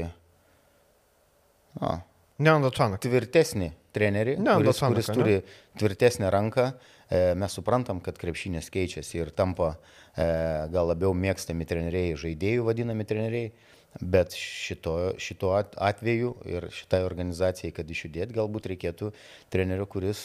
o, 1.77 1.97
Neandačaną. 2.39 2.95
Tvirtesnį 3.03 3.73
trenerį, 3.95 4.37
kuris, 4.39 4.79
kuris 4.79 5.09
turi 5.11 5.39
tvirtesnę 5.79 6.29
ranką. 6.31 6.69
E, 7.09 7.33
mes 7.35 7.55
suprantam, 7.57 7.99
kad 8.05 8.19
krepšinės 8.21 8.69
keičiasi 8.71 9.19
ir 9.19 9.31
tampa 9.35 9.73
e, 9.73 10.27
gal 10.71 10.87
labiau 10.87 11.11
mėgstami 11.17 11.67
treneriai, 11.67 12.15
žaidėjų 12.19 12.67
vadinami 12.69 13.07
treneriai. 13.09 13.51
Bet 13.99 14.35
šito, 14.37 14.93
šito 15.19 15.49
atveju 15.57 16.35
ir 16.47 16.69
šitai 16.71 17.01
organizacijai, 17.07 17.73
kad 17.75 17.89
išjudėt, 17.89 18.31
galbūt 18.35 18.69
reikėtų 18.69 19.09
trenerio, 19.49 19.87
kuris, 19.89 20.21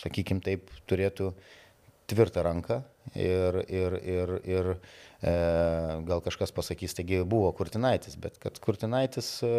sakykime 0.00 0.40
taip, 0.42 0.72
turėtų 0.88 1.34
tvirtą 2.08 2.46
ranką 2.46 2.80
ir, 3.12 3.60
ir, 3.68 3.98
ir, 4.00 4.32
ir 4.48 4.72
e, 4.72 4.78
gal 5.22 6.20
kažkas 6.20 6.52
pasakys, 6.52 6.92
taigi 6.96 7.22
buvo 7.24 7.48
Kurtinaitis, 7.56 8.18
bet 8.20 8.36
kad 8.42 8.58
Kurtinaitis, 8.60 9.30
e, 9.42 9.50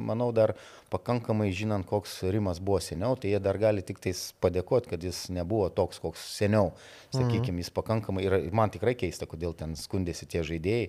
manau, 0.00 0.30
dar 0.32 0.54
pakankamai 0.88 1.50
žinant, 1.52 1.84
koks 1.86 2.22
Rimas 2.32 2.62
buvo 2.64 2.80
seniau, 2.80 3.18
tai 3.20 3.34
jie 3.34 3.40
dar 3.44 3.58
gali 3.60 3.84
tik 3.84 4.00
tais 4.00 4.30
padėkoti, 4.40 4.88
kad 4.94 5.04
jis 5.04 5.26
nebuvo 5.34 5.68
toks, 5.68 6.00
koks 6.00 6.24
seniau. 6.38 6.72
Sakykime, 7.08 7.54
mhm. 7.54 7.60
jis 7.62 7.70
pakankamai 7.72 8.24
ir 8.26 8.34
man 8.52 8.72
tikrai 8.72 8.92
keista, 8.98 9.24
kodėl 9.28 9.54
ten 9.56 9.72
skundėsi 9.80 10.28
tie 10.28 10.42
žaidėjai. 10.44 10.88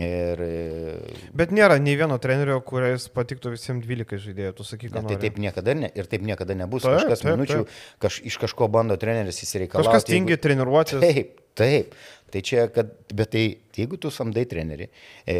Ir, 0.00 0.44
e, 0.44 1.26
bet 1.36 1.52
nėra 1.52 1.76
nei 1.80 1.96
vieno 2.00 2.16
trenerio, 2.20 2.56
kuris 2.64 3.08
patiktų 3.12 3.52
visiems 3.56 3.84
12 3.84 4.22
žaidėjų, 4.28 4.54
tu 4.56 4.68
sakyk, 4.68 4.94
kad 4.94 5.08
tai 5.08 5.18
taip 5.20 5.40
niekada 5.40 5.76
ne, 5.76 5.92
ir 5.92 6.08
taip 6.08 6.24
niekada 6.24 6.56
nebus. 6.56 6.84
Taip, 6.84 7.02
Kažkas 7.02 7.24
taip, 7.24 7.32
minučių 7.34 7.60
taip. 7.60 7.76
Kaž, 8.00 8.20
iš 8.28 8.40
kažko 8.40 8.68
bando 8.72 8.96
treneris 9.00 9.40
įsireikalauti. 9.44 9.88
Kažkas 9.88 10.08
tingi 10.08 10.36
jeigu... 10.36 10.44
treniruotis. 10.46 11.04
Taip, 11.04 11.36
taip. 11.58 11.96
Tai 12.32 12.40
čia, 12.40 12.64
kad, 12.72 12.94
bet 13.12 13.34
tai 13.34 13.44
jeigu 13.76 13.98
tu 14.00 14.10
samdai 14.12 14.46
trenerį, 14.48 14.88
e, 15.28 15.36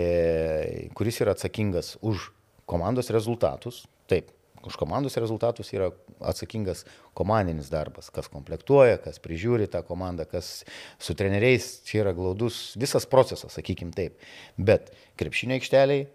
kuris 0.97 1.23
yra 1.25 1.33
atsakingas 1.33 1.95
už 2.05 2.29
komandos 2.69 3.09
rezultatus, 3.15 3.87
taip, 4.11 4.29
už 4.67 4.77
komandos 4.77 5.17
rezultatus 5.17 5.73
yra 5.75 5.89
atsakingas 6.21 6.85
komandinis 7.19 7.71
darbas, 7.73 8.11
kas 8.15 8.29
komplektuoja, 8.33 9.01
kas 9.03 9.19
prižiūri 9.25 9.71
tą 9.73 9.83
komandą, 9.87 10.27
kas 10.29 10.63
su 11.03 11.17
treneriais, 11.19 11.81
čia 11.89 12.03
yra 12.05 12.13
glaudus 12.17 12.77
visas 12.79 13.09
procesas, 13.09 13.57
sakykim 13.57 13.91
taip. 13.97 14.21
Bet 14.57 14.93
krepšinio 15.21 15.59
aikšteliai 15.59 16.05
e, 16.05 16.09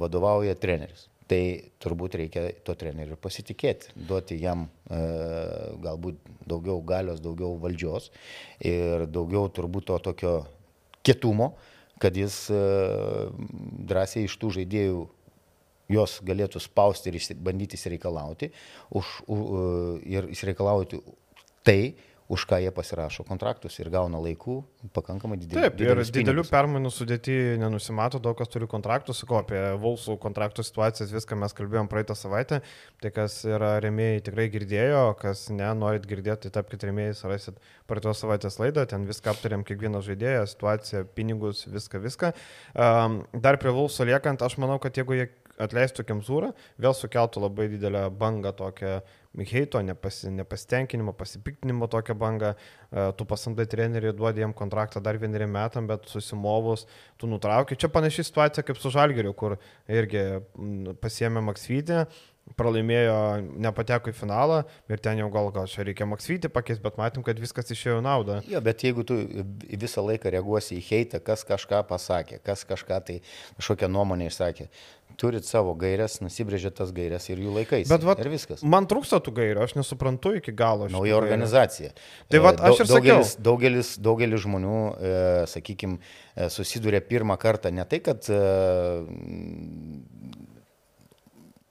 vadovauja 0.00 0.56
treneris. 0.60 1.08
Tai 1.26 1.42
turbūt 1.82 2.14
reikia 2.20 2.44
to 2.62 2.76
treneriu 2.78 3.16
pasitikėti, 3.18 3.90
duoti 4.08 4.36
jam 4.38 4.68
e, 4.86 4.98
galbūt 5.82 6.20
daugiau 6.46 6.78
galios, 6.86 7.18
daugiau 7.24 7.56
valdžios 7.58 8.12
ir 8.62 9.08
daugiau 9.10 9.48
turbūt 9.50 9.88
to 9.90 9.98
tokio 10.04 10.34
kietumo, 11.02 11.56
kad 11.98 12.14
jis 12.14 12.44
e, 12.54 12.60
drąsiai 13.90 14.28
iš 14.28 14.38
tų 14.38 14.52
žaidėjų 14.60 15.02
jos 15.90 16.18
galėtų 16.26 16.62
spausti 16.62 17.10
ir 17.10 17.18
bandyti 17.42 17.78
įsireikalauti 17.78 18.52
už, 18.94 19.10
u, 19.26 19.36
ir 20.06 20.30
įsireikalauti 20.30 21.02
tai, 21.66 21.94
už 22.28 22.44
ką 22.50 22.58
jie 22.58 22.72
pasirašo 22.74 23.24
kontraktus 23.26 23.78
ir 23.78 23.90
gauna 23.92 24.18
laikų 24.22 24.56
pakankamai 24.96 25.38
didelių. 25.38 25.62
Taip, 25.62 25.78
ir 25.80 26.00
didelių 26.02 26.42
pinigus. 26.42 26.50
permainų 26.50 26.90
sudėti 26.90 27.36
nenusimato, 27.60 28.18
daug 28.22 28.36
kas 28.38 28.50
turi 28.50 28.66
kontraktus, 28.70 29.20
sakau, 29.22 29.38
apie 29.38 29.60
Volsų 29.82 30.16
kontraktų 30.22 30.64
situacijas 30.66 31.14
viską 31.14 31.38
mes 31.38 31.54
kalbėjom 31.56 31.90
praeitą 31.92 32.16
savaitę, 32.18 32.60
tai 33.02 33.12
kas 33.14 33.38
yra 33.46 33.76
remėjai 33.84 34.24
tikrai 34.26 34.48
girdėjo, 34.50 35.04
kas 35.22 35.46
ne, 35.54 35.68
norit 35.78 36.06
girdėti, 36.10 36.48
tai 36.48 36.58
tapkite 36.58 36.90
remėjais, 36.90 37.22
rasit 37.30 37.62
praeitos 37.86 38.24
savaitės 38.24 38.58
laidą, 38.62 38.88
ten 38.90 39.06
viską 39.06 39.34
aptarėm, 39.36 39.62
kiekvieną 39.66 40.02
žaidėją, 40.06 40.44
situaciją, 40.50 41.06
pinigus, 41.14 41.66
viską, 41.70 42.02
viską. 42.02 42.34
Um, 42.74 43.22
dar 43.32 43.60
prie 43.62 43.74
Volsų 43.76 44.10
liekant, 44.10 44.42
aš 44.42 44.58
manau, 44.62 44.80
kad 44.82 44.98
jeigu 44.98 45.20
jie 45.20 45.30
atleistų 45.62 46.04
Kemzūrą, 46.08 46.52
vėl 46.82 46.96
sukeltų 46.96 47.42
labai 47.44 47.68
didelę 47.72 48.06
bangą 48.10 48.52
tokią 48.56 49.00
heito, 49.44 49.82
nepasi, 49.84 50.30
nepasitenkinimo, 50.32 51.12
pasipiktinimo 51.12 51.88
tokią 51.92 52.14
bangą, 52.14 52.54
e, 52.56 53.06
tu 53.16 53.26
pasamdai 53.28 53.66
trenerių, 53.68 54.14
duodi 54.16 54.40
jam 54.40 54.54
kontraktą 54.56 55.02
dar 55.04 55.18
vieneriem 55.20 55.52
metam, 55.52 55.88
bet 55.90 56.08
susimovus, 56.08 56.86
tu 57.20 57.28
nutrauki. 57.28 57.76
Čia 57.76 57.92
panaši 57.92 58.24
situacija 58.30 58.64
kaip 58.64 58.80
su 58.80 58.92
Žalgeriu, 58.94 59.34
kur 59.36 59.58
irgi 59.88 60.24
pasiemė 61.02 61.44
Maksvytį, 61.50 62.06
pralaimėjo, 62.54 63.16
nepateko 63.58 64.12
į 64.12 64.16
finalą 64.16 64.60
ir 64.90 65.00
ten 65.02 65.18
jau 65.18 65.28
gal 65.34 65.50
gal 65.54 65.66
čia 65.70 65.84
reikia 65.86 66.06
Maksvytį 66.08 66.50
pakeisti, 66.54 66.84
bet 66.84 66.98
matym, 67.00 67.24
kad 67.26 67.40
viskas 67.42 67.72
išėjo 67.74 67.98
naudą. 68.04 68.38
Jo, 68.50 68.62
bet 68.64 68.84
jeigu 68.86 69.02
tu 69.06 69.18
visą 69.66 70.04
laiką 70.06 70.30
reaguosi 70.32 70.78
į 70.78 70.84
heitą, 70.86 71.20
kas 71.24 71.42
kažką 71.48 71.82
pasakė, 71.90 72.38
kas 72.46 72.62
kažką 72.68 73.00
tai 73.08 73.18
kažkokią 73.58 73.90
nuomonę 73.90 74.30
išsakė, 74.30 74.68
turit 75.20 75.48
savo 75.48 75.74
gairias, 75.78 76.20
nusibrėžėt 76.22 76.76
tas 76.78 76.92
gairias 76.94 77.26
ir 77.32 77.40
jų 77.42 77.54
laikais. 77.58 77.90
Bet 77.90 78.04
vat, 78.06 78.20
ir 78.22 78.30
viskas. 78.30 78.62
Man 78.62 78.88
trūksta 78.90 79.20
tų 79.24 79.34
gairių, 79.40 79.62
aš 79.64 79.76
nesuprantu 79.78 80.36
iki 80.38 80.54
galo. 80.56 80.90
Nauja 80.92 81.16
organizacija. 81.18 81.94
Tai 82.32 82.42
vat, 82.44 82.60
aš 82.60 82.84
ir 82.84 82.90
daugelis, 82.92 83.32
sakiau. 83.32 83.46
Daugelis, 83.50 83.94
daugelis 84.06 84.44
žmonių, 84.44 84.80
e, 84.96 85.14
sakykime, 85.50 85.98
susiduria 86.52 87.00
pirmą 87.04 87.38
kartą 87.40 87.72
ne 87.74 87.86
tai, 87.88 88.02
kad 88.04 88.28
e, 88.28 88.42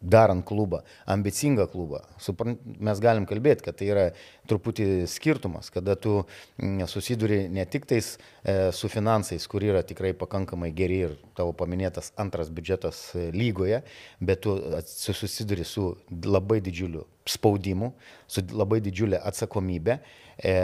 darant 0.05 0.45
klubą, 0.45 0.81
ambicingą 1.05 1.67
klubą. 1.71 2.01
Suprant, 2.21 2.61
mes 2.79 3.01
galim 3.01 3.25
kalbėti, 3.29 3.65
kad 3.65 3.77
tai 3.79 3.89
yra 3.89 4.05
truputį 4.49 5.07
skirtumas, 5.09 5.71
kada 5.73 5.95
tu 5.99 6.19
mm, 6.21 6.85
susiduri 6.91 7.45
ne 7.49 7.65
tik 7.65 7.87
tais 7.89 8.13
e, 8.15 8.71
su 8.75 8.89
finansais, 8.91 9.47
kur 9.49 9.65
yra 9.65 9.81
tikrai 9.87 10.13
pakankamai 10.17 10.71
geri 10.75 11.01
ir 11.07 11.17
tavo 11.37 11.55
paminėtas 11.57 12.13
antras 12.21 12.51
biudžetas 12.53 13.01
e, 13.17 13.27
lygoje, 13.35 13.81
bet 14.21 14.45
tu 14.45 14.55
susiduri 14.93 15.65
su 15.65 15.91
labai 16.25 16.61
didžiuliu 16.63 17.05
spaudimu, 17.25 17.91
su 18.29 18.45
labai 18.53 18.79
didžiulė 18.85 19.19
atsakomybė 19.25 19.97
e, 19.97 20.55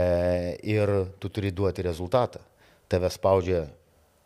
ir 0.70 0.94
tu 1.20 1.34
turi 1.34 1.52
duoti 1.52 1.86
rezultatą. 1.86 2.44
Tave 2.92 3.10
spaudžia 3.10 3.66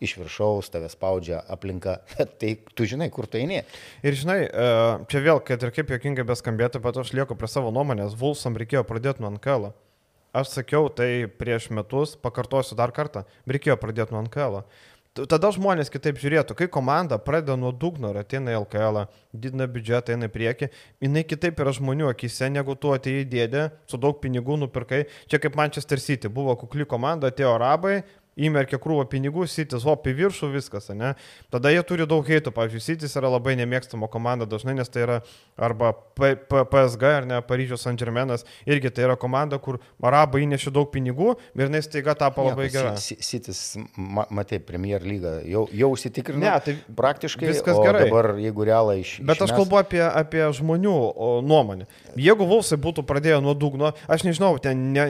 iš 0.04 0.18
viršaus, 0.20 0.70
tave 0.74 0.90
spaudžia 0.92 1.40
aplinka, 1.52 2.00
tai 2.42 2.56
tu 2.76 2.88
žinai, 2.90 3.10
kur 3.14 3.30
tu 3.30 3.40
eini. 3.40 3.62
Ir 4.06 4.18
žinai, 4.18 4.40
e, 4.48 4.68
čia 5.12 5.24
vėl, 5.24 5.42
kad 5.46 5.64
ir 5.64 5.74
kaip 5.76 5.94
jokingai 5.96 6.28
beskambėtų, 6.28 6.84
bet 6.84 7.00
aš 7.02 7.14
lieku 7.16 7.38
prie 7.40 7.52
savo 7.52 7.72
nuomonės, 7.76 8.18
Vulsam 8.20 8.58
reikėjo 8.60 8.86
pradėti 8.88 9.24
nuo 9.24 9.34
NKL. 9.38 9.72
Aš 10.36 10.52
sakiau 10.52 10.90
tai 10.92 11.30
prieš 11.32 11.70
metus, 11.72 12.18
pakartosiu 12.20 12.76
dar 12.76 12.92
kartą, 12.92 13.24
reikėjo 13.48 13.80
pradėti 13.80 14.16
nuo 14.16 14.26
NKL. 14.26 14.60
Tada 15.16 15.48
žmonės 15.56 15.88
kitaip 15.88 16.18
žiūrėtų, 16.20 16.58
kai 16.60 16.66
komanda 16.68 17.16
pradeda 17.24 17.56
nuo 17.56 17.70
dugno 17.72 18.10
ir 18.12 18.18
ateina 18.20 18.52
į 18.52 18.58
LKL, 18.66 19.06
didina 19.32 19.64
biudžetą, 19.72 20.12
eina 20.12 20.28
į 20.28 20.34
priekį, 20.34 20.68
jinai 21.06 21.24
kitaip 21.24 21.62
yra 21.64 21.72
žmonių 21.78 22.10
akise, 22.10 22.50
negu 22.52 22.76
tu 22.76 22.92
atėjai 22.92 23.24
dėdė, 23.32 23.62
su 23.88 23.96
daug 23.96 24.20
pinigų 24.20 24.58
nupirkai. 24.66 25.06
Čia 25.32 25.40
kaip 25.40 25.56
Manchester 25.56 26.04
City, 26.04 26.28
buvo 26.28 26.58
kukli 26.60 26.84
komanda, 26.84 27.32
atėjo 27.32 27.54
arabai, 27.56 28.02
įmerkia 28.36 28.80
krūvą 28.82 29.06
pinigų, 29.12 29.46
Sitis, 29.48 29.86
hop 29.88 30.08
į 30.12 30.16
viršų, 30.20 30.50
viskas, 30.54 30.90
ne? 30.92 31.14
Tada 31.54 31.72
jie 31.72 31.82
turi 31.88 32.08
daug 32.10 32.26
heitų, 32.28 32.52
pavyzdžiui, 32.56 32.84
Sitis 32.84 33.16
yra 33.16 33.32
labai 33.32 33.56
nemėgstama 33.60 34.10
komanda 34.12 34.48
dažnai, 34.50 34.76
nes 34.76 34.92
tai 34.92 35.06
yra 35.06 35.20
arba 35.56 35.94
P 35.96 36.34
P 36.36 36.64
PSG 36.72 37.06
ar 37.22 37.28
ne, 37.30 37.40
Paryžiaus 37.46 37.86
St. 37.86 37.96
Germainas, 38.00 38.44
irgi 38.68 38.92
tai 38.92 39.06
yra 39.08 39.16
komanda, 39.20 39.60
kur 39.62 39.80
arabai 40.04 40.44
įnešė 40.44 40.74
daug 40.76 40.90
pinigų 40.92 41.36
ir 41.56 41.68
jinai 41.68 41.82
staiga 41.86 42.16
tapo 42.20 42.44
labai 42.44 42.68
gera. 42.74 42.96
Sitis, 43.00 43.62
matai, 43.96 44.60
Premier 44.66 45.04
lyga, 45.06 45.38
jau, 45.48 45.66
jau 45.72 45.92
užsitikrino. 45.96 46.44
Ne, 46.44 46.54
tai 46.66 46.76
praktiškai 46.98 47.50
viskas 47.54 47.80
gerai. 47.80 48.06
Dabar 48.10 48.34
jeigu 48.42 48.68
realai 48.68 48.98
iš... 49.04 49.16
Bet 49.26 49.42
aš 49.46 49.54
kalbu 49.56 49.80
apie, 49.80 50.02
apie 50.06 50.44
žmonių 50.60 50.96
nuomonę. 51.46 51.88
Jeigu 52.20 52.48
Vulsai 52.50 52.80
būtų 52.82 53.06
pradėję 53.08 53.40
nuo 53.44 53.56
dugno, 53.58 53.94
aš 54.12 54.28
nežinau, 54.28 54.56
ten 54.64 54.92
ne, 54.96 55.06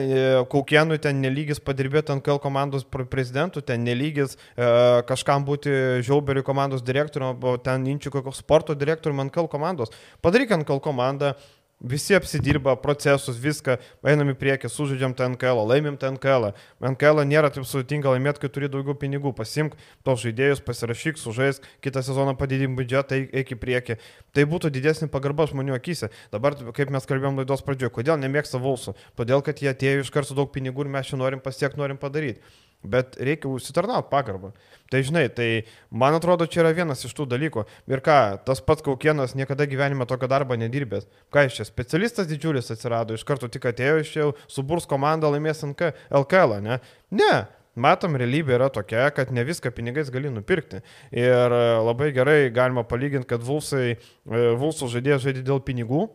Kaukienui 0.50 0.98
ten 1.02 1.20
nelygis 1.22 1.62
padirbėti 1.62 2.14
ant 2.14 2.24
KL 2.26 2.40
komandos 2.42 2.86
prezidentų, 3.16 3.64
ten 3.66 3.84
nelygis 3.88 4.36
e, 4.36 4.70
kažkam 5.08 5.48
būti 5.48 5.72
Žiauberių 6.06 6.44
komandos 6.46 6.84
direktoriumi, 6.86 7.40
o 7.40 7.56
ten 7.58 7.88
Inčių 7.96 8.12
kokio 8.18 8.36
sporto 8.36 8.76
direktoriumi 8.78 9.26
ant 9.26 9.34
KL 9.34 9.50
komandos. 9.52 9.94
Padaryk 10.24 10.52
ant 10.54 10.68
KL 10.68 10.84
komandą, 10.84 11.34
Visi 11.80 12.14
apsidirba 12.16 12.72
procesus, 12.80 13.36
viską, 13.36 13.74
einam 14.08 14.30
į 14.32 14.34
priekį, 14.40 14.70
sužaidžiam 14.72 15.12
tą 15.12 15.26
NKL, 15.34 15.60
laimim 15.68 15.98
tą 16.00 16.08
NKL. 16.14 16.54
NKL 16.80 17.20
nėra 17.28 17.50
taip 17.52 17.66
sudėtinga 17.68 18.14
laimėti, 18.14 18.40
kai 18.40 18.48
turi 18.48 18.70
daugiau 18.72 18.96
pinigų. 18.96 19.34
Pasimk 19.36 19.76
tos 20.06 20.22
žaidėjus, 20.24 20.64
pasirašyk, 20.64 21.20
sužaisk, 21.20 21.68
kitą 21.84 22.00
sezoną 22.00 22.32
padidink 22.40 22.80
biudžetą, 22.80 23.20
eik 23.28 23.52
į 23.52 23.60
priekį. 23.60 24.00
Tai 24.32 24.48
būtų 24.48 24.72
didesnė 24.72 25.12
pagarba 25.12 25.44
žmonių 25.52 25.76
akise. 25.76 26.08
Dabar, 26.32 26.56
kaip 26.56 26.94
mes 26.96 27.12
kalbėjom 27.12 27.42
laidos 27.42 27.64
pradžioje, 27.66 27.92
kodėl 27.98 28.16
nemėgsta 28.24 28.56
Vulsų? 28.56 28.96
Todėl, 29.20 29.44
kad 29.44 29.60
jie 29.60 29.68
atėjo 29.74 30.06
iš 30.06 30.14
karto 30.16 30.38
daug 30.38 30.48
pinigų 30.56 30.88
ir 30.88 30.94
mes 30.96 31.12
čia 31.12 31.20
norim 31.20 31.44
pasiekti, 31.44 31.76
norim 31.76 32.00
padaryti 32.00 32.40
bet 32.84 33.16
reikia 33.20 33.50
užsitarnauti 33.50 34.10
pagarbą. 34.10 34.52
Tai 34.90 35.02
žinai, 35.02 35.26
tai 35.34 35.48
man 35.90 36.14
atrodo, 36.14 36.46
čia 36.46 36.62
yra 36.62 36.72
vienas 36.76 37.02
iš 37.06 37.14
tų 37.16 37.26
dalykų. 37.32 37.64
Ir 37.90 38.02
ką, 38.04 38.18
tas 38.46 38.62
pats 38.62 38.84
Kaukienas 38.86 39.34
niekada 39.38 39.66
gyvenime 39.66 40.06
tokio 40.06 40.28
darbo 40.30 40.54
nedirbęs. 40.58 41.08
Ką 41.34 41.48
iš 41.48 41.58
čia, 41.58 41.66
specialistas 41.66 42.30
didžiulis 42.30 42.70
atsirado, 42.74 43.16
iš 43.16 43.26
karto 43.26 43.50
tik 43.50 43.66
atėjo 43.72 44.00
iš 44.02 44.12
čia, 44.14 44.30
suburs 44.52 44.86
komanda 44.86 45.30
laimės 45.32 45.64
NK, 45.66 45.90
LKL, 46.22 46.60
ne? 46.62 46.78
Ne, 47.10 47.32
matom, 47.74 48.16
realybė 48.18 48.56
yra 48.60 48.68
tokia, 48.72 49.08
kad 49.14 49.32
ne 49.34 49.44
viską 49.46 49.72
pinigais 49.74 50.12
gali 50.14 50.30
nupirkti. 50.32 50.82
Ir 51.14 51.56
e, 51.56 51.64
labai 51.86 52.12
gerai 52.14 52.38
galima 52.54 52.86
palyginti, 52.86 53.28
kad 53.30 53.44
Vulsai, 53.44 53.96
e, 53.96 54.46
Vulsų 54.60 54.92
žaidėjai 54.94 55.20
žaidė 55.28 55.44
dėl 55.50 55.60
pinigų, 55.66 56.06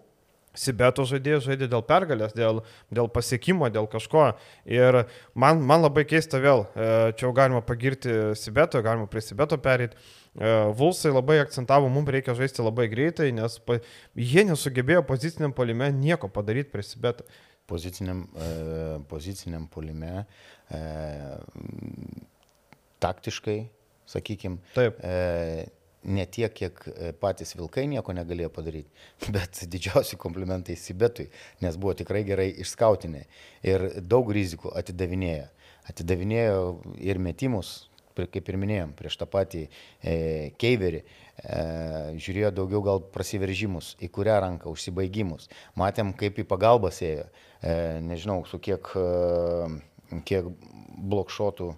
Sibeto 0.58 1.06
žaidėjas 1.08 1.46
žaidė 1.46 1.70
dėl 1.72 1.84
pergalės, 1.88 2.34
dėl, 2.36 2.60
dėl 2.92 3.08
pasiekimo, 3.12 3.70
dėl 3.72 3.88
kažko. 3.92 4.32
Ir 4.68 5.04
man, 5.34 5.62
man 5.64 5.86
labai 5.86 6.04
keista 6.08 6.42
vėl, 6.44 6.66
e, 6.76 6.90
čia 7.16 7.28
jau 7.28 7.32
galima 7.36 7.62
pagirti 7.64 8.36
Sibeto, 8.40 8.82
galima 8.84 9.08
prie 9.12 9.24
Sibeto 9.24 9.56
perėti. 9.62 9.96
E, 10.36 10.52
Vulsai 10.76 11.14
labai 11.14 11.40
akcentavo, 11.46 11.88
mums 11.92 12.12
reikia 12.12 12.36
žaisti 12.36 12.66
labai 12.66 12.90
greitai, 12.92 13.32
nes 13.36 13.58
pa, 13.64 13.80
jie 14.16 14.44
nesugebėjo 14.50 15.06
poziciniam 15.08 15.56
polime 15.56 15.92
nieko 15.96 16.32
padaryti 16.32 16.74
prie 16.76 16.84
Sibeto. 16.88 17.28
Poziciniam, 17.72 18.26
e, 18.36 18.54
poziciniam 19.08 19.70
polime 19.72 20.26
e, 20.68 20.80
taktiškai, 23.00 23.62
sakykime, 24.12 24.60
Taip. 24.76 25.00
E, 25.00 25.70
ne 26.04 26.26
tiek, 26.26 26.54
kiek 26.54 26.82
e, 26.88 27.12
patys 27.18 27.56
vilkai 27.58 27.86
nieko 27.90 28.16
negalėjo 28.16 28.50
padaryti, 28.54 28.90
bet 29.36 29.64
didžiausi 29.72 30.20
komplimentai 30.22 30.78
Sibetui, 30.80 31.30
nes 31.62 31.78
buvo 31.78 31.96
tikrai 31.98 32.24
gerai 32.28 32.50
išskautinė 32.64 33.26
ir 33.68 33.88
daug 34.02 34.32
rizikų 34.34 34.74
atidavinėjo. 34.82 35.48
Atidavinėjo 35.92 36.60
ir 37.02 37.18
metimus, 37.22 37.92
kaip 38.16 38.50
ir 38.50 38.58
minėjom, 38.62 38.92
prieš 38.98 39.18
tą 39.22 39.28
patį 39.30 39.64
e, 39.66 40.52
Keiverį, 40.62 41.02
e, 41.02 41.62
žiūrėjo 42.22 42.52
daugiau 42.60 42.84
gal 42.86 43.02
prasiveržimus, 43.14 43.96
į 44.04 44.12
kurią 44.14 44.38
ranką 44.44 44.72
užsibaigimus. 44.72 45.50
Matėm, 45.80 46.14
kaip 46.18 46.38
į 46.42 46.46
pagalbą 46.50 46.92
ėjo, 46.94 47.26
e, 47.62 47.76
nežinau, 48.06 48.42
su 48.50 48.60
kiek, 48.62 48.92
e, 48.94 50.22
kiek 50.28 50.50
blokšotų 51.02 51.72
e, 51.72 51.78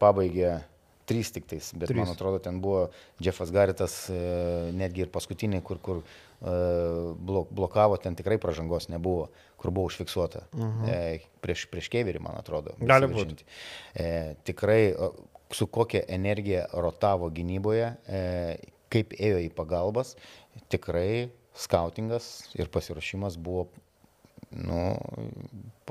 pabaigė 0.00 0.58
trys 1.06 1.30
tik 1.34 1.46
tais, 1.50 1.70
bet 1.74 1.90
trys. 1.90 1.98
man 2.00 2.10
atrodo, 2.10 2.40
ten 2.42 2.58
buvo 2.62 2.88
Jeffas 3.22 3.52
Garitas, 3.54 3.94
e, 4.10 4.18
netgi 4.76 5.06
ir 5.06 5.12
paskutiniai, 5.14 5.62
kur, 5.66 5.78
kur 5.82 6.02
e, 6.02 6.56
blok, 7.28 7.52
blokavo, 7.54 7.98
ten 8.02 8.18
tikrai 8.18 8.38
pažangos 8.42 8.90
nebuvo, 8.92 9.28
kur 9.60 9.72
buvo 9.74 9.90
užfiksuota. 9.92 10.46
Uh 10.52 10.64
mhm. 10.64 10.84
-huh. 10.84 10.90
e, 10.90 11.40
prieš, 11.40 11.66
prieš 11.70 11.90
keverį, 11.94 12.22
man 12.26 12.38
atrodo. 12.40 12.74
Gali 12.80 13.06
būti. 13.12 13.46
Tikrai 14.44 14.82
su 15.54 15.66
kokia 15.66 16.02
energija 16.08 16.66
rotavo 16.72 17.30
gynyboje, 17.30 17.94
kaip 18.90 19.12
ėjo 19.14 19.38
į 19.46 19.50
pagalbas, 19.54 20.16
tikrai 20.68 21.30
skautingas 21.54 22.50
ir 22.58 22.68
pasiruošimas 22.68 23.36
buvo 23.36 23.68
nu, 24.50 24.96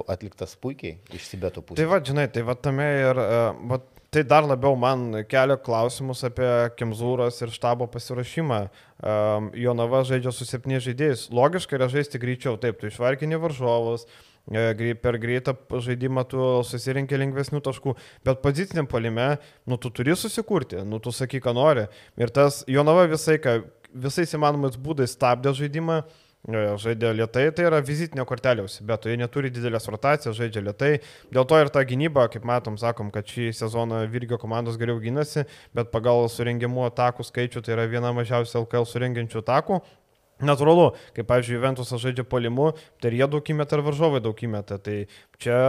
atliktas 0.07 0.55
puikiai 0.61 0.99
iš 1.13 1.27
Sibeto 1.29 1.61
pusės. 1.61 1.81
Tai 1.81 1.89
va, 1.91 1.99
žinai, 2.03 2.27
tai 2.31 2.43
va 2.47 2.55
tame 2.55 2.85
ir, 3.01 3.19
va, 3.71 3.79
tai 4.15 4.23
dar 4.23 4.45
labiau 4.47 4.77
man 4.79 5.25
kelia 5.27 5.57
klausimus 5.59 6.21
apie 6.23 6.47
Kemzūros 6.79 7.41
ir 7.43 7.51
štabo 7.51 7.87
pasirašymą. 7.91 8.59
Um, 9.03 9.49
Jonava 9.59 10.05
žaidžia 10.07 10.31
su 10.31 10.47
septyniais 10.47 10.85
žaidėjais. 10.85 11.25
Logiška 11.35 11.75
yra 11.75 11.89
žaisti 11.91 12.21
greičiau, 12.21 12.55
taip, 12.61 12.79
tu 12.79 12.87
išvarkini 12.87 13.35
varžovus, 13.43 14.05
e, 14.47 14.93
per 15.03 15.19
greitą 15.19 15.57
žaidimą 15.67 16.23
tu 16.31 16.47
susirinkė 16.63 17.19
lengvesnių 17.19 17.59
taškų, 17.65 17.97
bet 18.23 18.39
poziciniam 18.45 18.87
palime, 18.87 19.33
nu 19.67 19.75
tu 19.75 19.91
turi 19.91 20.15
susikurti, 20.15 20.85
nu 20.87 21.01
tu 21.03 21.11
sakyk, 21.11 21.43
ką 21.43 21.55
nori. 21.57 21.89
Ir 22.15 22.31
tas 22.31 22.63
Jonava 22.71 23.03
visai, 23.11 23.35
visais 23.91 24.31
įmanomais 24.39 24.79
būdais 24.79 25.17
stabdė 25.19 25.51
žaidimą, 25.59 26.05
uh, 26.05 26.24
Žaidė 26.45 27.09
lietai, 27.17 27.47
tai 27.57 27.63
yra 27.65 27.79
vizitinė 27.81 28.21
kortelė, 28.29 28.67
bet 28.85 29.07
jie 29.09 29.15
neturi 29.17 29.49
didelės 29.49 29.89
rotacijos, 29.89 30.35
žaidžia 30.37 30.61
lietai. 30.67 30.91
Dėl 31.33 31.47
to 31.49 31.57
ir 31.57 31.71
ta 31.73 31.81
gynyba, 31.81 32.27
kaip 32.29 32.45
matom, 32.45 32.77
sakom, 32.77 33.09
kad 33.09 33.25
šį 33.25 33.49
sezoną 33.57 34.03
Virgio 34.13 34.37
komandos 34.37 34.77
geriau 34.77 35.01
gynasi, 35.01 35.47
bet 35.73 35.89
pagal 35.89 36.29
surengiamų 36.29 36.85
atakų 36.91 37.25
skaičių 37.25 37.65
tai 37.65 37.73
yra 37.73 37.87
viena 37.89 38.13
mažiausia 38.13 38.61
LKL 38.61 38.85
surengiančių 38.91 39.41
atakų. 39.41 39.81
Natūralu, 40.43 40.89
kaip, 41.15 41.29
pavyzdžiui, 41.29 41.55
Juventusas 41.55 42.01
žaidžia 42.03 42.25
polimu, 42.27 42.73
tai 42.99 43.13
jie 43.15 43.27
daug 43.31 43.51
įmeta, 43.53 43.77
ir 43.77 43.83
varžovai 43.85 44.19
daug 44.19 44.41
įmeta. 44.43 44.75
Tai 44.83 44.95
čia 45.39 45.59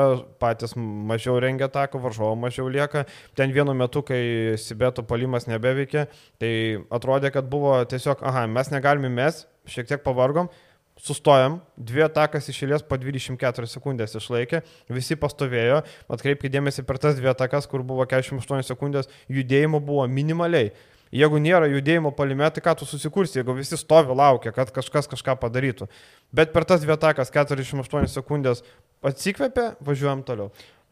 patys 0.42 0.74
mažiau 0.76 1.36
rengia 1.42 1.68
ataką, 1.70 2.00
varžovo 2.02 2.32
mažiau 2.34 2.66
lieka. 2.66 3.04
Ten 3.38 3.54
vienu 3.54 3.76
metu, 3.78 4.02
kai 4.02 4.56
Sibeto 4.58 5.04
polimas 5.06 5.46
nebeveikia, 5.46 6.08
tai 6.42 6.50
atrodė, 6.90 7.30
kad 7.34 7.46
buvo 7.46 7.76
tiesiog, 7.86 8.24
aha, 8.26 8.48
mes 8.50 8.72
negalime 8.74 9.12
mes, 9.12 9.44
šiek 9.70 9.86
tiek 9.92 10.02
pavargom, 10.02 10.50
sustojom, 10.98 11.60
dvi 11.76 12.02
atakas 12.06 12.48
išėlės 12.50 12.82
po 12.88 12.98
24 12.98 13.70
sekundės 13.70 14.16
išlaikė, 14.18 14.64
visi 14.90 15.14
pastovėjo, 15.20 15.82
atkreipkite 16.10 16.56
dėmesį 16.56 16.86
per 16.88 16.98
tas 16.98 17.14
dvi 17.18 17.30
atakas, 17.30 17.68
kur 17.70 17.84
buvo 17.86 18.06
48 18.08 18.66
sekundės, 18.66 19.10
judėjimo 19.30 19.78
buvo 19.84 20.08
minimaliai. 20.10 20.72
Jeigu 21.16 21.38
nėra 21.40 21.68
judėjimo 21.70 22.10
palime, 22.16 22.48
tai 22.52 22.62
ką 22.64 22.74
tu 22.80 22.88
susikursi, 22.88 23.38
jeigu 23.38 23.54
visi 23.56 23.78
stovi 23.80 24.14
laukia, 24.16 24.52
kad 24.52 24.72
kažkas 24.74 25.08
kažką 25.08 25.36
padarytų. 25.40 25.88
Bet 26.34 26.52
per 26.52 26.66
tas 26.68 26.82
dvi 26.82 26.92
atakas 26.96 27.32
48 27.32 28.10
sekundės 28.12 28.62
atsikvėpė, 29.06 29.70
važiuojam 29.86 30.24
toliau. 30.26 30.50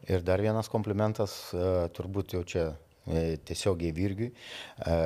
Ir 0.09 0.25
dar 0.25 0.41
vienas 0.41 0.69
komplimentas, 0.69 1.33
e, 1.53 1.69
turbūt 1.97 2.35
jau 2.35 2.43
čia 2.45 2.65
e, 3.05 3.37
tiesiogiai 3.45 3.93
Virgiui, 3.95 4.31
e, 4.31 4.97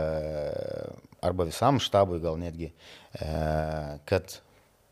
arba 1.23 1.47
visam 1.47 1.79
štabui 1.83 2.19
gal 2.23 2.39
netgi, 2.39 2.71
kad 4.07 4.35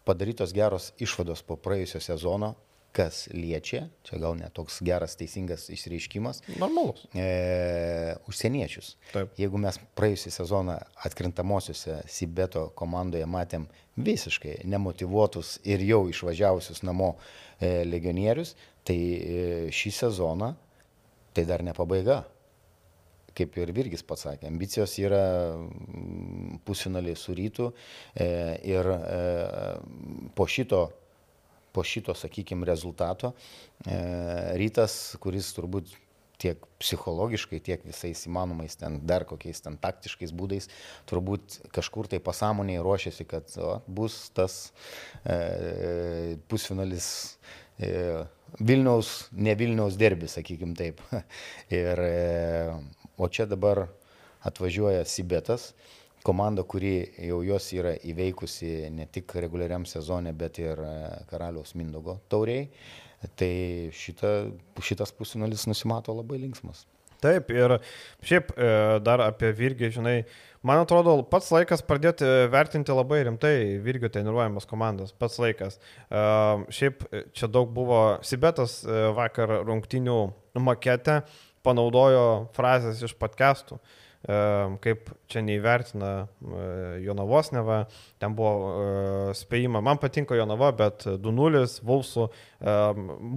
padarytos 0.07 0.51
geros 0.55 0.89
išvados 1.03 1.43
po 1.47 1.55
praėjusio 1.59 2.01
sezono, 2.03 2.53
kas 2.95 3.27
liečia, 3.33 3.87
čia 4.07 4.19
gal 4.21 4.37
netoks 4.39 4.79
geras, 4.85 5.15
teisingas 5.19 5.67
išreiškimas. 5.73 6.41
Normalus. 6.57 7.03
E, 7.13 8.15
užsieniečius. 8.29 8.95
Taip. 9.13 9.33
Jeigu 9.37 9.61
mes 9.61 9.77
praėjusią 9.97 10.33
sezoną 10.39 10.77
atkrintamosiuose 11.07 11.99
Sibeto 12.09 12.67
komandoje 12.77 13.27
matėm 13.29 13.67
visiškai 13.97 14.61
nemotivuotus 14.69 15.57
ir 15.67 15.83
jau 15.85 16.05
išvažiavusius 16.09 16.81
namo 16.87 17.15
e, 17.59 17.83
legionierius, 17.85 18.55
tai 18.87 18.97
e, 18.97 19.45
šį 19.73 19.93
sezoną 20.03 20.53
tai 21.37 21.45
dar 21.45 21.61
ne 21.65 21.75
pabaiga 21.77 22.23
kaip 23.37 23.57
ir 23.61 23.71
Virgis 23.75 24.03
pats 24.05 24.25
sakė, 24.25 24.49
ambicijos 24.49 24.95
yra 25.01 25.23
mm, 25.53 26.61
pusfinaliai 26.65 27.17
su 27.19 27.35
rytu 27.37 27.69
e, 27.69 28.29
ir 28.65 28.89
e, 28.95 29.19
po 30.37 30.47
šito, 30.49 30.87
po 31.77 31.85
šito, 31.85 32.15
sakykime, 32.17 32.65
rezultato 32.67 33.33
e, 33.85 34.01
rytas, 34.57 35.15
kuris 35.21 35.53
turbūt 35.57 35.93
tiek 36.41 36.65
psichologiškai, 36.81 37.61
tiek 37.65 37.85
visais 37.85 38.19
įmanomais 38.29 38.75
ten 38.77 38.99
dar 39.09 39.25
kokiais 39.29 39.63
ten 39.65 39.77
taktiškais 39.81 40.33
būdais, 40.37 40.69
turbūt 41.09 41.59
kažkur 41.73 42.09
tai 42.09 42.19
pasąmonėje 42.21 42.83
ruošiasi, 42.85 43.25
kad 43.29 43.55
o, 43.57 43.79
bus 43.87 44.19
tas 44.37 44.59
e, 45.25 46.37
pusfinalis 46.49 47.07
e, 47.81 47.89
Vilniaus, 48.61 49.15
ne 49.33 49.57
Vilniaus 49.57 49.97
derbis, 49.99 50.37
sakykim 50.37 50.77
taip. 50.77 51.01
ir 51.81 52.05
e, 52.05 52.13
O 53.17 53.27
čia 53.27 53.47
dabar 53.49 53.87
atvažiuoja 54.45 55.05
Sibetas, 55.09 55.71
komanda, 56.27 56.65
kuri 56.67 56.99
jau 57.29 57.39
jos 57.45 57.69
yra 57.77 57.95
įveikusi 58.11 58.89
ne 58.93 59.07
tik 59.11 59.31
reguliariam 59.39 59.87
sezone, 59.87 60.33
bet 60.35 60.59
ir 60.61 60.81
e, 60.83 60.93
Karaliaus 61.31 61.75
Mindogo 61.79 62.19
tauriai. 62.31 62.67
Tai 63.39 63.53
šita, 63.97 64.33
šitas 64.85 65.13
pusinalis 65.17 65.65
nusimato 65.65 66.13
labai 66.13 66.37
linksmas. 66.43 66.83
Taip, 67.23 67.49
ir 67.49 67.79
šiaip 68.21 68.51
e, 68.53 68.67
dar 69.01 69.23
apie 69.25 69.49
Virgį, 69.57 69.89
žinai, 69.95 70.17
man 70.67 70.83
atrodo, 70.83 71.15
pats 71.31 71.49
laikas 71.55 71.81
pradėti 71.85 72.27
vertinti 72.53 72.93
labai 72.93 73.23
rimtai 73.25 73.55
Virgio 73.81 74.11
treniruojamas 74.13 74.69
komandas, 74.69 75.15
pats 75.17 75.39
laikas. 75.41 75.79
E, 76.11 76.25
šiaip 76.77 77.07
čia 77.33 77.49
daug 77.49 77.71
buvo, 77.73 78.01
Sibetas 78.21 78.83
vakar 79.17 79.63
rungtinių 79.65 80.19
makete, 80.61 81.23
panaudojo 81.65 82.27
frazės 82.55 83.01
iš 83.07 83.17
podcastų. 83.17 83.79
Kaip 84.27 85.09
čia 85.31 85.41
neįvertina 85.45 86.11
Jonavos 86.99 87.53
neva, 87.55 87.77
ten 88.19 88.35
buvo 88.35 89.31
spėjima, 89.37 89.79
man 89.83 89.99
patinka 90.01 90.35
Jonava, 90.35 90.73
bet 90.75 91.07
2-0 91.07 91.63
Vulsų. 91.87 92.27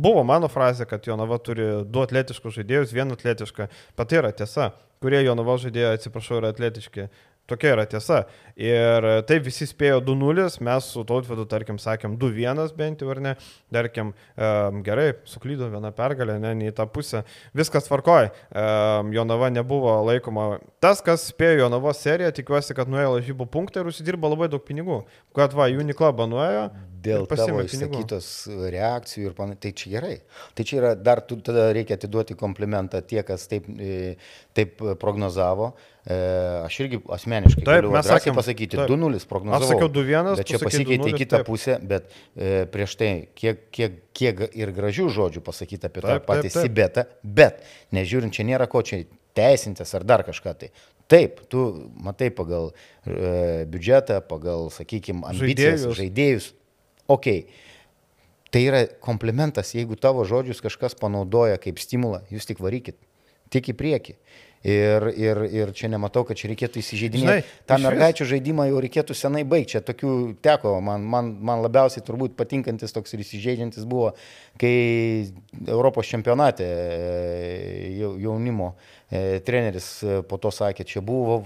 Buvo 0.03 0.24
mano 0.26 0.51
frazė, 0.51 0.88
kad 0.91 1.07
Jonava 1.07 1.38
turi 1.38 1.68
du 1.86 2.03
atletiškus 2.03 2.59
žaidėjus, 2.59 2.95
vieną 2.97 3.14
atletišką, 3.18 3.68
pat 3.95 4.11
tai 4.11 4.18
yra 4.22 4.34
tiesa, 4.34 4.72
kurie 5.01 5.22
Jonava 5.22 5.55
žaidėjai, 5.62 5.95
atsiprašau, 6.01 6.41
yra 6.43 6.51
atletiški. 6.55 7.07
Tokia 7.51 7.74
yra 7.74 7.84
tiesa. 7.90 8.22
Ir 8.61 9.07
taip 9.26 9.46
visi 9.46 9.66
spėjo 9.66 9.98
2-0, 10.07 10.61
mes 10.66 10.90
su 10.92 11.03
tautvedu, 11.09 11.46
tarkim, 11.51 11.80
sakėm 11.80 12.14
2-1 12.20 12.74
bent 12.78 13.03
jau, 13.03 13.09
ar 13.11 13.20
ne. 13.24 13.32
Tarkim, 13.74 14.12
gerai, 14.86 15.09
suklydo 15.28 15.70
viena 15.72 15.90
pergalė, 15.96 16.38
ne, 16.42 16.53
ne 16.59 16.70
į 16.70 16.76
tą 16.76 16.86
pusę. 16.90 17.24
Viskas 17.57 17.88
tvarkoja. 17.88 18.30
Jonava 19.16 19.51
nebuvo 19.51 19.96
laikoma. 20.07 20.61
Tas, 20.82 21.03
kas 21.05 21.26
spėjo 21.32 21.64
Jonavos 21.64 22.03
seriją, 22.05 22.30
tikiuosi, 22.36 22.76
kad 22.78 22.90
nuėjo 22.92 23.16
lažybų 23.16 23.48
punktą 23.51 23.82
ir 23.82 23.90
užsidirbo 23.90 24.30
labai 24.30 24.51
daug 24.53 24.62
pinigų. 24.66 25.03
Kad 25.36 25.57
va, 25.57 25.70
Uniklubą 25.80 26.28
nuėjo. 26.30 26.68
Dėl 27.01 27.26
tavo 27.30 27.62
išsakytos 27.64 28.26
reakcijų 28.74 29.30
ir 29.30 29.36
panašiai. 29.36 29.61
Tai 29.61 29.70
čia 29.80 29.92
gerai. 29.94 30.16
Tai 30.57 30.66
čia 30.68 30.80
yra, 30.80 30.90
dar 30.98 31.22
tu, 31.24 31.38
tada 31.44 31.68
reikia 31.76 31.96
atiduoti 31.98 32.36
komplimentą 32.38 33.01
tie, 33.07 33.22
kas 33.26 33.46
taip, 33.51 33.68
e, 33.70 34.16
taip 34.57 34.82
prognozavo. 35.01 35.72
E, 36.01 36.16
aš 36.64 36.78
irgi 36.84 37.01
asmeniškai 37.16 37.64
taip, 37.66 37.88
mes 37.92 38.09
sakėm 38.09 38.36
pasakyti 38.38 38.80
2-0 38.80 39.24
prognozavau. 39.30 39.66
Aš 39.66 39.74
sakiau 39.74 39.90
2-1. 39.92 40.30
Bet 40.40 40.53
čia 40.53 40.61
pasikeitė 40.62 41.11
į 41.12 41.18
kitą 41.22 41.40
taip. 41.40 41.48
pusę, 41.48 41.78
bet 41.92 42.09
e, 42.11 42.64
prieš 42.72 42.96
tai 43.01 43.11
kiek, 43.36 43.66
kiek, 43.74 43.98
kiek 44.16 44.46
ir 44.57 44.74
gražių 44.76 45.11
žodžių 45.16 45.44
pasakyti 45.46 45.90
apie 45.90 46.05
taip, 46.05 46.24
tą 46.24 46.28
patį 46.28 46.48
taip. 46.48 46.62
Sibetą, 46.68 47.07
bet 47.22 47.64
nežiūrint, 47.96 48.36
čia 48.36 48.48
nėra 48.48 48.68
ko 48.70 48.84
čia 48.86 49.05
teisintis 49.36 49.92
ar 49.96 50.07
dar 50.09 50.24
kažką 50.26 50.57
tai. 50.62 50.72
Taip, 51.11 51.40
tu 51.51 51.90
matai 51.98 52.30
pagal 52.30 52.70
e, 53.03 53.66
biudžetą, 53.66 54.20
pagal, 54.30 54.68
sakykime, 54.70 55.24
ambicijas, 55.26 55.82
žaidėjus. 55.82 55.98
žaidėjus. 55.98 56.51
Ok. 57.11 57.29
Tai 58.51 58.63
yra 58.67 58.85
komplimentas, 59.03 59.75
jeigu 59.77 59.99
tavo 59.99 60.25
žodžius 60.27 60.63
kažkas 60.63 60.97
panaudoja 60.99 61.59
kaip 61.63 61.79
stimulą, 61.83 62.25
jūs 62.35 62.49
tik 62.49 62.63
varykit, 62.63 62.99
tik 63.55 63.71
į 63.71 63.77
priekį. 63.79 64.17
Ir, 64.61 65.07
ir, 65.17 65.39
ir 65.57 65.71
čia 65.73 65.89
nematau, 65.89 66.21
kad 66.29 66.37
čia 66.37 66.51
reikėtų 66.51 66.83
įsižeidinėti. 66.83 67.49
Ta 67.65 67.79
mergaičių 67.81 68.27
žaidimą 68.29 68.67
jau 68.69 68.83
reikėtų 68.85 69.15
senai 69.17 69.41
baigti. 69.49 69.79
Čia 69.79 69.81
tokių 69.89 70.11
teko, 70.45 70.75
man, 70.85 71.07
man, 71.09 71.31
man 71.41 71.63
labiausiai 71.65 72.05
turbūt 72.05 72.35
patinkantis 72.37 72.93
toks 72.93 73.17
ir 73.17 73.23
įsižeidžiantis 73.25 73.89
buvo, 73.89 74.11
kai 74.61 74.75
Europos 75.65 76.13
čempionate 76.13 76.69
e, 76.69 77.89
jaunimo 78.21 78.75
e, 79.09 79.41
treneris 79.49 79.89
e, 80.05 80.21
po 80.29 80.37
to 80.37 80.53
sakė, 80.53 80.85
čia 80.85 81.01
buvo 81.01 81.41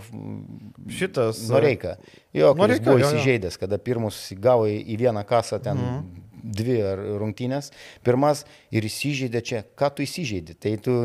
šitas. 0.90 1.46
Noreika. 1.54 1.94
Jo, 2.34 2.50
kuris 2.58 2.82
Noreika, 2.82 2.88
buvo 2.90 2.98
įsižeidęs, 2.98 3.62
kada 3.62 3.78
pirmus 3.78 4.24
gavo 4.42 4.66
į 4.66 4.98
vieną 5.06 5.22
kasą 5.30 5.62
ten. 5.62 5.78
Mhm 5.78 6.23
dvi 6.44 6.76
rungtynės, 7.20 7.70
pirmas 8.04 8.44
ir 8.74 8.84
įsižeidė 8.84 9.42
čia, 9.44 9.62
ką 9.78 9.90
tu 9.96 10.04
įsižeidė. 10.04 10.56
Tai 10.60 10.72
tu 10.84 10.96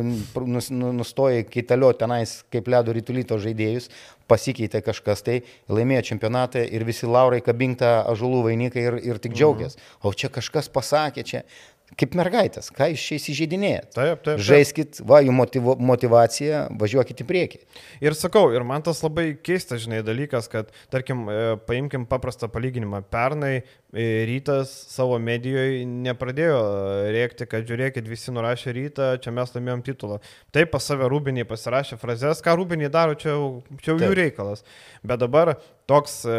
nustoji 0.99 1.47
kaitalio 1.47 1.93
tenais 1.97 2.41
kaip 2.51 2.67
ledo 2.71 2.95
rytulyto 2.95 3.39
žaidėjus, 3.39 3.89
pasikeitė 4.29 4.83
kažkas 4.85 5.23
tai, 5.25 5.39
laimėjo 5.71 6.05
čempionatą 6.11 6.61
ir 6.67 6.85
visi 6.87 7.09
laurai 7.09 7.41
kabinta 7.45 8.03
ažulų 8.11 8.43
vainikai 8.49 8.85
ir, 8.85 8.99
ir 9.13 9.21
tik 9.23 9.37
džiaugiasi. 9.37 9.79
Mhm. 9.79 10.05
O 10.05 10.13
čia 10.13 10.29
kažkas 10.33 10.69
pasakė, 10.73 11.25
čia 11.25 11.43
kaip 11.99 12.15
mergaitės, 12.17 12.69
ką 12.75 12.89
jūs 12.93 13.03
čia 13.05 13.17
įsižeidinėjate. 13.19 13.91
Taip, 13.95 14.21
taip, 14.23 14.23
taip. 14.25 14.43
Žaiskit, 14.45 15.01
va, 15.07 15.19
jų 15.25 15.33
motivo, 15.35 15.75
motivacija, 15.89 16.65
važiuokit 16.79 17.23
į 17.23 17.27
priekį. 17.29 17.61
Ir 18.05 18.15
sakau, 18.17 18.47
ir 18.55 18.65
man 18.67 18.83
tas 18.85 19.01
labai 19.03 19.33
keistas, 19.45 19.83
žinai, 19.83 20.01
dalykas, 20.05 20.47
kad, 20.51 20.71
tarkim, 20.93 21.25
e, 21.29 21.55
paimkim 21.67 22.05
paprastą 22.09 22.49
palyginimą. 22.51 23.01
Pernai 23.11 23.53
e, 23.59 23.63
rytas 24.29 24.71
savo 24.93 25.19
medijoje 25.23 25.83
nepradėjo 25.89 26.61
rėkti, 27.15 27.49
kad 27.49 27.67
žiūrėkit, 27.69 28.07
visi 28.09 28.35
nurašė 28.35 28.75
rytą, 28.77 29.09
čia 29.23 29.35
mes 29.35 29.55
laimėjom 29.55 29.83
titulą. 29.89 30.21
Taip 30.55 30.71
pas 30.75 30.87
save 30.91 31.09
rūbiniai 31.11 31.47
pasirašė 31.49 31.99
frazes, 31.99 32.43
ką 32.45 32.55
rūbiniai 32.59 32.91
daro, 32.93 33.17
čia, 33.19 33.35
čia 33.83 33.93
jau 33.93 33.99
jų 34.01 34.15
reikalas. 34.23 34.63
Bet 35.03 35.21
dabar 35.21 35.57
toks, 35.89 36.21
e, 36.29 36.37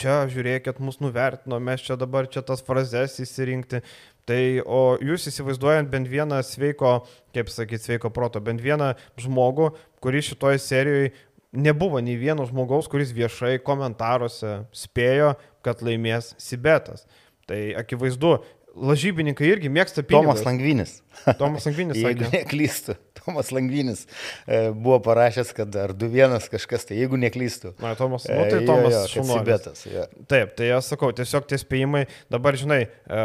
čia 0.00 0.16
žiūrėkit, 0.32 0.80
mus 0.82 0.98
nuvertino, 1.04 1.60
mes 1.62 1.84
čia 1.84 1.98
dabar 2.00 2.28
čia 2.32 2.42
tas 2.46 2.64
frazes 2.64 3.18
įsirinkti. 3.22 3.82
Tai 4.26 4.40
o 4.66 4.80
jūs 4.98 5.28
įsivaizduojant 5.30 5.90
bent 5.92 6.08
vieną 6.10 6.40
sveiko, 6.42 6.96
kaip 7.36 7.52
sakyti, 7.52 7.84
sveiko 7.84 8.10
proto, 8.10 8.42
bent 8.42 8.64
vieną 8.64 8.94
žmogų, 9.22 9.70
kuris 10.02 10.32
šitoje 10.32 10.58
serijoje 10.64 11.12
nebuvo 11.56 12.00
nei 12.02 12.16
vieno 12.18 12.46
žmogaus, 12.48 12.88
kuris 12.90 13.14
viešai 13.14 13.60
komentaruose 13.64 14.64
spėjo, 14.74 15.36
kad 15.64 15.84
laimės 15.84 16.34
Sibetas. 16.42 17.06
Tai 17.46 17.60
akivaizdu, 17.78 18.40
lažybininkai 18.76 19.48
irgi 19.48 19.70
mėgsta 19.72 20.04
pinigus. 20.04 20.40
Tomas 20.40 20.46
Langvinis. 20.46 20.94
Tomas 21.40 21.66
Langvinis. 21.66 22.00
Jeigu 22.00 22.28
neklystu. 22.32 22.96
Tomas 23.16 23.50
Langvinis 23.54 24.04
e, 24.46 24.70
buvo 24.70 24.98
parašęs, 25.02 25.52
kad 25.56 25.76
ar 25.80 25.94
2-1 25.96 26.46
kažkas, 26.52 26.86
tai 26.88 26.98
jeigu 27.00 27.18
neklystu. 27.20 27.72
Na, 27.82 27.94
Tomas, 27.98 28.26
nu, 28.30 28.44
tai 28.50 28.60
e, 28.62 28.66
Tomas. 28.68 29.84
Ja. 29.88 30.06
Taip, 30.30 30.52
tai 30.58 30.70
aš 30.76 30.92
sakau, 30.92 31.10
tiesiog 31.16 31.48
tie 31.50 31.58
spėjimai, 31.60 32.04
dabar 32.32 32.58
žinai, 32.58 32.82
e, 32.86 33.22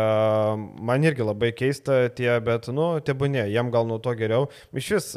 man 0.89 1.05
irgi 1.05 1.27
labai 1.27 1.51
keista 1.57 2.03
tie, 2.17 2.31
bet, 2.43 2.71
nu, 2.73 2.87
tebūnė, 3.05 3.45
jam 3.53 3.69
gal 3.73 3.89
nuo 3.89 3.99
to 4.01 4.15
geriau. 4.17 4.47
Iš 4.71 4.89
vis, 4.95 5.11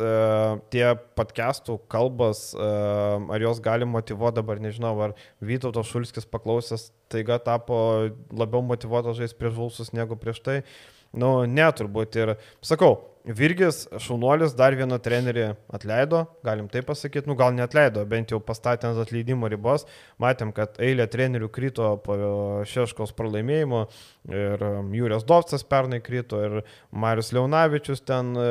tie 0.74 0.84
podcastų 1.16 1.78
kalbas, 1.90 2.50
ar 2.58 3.46
jos 3.46 3.62
gali 3.64 3.88
motivuoti 3.88 4.42
dabar, 4.42 4.60
nežinau, 4.60 4.92
ar 5.06 5.16
Vytautas 5.44 5.88
Šulskis 5.88 6.28
paklausęs, 6.28 6.90
taiga 7.14 7.40
tapo 7.42 7.78
labiau 8.34 8.62
motivuotas 8.66 9.18
žaisti 9.20 9.40
prieš 9.40 9.56
Vulsus 9.56 9.94
negu 9.96 10.18
prieš 10.20 10.42
tai. 10.44 10.60
Nu, 11.14 11.44
neturbūt. 11.46 12.16
Ir 12.18 12.32
sakau, 12.64 12.96
Virgis 13.24 13.86
Šaunuolis 14.04 14.52
dar 14.52 14.74
vieną 14.76 14.98
trenerį 15.00 15.46
atleido, 15.72 16.24
galim 16.44 16.66
tai 16.68 16.82
pasakyti, 16.84 17.24
nu 17.30 17.36
gal 17.38 17.54
neatleido, 17.56 18.02
bent 18.08 18.34
jau 18.34 18.40
pastatė 18.44 18.90
ant 18.90 19.00
atleidimo 19.00 19.48
ribos. 19.48 19.86
Matėm, 20.20 20.52
kad 20.52 20.76
eilė 20.82 21.06
trenerių 21.08 21.48
krito 21.54 21.94
po 22.04 22.18
Šeškos 22.68 23.14
pralaimėjimo 23.16 23.86
ir 24.28 24.66
um, 24.68 24.92
Jūrijas 24.92 25.24
Dovcas 25.24 25.64
pernai 25.64 26.02
krito 26.04 26.42
ir 26.44 26.60
Marius 26.92 27.32
Leonavičius 27.32 28.04
ten 28.04 28.34
e, 28.36 28.44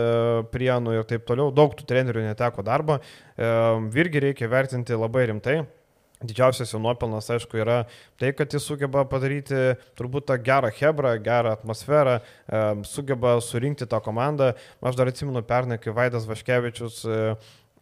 prienų 0.55 0.97
ir 0.97 1.07
taip 1.11 1.29
toliau. 1.29 1.53
Daug 1.53 1.77
tų 1.77 1.85
trenerių 1.93 2.25
neteko 2.31 2.65
darbo. 2.65 2.97
E, 2.97 3.53
Virgį 3.93 4.29
reikia 4.29 4.49
vertinti 4.49 4.97
labai 4.97 5.27
rimtai. 5.29 5.61
Didžiausias 6.23 6.71
jo 6.73 6.79
nuopelnas, 6.79 7.27
aišku, 7.33 7.57
yra 7.59 7.81
tai, 8.19 8.31
kad 8.37 8.53
jis 8.53 8.63
sugeba 8.67 9.03
padaryti 9.09 9.73
turbūt 9.99 10.29
tą 10.29 10.37
gerą 10.43 10.71
hebrą, 10.77 11.15
gerą 11.23 11.55
atmosferą, 11.57 12.19
e, 12.19 12.61
sugeba 12.87 13.35
surinkti 13.43 13.87
tą 13.89 13.99
komandą. 14.03 14.53
Aš 14.83 14.99
dar 14.99 15.11
atsimenu 15.11 15.43
pernai, 15.47 15.79
kai 15.83 15.95
Vaidas 15.95 16.27
Vaškevičius 16.29 17.01
e, 17.03 17.19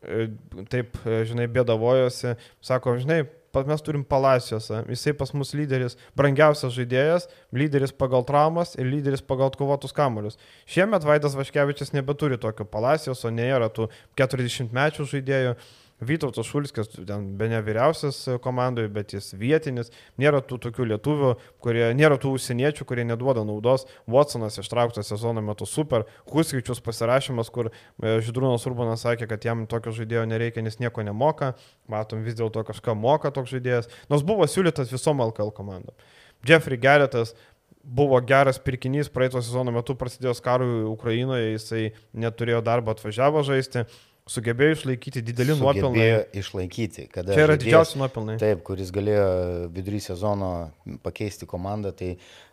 e, 0.01 0.25
taip, 0.73 0.97
žinai, 1.29 1.45
bėdavojosi, 1.51 2.33
sako, 2.65 2.97
žinai, 3.03 3.23
mes 3.59 3.81
turim 3.83 4.03
Palaciosą, 4.07 4.85
jisai 4.89 5.13
pas 5.17 5.33
mus 5.35 5.51
lyderis, 5.53 5.97
brangiausias 6.15 6.73
žaidėjas, 6.75 7.27
lyderis 7.51 7.91
pagal 7.91 8.23
traumas 8.23 8.75
ir 8.79 8.87
lyderis 8.87 9.21
pagal 9.21 9.51
atkovotus 9.51 9.93
kamolius. 9.93 10.39
Šiemet 10.65 11.03
Vaidas 11.03 11.35
Vaškevičius 11.35 11.91
nebeturi 11.93 12.39
tokio 12.39 12.65
Palacioso, 12.65 13.29
nėra 13.29 13.69
tų 13.69 13.89
40 14.19 14.71
mečių 14.71 15.07
žaidėjų. 15.11 15.55
Vytautas 16.01 16.47
Šulskis, 16.49 16.87
ten 17.05 17.27
be 17.37 17.45
ne 17.51 17.59
vyriausias 17.61 18.23
komandoje, 18.41 18.89
bet 18.89 19.11
jis 19.13 19.35
vietinis, 19.37 19.91
nėra 20.17 20.39
tų 20.41 20.57
tokių 20.63 20.87
lietuvių, 20.95 21.29
kurie, 21.61 21.83
nėra 21.93 22.17
tų 22.21 22.31
užsieniečių, 22.39 22.87
kurie 22.89 23.05
neduoda 23.05 23.43
naudos. 23.45 23.85
Watsonas 24.09 24.57
ištrauktas 24.57 25.11
sezono 25.13 25.43
metu 25.45 25.67
super, 25.69 26.07
Huskičius 26.31 26.81
pasirašymas, 26.81 27.53
kur 27.53 27.69
e, 27.69 28.15
Židrūnas 28.25 28.65
Urbanas 28.65 29.05
sakė, 29.05 29.29
kad 29.29 29.45
jam 29.45 29.67
tokio 29.69 29.93
žaidėjo 29.99 30.25
nereikia, 30.33 30.65
nes 30.65 30.81
nieko 30.81 31.05
nemoka, 31.05 31.53
matom 31.85 32.25
vis 32.25 32.39
dėlto 32.39 32.65
kažką 32.65 32.97
moka 32.97 33.29
toks 33.29 33.53
žaidėjas, 33.53 33.93
nors 34.09 34.25
buvo 34.25 34.49
siūlytas 34.49 34.89
visom 34.89 35.21
LKL 35.29 35.53
komandom. 35.53 35.93
Jeffrey 36.41 36.81
Geretas 36.81 37.35
buvo 37.83 38.17
geras 38.25 38.57
pirkinys, 38.61 39.09
praeito 39.13 39.41
sezono 39.41 39.73
metu 39.73 39.93
prasidėjus 39.97 40.41
karui 40.41 40.81
Ukrainoje, 40.89 41.53
jisai 41.55 41.91
neturėjo 42.17 42.65
darbo, 42.65 42.93
atvažiavo 42.93 43.45
žaisti 43.45 43.85
sugebėjo 44.29 44.75
išlaikyti 44.75 45.21
didelį 45.25 45.55
nuopelną. 45.59 45.89
Sugebėjo 45.89 46.19
išlaikyti. 46.41 47.05
Čia 47.13 47.45
yra 47.45 47.55
didžiausi 47.59 47.99
nuopelnai. 48.01 48.35
Taip, 48.41 48.61
kuris 48.67 48.91
galėjo 48.93 49.25
vidury 49.73 50.01
sezono 50.03 50.51
pakeisti 51.05 51.47
komandą, 51.49 51.93
tai 51.97 52.11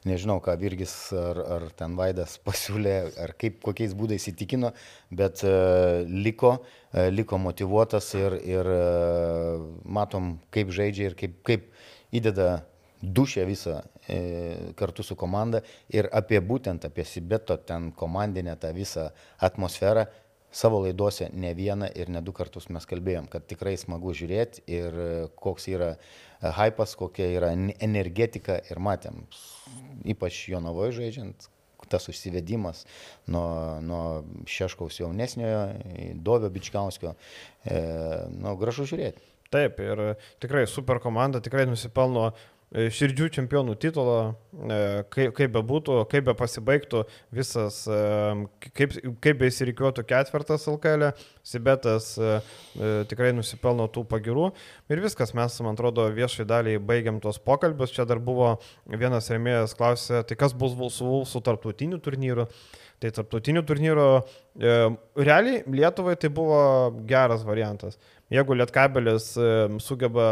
nežinau, 0.09 0.39
ką 0.45 0.57
Virgis 0.61 0.95
ar, 1.17 1.43
ar 1.59 1.69
ten 1.79 1.99
Vaidas 1.99 2.39
pasiūlė, 2.47 2.97
ar 3.25 3.35
kaip, 3.41 3.61
kokiais 3.67 3.95
būdais 3.99 4.31
įtikino, 4.33 4.73
bet 5.11 5.45
uh, 5.47 6.07
liko, 6.09 6.57
uh, 6.63 7.09
liko 7.13 7.41
motivuotas 7.43 8.11
ir, 8.17 8.41
ir 8.49 8.73
uh, 8.73 9.69
matom, 9.85 10.37
kaip 10.55 10.73
žaidžia 10.75 11.13
ir 11.13 11.19
kaip, 11.21 11.39
kaip 11.47 11.71
įdeda 12.17 12.63
dušę 13.03 13.45
visą 13.47 13.83
e, 14.09 14.73
kartu 14.75 15.03
su 15.03 15.17
komanda 15.17 15.61
ir 15.89 16.09
apie 16.13 16.41
būtent 16.43 16.83
apie 16.89 17.05
Sibeto 17.07 17.57
ten 17.57 17.93
komandinę 17.93 18.57
tą 18.59 18.73
visą 18.75 19.11
atmosferą 19.39 20.07
savo 20.51 20.81
laidose 20.85 21.29
ne 21.33 21.53
vieną 21.55 21.91
ir 21.95 22.09
ne 22.09 22.23
du 22.25 22.33
kartus 22.33 22.69
mes 22.73 22.87
kalbėjom, 22.89 23.29
kad 23.33 23.47
tikrai 23.51 23.77
smagu 23.81 24.15
žiūrėti 24.17 24.65
ir 24.71 24.99
e, 24.99 25.11
koks 25.37 25.69
yra 25.73 25.93
e, 25.95 25.99
hypas, 26.59 26.97
kokia 26.99 27.29
yra 27.37 27.53
energetika 27.85 28.59
ir 28.71 28.81
matėm, 28.81 29.23
ypač 30.09 30.47
jo 30.53 30.63
navoje 30.65 30.97
žaidžiant, 31.03 31.49
tas 31.89 32.09
užsivedimas 32.11 32.85
nuo, 33.33 33.49
nuo 33.81 34.03
Šeškaus 34.49 35.01
jaunesniojo, 35.01 35.63
Dovio 36.21 36.51
Bičkauskio, 36.53 37.15
e, 37.65 37.83
nu, 38.35 38.55
gražu 38.61 38.89
žiūrėti. 38.89 39.25
Taip, 39.49 39.79
ir 39.81 40.03
tikrai 40.43 40.67
super 40.69 40.99
komanda, 41.01 41.41
tikrai 41.41 41.65
nusipelno 41.65 42.27
širdžių 42.69 43.31
čempionų 43.33 43.79
titulo, 43.81 44.17
e, 44.53 45.03
kaip, 45.09 45.33
kaip 45.39 45.53
be 45.55 45.63
būtų, 45.65 46.03
kaip 46.13 46.27
be 46.27 46.35
pasibaigtų 46.37 47.05
visas, 47.33 47.81
e, 47.89 48.01
kaip, 48.77 48.97
kaip 49.25 49.39
be 49.41 49.49
įsirikiuotų 49.49 50.05
ketvirtas 50.09 50.69
LKL, 50.69 51.09
Sibetas 51.49 52.11
tikrai 53.09 53.31
nusipelno 53.33 53.87
tų 53.89 54.03
pagirų. 54.11 54.51
Ir 54.93 55.01
viskas, 55.01 55.33
mes, 55.33 55.55
man 55.65 55.79
atrodo, 55.79 56.05
viešai 56.13 56.45
daliai 56.45 56.77
baigiam 56.77 57.23
tos 57.25 57.39
pokalbius. 57.41 57.95
Čia 57.97 58.05
dar 58.05 58.21
buvo 58.21 58.59
vienas 58.85 59.31
remėjas 59.33 59.73
klausė, 59.79 60.21
tai 60.29 60.37
kas 60.37 60.53
bus 60.53 60.77
su 60.93 61.09
Vulsų 61.09 61.41
tarptautiniu 61.47 62.03
turnyru. 62.05 62.45
Tai 62.99 63.13
tarptautinių 63.15 63.63
turnyrų 63.63 64.05
e, 64.19 64.77
realiai 65.23 65.63
Lietuvai 65.71 66.17
tai 66.19 66.33
buvo 66.35 66.59
geras 67.07 67.45
variantas. 67.47 67.95
Jeigu 68.29 68.53
Lietkabelis 68.59 69.31
sugeba 69.81 70.25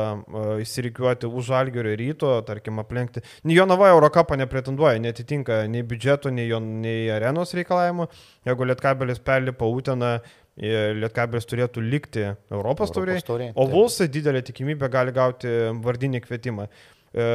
įsirikiuoti 0.60 1.28
už 1.32 1.48
Algerio 1.56 1.94
ryto, 1.96 2.32
tarkim, 2.44 2.76
aplenkti, 2.82 3.22
Jonava 3.48 3.88
Eurocapą 3.94 4.36
nepretenduoja, 4.36 5.00
netitinka 5.00 5.62
nei 5.72 5.84
biudžeto, 5.86 6.28
nei, 6.28 6.50
nei 6.82 7.06
arenos 7.14 7.54
reikalavimų. 7.56 8.08
Jeigu 8.48 8.68
Lietkabelis 8.68 9.22
perlipa 9.24 9.68
Uteną, 9.72 10.18
Lietkabelis 10.56 11.48
turėtų 11.48 11.86
likti 11.86 12.26
Europos 12.52 12.92
tauriai, 12.92 13.48
o 13.56 13.66
Vulsai 13.68 14.10
didelė 14.12 14.44
tikimybė 14.44 14.92
gali 14.92 15.16
gauti 15.16 15.56
vardinį 15.84 16.20
kvietimą. 16.24 16.68
E, 16.68 17.26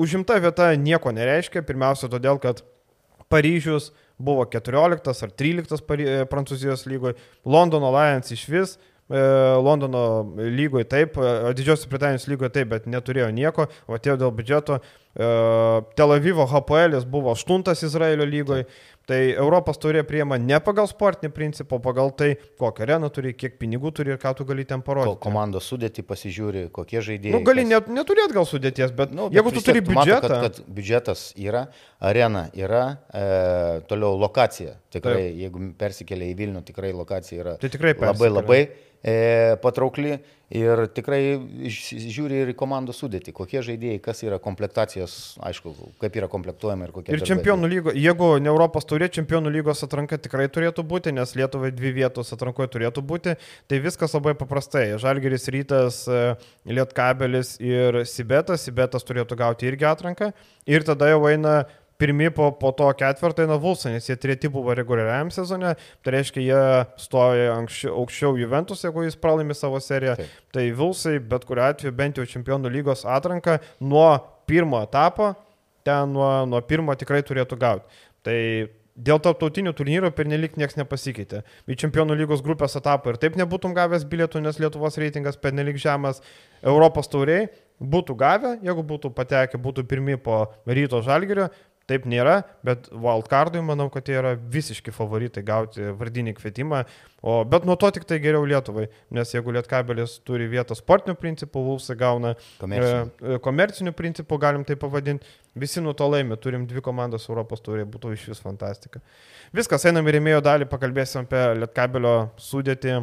užimta 0.00 0.36
vieta 0.40 0.68
nieko 0.76 1.12
nereiškia, 1.16 1.64
pirmiausia 1.64 2.12
todėl, 2.12 2.40
kad 2.40 2.60
Paryžius 3.32 3.90
buvo 4.20 4.44
14 4.52 5.24
ar 5.24 5.34
13 5.44 6.28
Prancūzijos 6.28 6.84
lygoje, 6.88 7.16
Londono 7.48 7.92
Lions 7.96 8.32
iš 8.36 8.48
vis 8.52 8.78
E, 8.78 8.89
Londono 9.10 10.34
lygoje 10.36 10.84
taip, 10.84 11.16
e, 11.18 11.52
Didžiosios 11.54 11.88
Britanijos 11.90 12.28
lygoje 12.30 12.52
taip, 12.54 12.68
bet 12.70 12.86
neturėjo 12.86 13.30
nieko, 13.34 13.66
o 13.90 13.96
atėjo 13.98 14.20
dėl 14.20 14.30
biudžeto. 14.36 14.78
E, 14.78 15.30
Tel 15.98 16.14
Avivo 16.14 16.46
HPL 16.46 17.00
buvo 17.10 17.34
8 17.34 17.74
Izraelio 17.86 18.24
lygoje. 18.24 18.68
Tai 19.10 19.18
Europos 19.32 19.80
turė 19.80 20.04
priema 20.06 20.36
ne 20.38 20.60
pagal 20.62 20.86
sportinį 20.86 21.32
principą, 21.34 21.80
pagal 21.82 22.12
tai, 22.14 22.28
kokią 22.60 22.84
areną 22.84 23.08
turi, 23.10 23.32
kiek 23.34 23.56
pinigų 23.58 23.90
turi 23.96 24.12
ir 24.14 24.20
ką 24.22 24.30
tu 24.38 24.44
gali 24.46 24.62
ten 24.68 24.84
parodyti. 24.86 25.16
Ko, 25.16 25.24
komandos 25.24 25.66
sudėti 25.66 26.04
pasižiūri, 26.06 26.68
kokie 26.70 27.00
žaidėjai. 27.02 27.34
Nu, 27.34 27.40
gali 27.42 27.64
kas... 27.64 27.72
net, 27.72 27.88
neturėti 27.96 28.36
gal 28.36 28.46
sudėties, 28.46 28.92
bet, 28.94 29.10
nu, 29.16 29.26
bet 29.32 29.40
jeigu 29.40 29.54
tu 29.56 29.64
turi 29.66 29.82
biudžetą. 29.88 30.20
Mato, 30.20 30.38
kad, 30.44 30.60
kad 30.60 30.76
biudžetas 30.76 31.24
yra, 31.42 31.64
arena 31.98 32.44
yra, 32.54 32.84
e, 33.10 33.24
toliau 33.90 34.14
lokacija. 34.20 34.76
Tikrai, 34.94 35.16
Taip. 35.24 35.42
jeigu 35.42 35.64
persikelia 35.80 36.30
į 36.30 36.38
Vilnių, 36.38 36.62
tikrai 36.70 36.92
lokacija 36.94 37.42
yra 37.42 37.56
tai 37.62 37.70
tikrai 37.72 37.96
labai 37.98 38.30
labai 38.30 38.60
e, 38.62 38.70
patraukli 39.62 40.18
ir 40.50 40.82
tikrai 40.90 41.38
žiūri 41.70 42.40
ir 42.42 42.50
į 42.50 42.56
komandų 42.58 42.94
sudėtį, 42.96 43.32
kokie 43.34 43.62
žaidėjai, 43.64 44.00
kas 44.02 44.22
yra 44.26 44.40
komplektacijos, 44.42 45.14
aišku, 45.46 45.72
kaip 46.02 46.18
yra 46.18 46.26
komplektuojama 46.30 46.88
ir 46.88 46.94
kokie. 46.94 47.14
Ir 47.14 47.22
čempionų 47.26 47.70
lygo, 47.70 47.94
jeigu 47.94 48.32
ne 48.42 48.50
Europos 48.50 48.88
turė, 48.90 49.08
čempionų 49.14 49.52
lygos 49.54 49.84
atranka 49.86 50.18
tikrai 50.18 50.48
turėtų 50.50 50.84
būti, 50.90 51.14
nes 51.14 51.36
Lietuvai 51.38 51.70
dvi 51.76 51.94
vietos 52.00 52.34
atrankoje 52.34 52.72
turėtų 52.74 53.04
būti, 53.06 53.36
tai 53.70 53.80
viskas 53.84 54.16
labai 54.18 54.34
paprastai. 54.38 54.88
Žalgeris 55.00 55.46
rytas, 55.54 56.02
e, 56.10 56.34
Lietkabelis 56.68 57.54
ir 57.62 58.02
Sibetas, 58.10 58.66
Sibetas 58.66 59.06
turėtų 59.06 59.38
gauti 59.38 59.70
irgi 59.70 59.86
atranką 59.86 60.32
ir 60.66 60.86
tada 60.86 61.12
jau 61.14 61.22
eina 61.30 61.60
pirmi 62.00 62.30
po, 62.34 62.50
po 62.56 62.72
to 62.76 62.88
ketvirtą 62.96 63.44
eina 63.44 63.58
Vulsai, 63.60 63.94
nes 63.96 64.08
jie 64.08 64.16
treti 64.20 64.50
buvo 64.52 64.74
reguliariam 64.76 65.30
sezone, 65.34 65.74
tai 66.04 66.14
reiškia, 66.16 66.42
jie 66.46 66.62
stoja 67.00 67.52
anksčiau, 67.58 67.94
aukščiau 68.00 68.40
Juventus, 68.40 68.84
jeigu 68.86 69.04
jis 69.06 69.18
pralaimi 69.20 69.56
savo 69.56 69.80
seriją. 69.84 70.16
Taip. 70.20 70.40
Tai 70.56 70.66
Vulsai 70.80 71.18
bet 71.32 71.46
kuriu 71.48 71.66
atveju 71.68 71.96
bent 71.96 72.20
jau 72.20 72.26
čempionų 72.34 72.72
lygos 72.72 73.04
atranką 73.04 73.60
nuo 73.84 74.08
pirmo 74.50 74.82
etapo, 74.82 75.34
ten 75.86 76.12
nuo, 76.16 76.30
nuo 76.48 76.60
pirmo 76.66 76.96
tikrai 76.98 77.22
turėtų 77.26 77.58
gauti. 77.60 78.04
Tai 78.26 78.38
dėl 79.00 79.20
tarptautinių 79.22 79.72
turnyrų 79.76 80.10
pernelik 80.16 80.58
niekas 80.60 80.76
nepasikeitė. 80.78 81.42
Į 81.70 81.78
čempionų 81.84 82.16
lygos 82.20 82.42
grupės 82.44 82.76
etapą 82.78 83.14
ir 83.14 83.20
taip 83.22 83.38
nebūtum 83.40 83.74
gavęs 83.76 84.04
bilietų, 84.08 84.42
nes 84.44 84.60
Lietuvos 84.60 84.98
reitingas 85.00 85.40
pernelik 85.40 85.80
žemas. 85.80 86.20
Europos 86.60 87.08
tauriai 87.10 87.48
būtų 87.80 88.16
gavę, 88.20 88.54
jeigu 88.64 88.84
būtų 88.84 89.12
patekę, 89.16 89.60
būtų 89.60 89.86
pirmi 89.88 90.18
po 90.20 90.42
ryto 90.68 91.00
žalgerio, 91.04 91.48
Taip 91.90 92.04
nėra, 92.06 92.36
bet 92.66 92.86
wildcardui 92.94 93.62
manau, 93.66 93.88
kad 93.90 94.06
jie 94.06 94.14
yra 94.20 94.36
visiški 94.38 94.92
favoritai 94.94 95.42
gauti 95.46 95.88
vardinį 95.98 96.36
kvietimą, 96.38 96.84
o, 97.18 97.40
bet 97.50 97.66
nuo 97.66 97.74
to 97.80 97.90
tik 97.96 98.06
tai 98.06 98.20
geriau 98.22 98.46
Lietuvai, 98.46 98.86
nes 99.16 99.34
jeigu 99.34 99.54
Lietkabelis 99.56 100.20
turi 100.26 100.46
vietą 100.52 100.76
sportinių 100.78 101.18
principų, 101.18 101.64
Vulsai 101.66 101.98
gauna 101.98 102.36
komercinių. 102.60 103.02
E, 103.10 103.34
e, 103.34 103.40
komercinių 103.42 103.94
principų, 103.98 104.38
galim 104.44 104.66
tai 104.68 104.78
pavadinti, 104.78 105.26
visi 105.58 105.82
nuo 105.82 105.96
to 105.98 106.06
laimė, 106.12 106.38
turim 106.38 106.68
dvi 106.70 106.84
komandas 106.86 107.26
Europos 107.26 107.64
turė, 107.66 107.88
būtų 107.90 108.14
iš 108.14 108.28
vis 108.30 108.44
fantastika. 108.44 109.02
Viskas, 109.56 109.88
einam 109.90 110.06
į 110.06 110.20
rėmėjo 110.20 110.44
dalį, 110.46 110.70
pakalbėsim 110.70 111.26
apie 111.26 111.42
Lietkabelio 111.64 112.14
sudėtį 112.38 113.00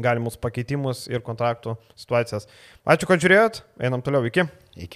galimus 0.00 0.38
pakeitimus 0.40 1.04
ir 1.10 1.24
kontraktų 1.24 1.74
situacijas. 1.98 2.46
Ačiū, 2.86 3.08
kad 3.10 3.22
žiūrėjot, 3.22 3.64
einam 3.82 4.04
toliau, 4.04 4.24
iki. 4.30 4.46
iki. 4.76 4.90